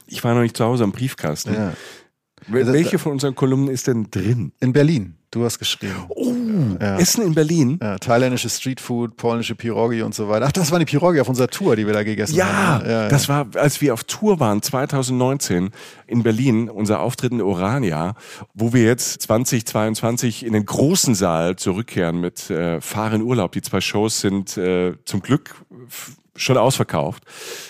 [0.06, 1.54] Ich war noch nicht zu Hause am Briefkasten.
[1.54, 1.74] Ja.
[2.48, 4.54] Welche von unseren Kolumnen ist denn drin?
[4.60, 5.16] In Berlin.
[5.32, 6.06] Du hast geschrieben.
[6.10, 6.34] Oh,
[6.80, 6.98] ja.
[6.98, 7.80] Essen in Berlin.
[7.82, 10.46] Ja, thailändische Streetfood, polnische Pirogi und so weiter.
[10.48, 12.86] Ach, das war die Pirogi auf unserer Tour, die wir da gegessen ja, haben.
[12.86, 15.70] Ja, ja, das war, als wir auf Tour waren, 2019
[16.08, 18.16] in Berlin, unser Auftritt in Orania,
[18.54, 23.52] wo wir jetzt 2022 in den großen Saal zurückkehren mit äh, Fahren Urlaub.
[23.52, 25.56] Die zwei Shows sind äh, zum Glück
[26.38, 27.24] schon ausverkauft.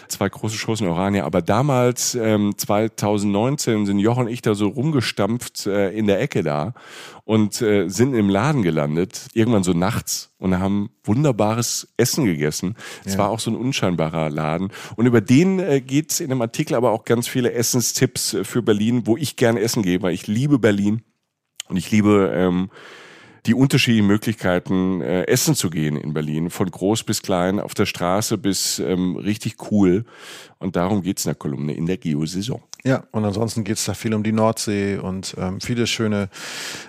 [0.07, 1.25] Zwei große Shows in Orania.
[1.25, 6.43] Aber damals, ähm, 2019, sind Jochen und ich da so rumgestampft äh, in der Ecke
[6.43, 6.73] da
[7.23, 12.75] und äh, sind im Laden gelandet, irgendwann so nachts und haben wunderbares Essen gegessen.
[13.03, 13.19] Es ja.
[13.19, 14.71] war auch so ein unscheinbarer Laden.
[14.95, 18.61] Und über den äh, geht in dem Artikel aber auch ganz viele Essenstipps äh, für
[18.61, 21.01] Berlin, wo ich gerne essen gehe, weil ich liebe Berlin
[21.67, 22.69] und ich liebe ähm,
[23.47, 27.85] die unterschiedlichen Möglichkeiten, äh, essen zu gehen in Berlin, von groß bis klein, auf der
[27.85, 30.05] Straße bis ähm, richtig cool.
[30.59, 32.61] Und darum geht's in der Kolumne in der Geosaison.
[32.83, 36.29] Ja, und ansonsten geht's da viel um die Nordsee und ähm, viele schöne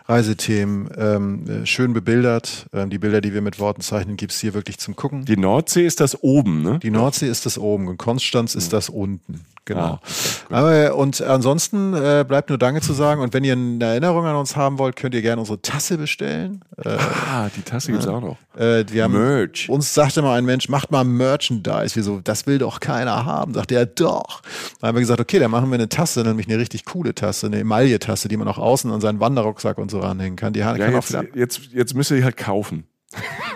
[0.07, 2.67] Reisethemen, ähm, äh, schön bebildert.
[2.73, 5.25] Ähm, die Bilder, die wir mit Worten zeichnen, gibt's hier wirklich zum Gucken.
[5.25, 6.79] Die Nordsee ist das oben, ne?
[6.79, 9.45] Die Nordsee ist das oben und Konstanz ist das unten.
[9.69, 10.01] Genau.
[10.49, 13.21] Ah, Aber, und ansonsten äh, bleibt nur Danke zu sagen.
[13.21, 16.65] Und wenn ihr eine Erinnerung an uns haben wollt, könnt ihr gerne unsere Tasse bestellen.
[16.83, 16.97] Äh,
[17.31, 18.39] ah, die Tasse gibt's auch noch.
[18.57, 19.69] Äh, wir haben, Merch.
[19.69, 21.97] Uns sagte mal ein Mensch, macht mal Merchandise.
[21.97, 22.21] Wieso?
[22.25, 23.53] Das will doch keiner haben.
[23.59, 24.41] Sagt er, doch.
[24.81, 27.49] Dann haben wir gesagt, okay, dann machen wir eine Tasse, nämlich eine richtig coole Tasse,
[27.49, 30.53] eine Emaille-Tasse, die man auch außen an seinen Wanderrucksack und so ranhängen kann.
[30.53, 32.87] Die ja, kann jetzt, jetzt, jetzt müsst ihr die halt kaufen.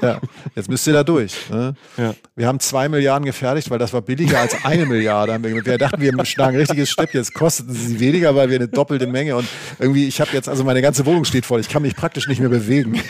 [0.02, 0.20] Ja,
[0.56, 1.48] jetzt müsst ihr da durch.
[1.48, 1.74] Ne?
[1.96, 2.14] Ja.
[2.34, 5.38] Wir haben zwei Milliarden gefertigt, weil das war billiger als eine Milliarde.
[5.64, 7.14] Wir dachten, wir schlagen ein richtiges Stück.
[7.14, 9.46] Jetzt kosteten sie weniger, weil wir eine doppelte Menge und
[9.78, 11.60] irgendwie, ich habe jetzt, also meine ganze Wohnung steht voll.
[11.60, 13.00] Ich kann mich praktisch nicht mehr bewegen.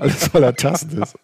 [0.00, 1.14] alles voller Tassen ist.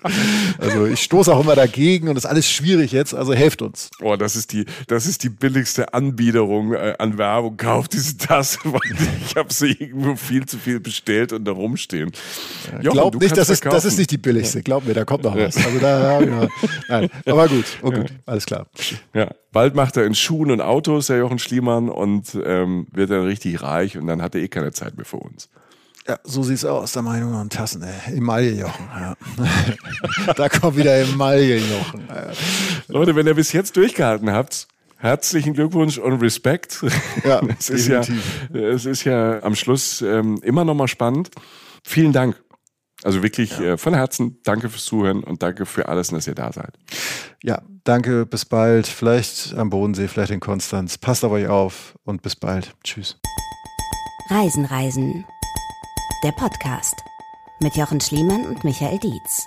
[0.58, 3.14] Also ich stoße auch immer dagegen und es ist alles schwierig jetzt.
[3.14, 3.90] Also helft uns.
[3.98, 7.56] Boah, das ist die, das ist die billigste Anbiederung äh, an Werbung.
[7.56, 8.80] Kauft diese Tasse, weil
[9.26, 12.12] ich habe sie irgendwo viel zu viel bestellt und da rumstehen.
[12.82, 14.62] Ja, Glaubt nicht, das ist, das ist nicht die billigste.
[14.62, 15.56] Glaub mir, da kommt noch was.
[15.56, 16.48] Also da, ja,
[16.88, 17.10] nein.
[17.26, 18.66] Aber gut, oh gut, alles klar.
[19.14, 23.24] Ja, bald macht er in Schuhen und Autos, der Jochen Schliemann, und ähm, wird dann
[23.24, 25.48] richtig reich und dann hat er eh keine Zeit mehr für uns.
[26.06, 28.16] Ja, so sieht's aus, der Meinung und Tassen, ey.
[28.16, 29.14] Emaille-Jochen, ja.
[30.36, 32.08] da kommt wieder Emaille-Jochen.
[32.88, 34.68] Leute, wenn ihr bis jetzt durchgehalten habt,
[34.98, 36.84] herzlichen Glückwunsch und Respekt.
[37.24, 38.02] Ja, es ist ja,
[38.52, 41.30] es ist ja am Schluss ähm, immer noch mal spannend.
[41.84, 42.36] Vielen Dank.
[43.04, 43.74] Also wirklich ja.
[43.74, 46.74] äh, von Herzen danke fürs Zuhören und danke für alles, dass ihr da seid.
[47.42, 48.86] Ja, danke, bis bald.
[48.86, 50.98] Vielleicht am Bodensee, vielleicht in Konstanz.
[50.98, 52.74] Passt auf euch auf und bis bald.
[52.82, 53.18] Tschüss.
[54.30, 55.24] Reisen, Reisen.
[56.24, 56.94] Der Podcast
[57.60, 59.46] mit Jochen Schliemann und Michael Dietz.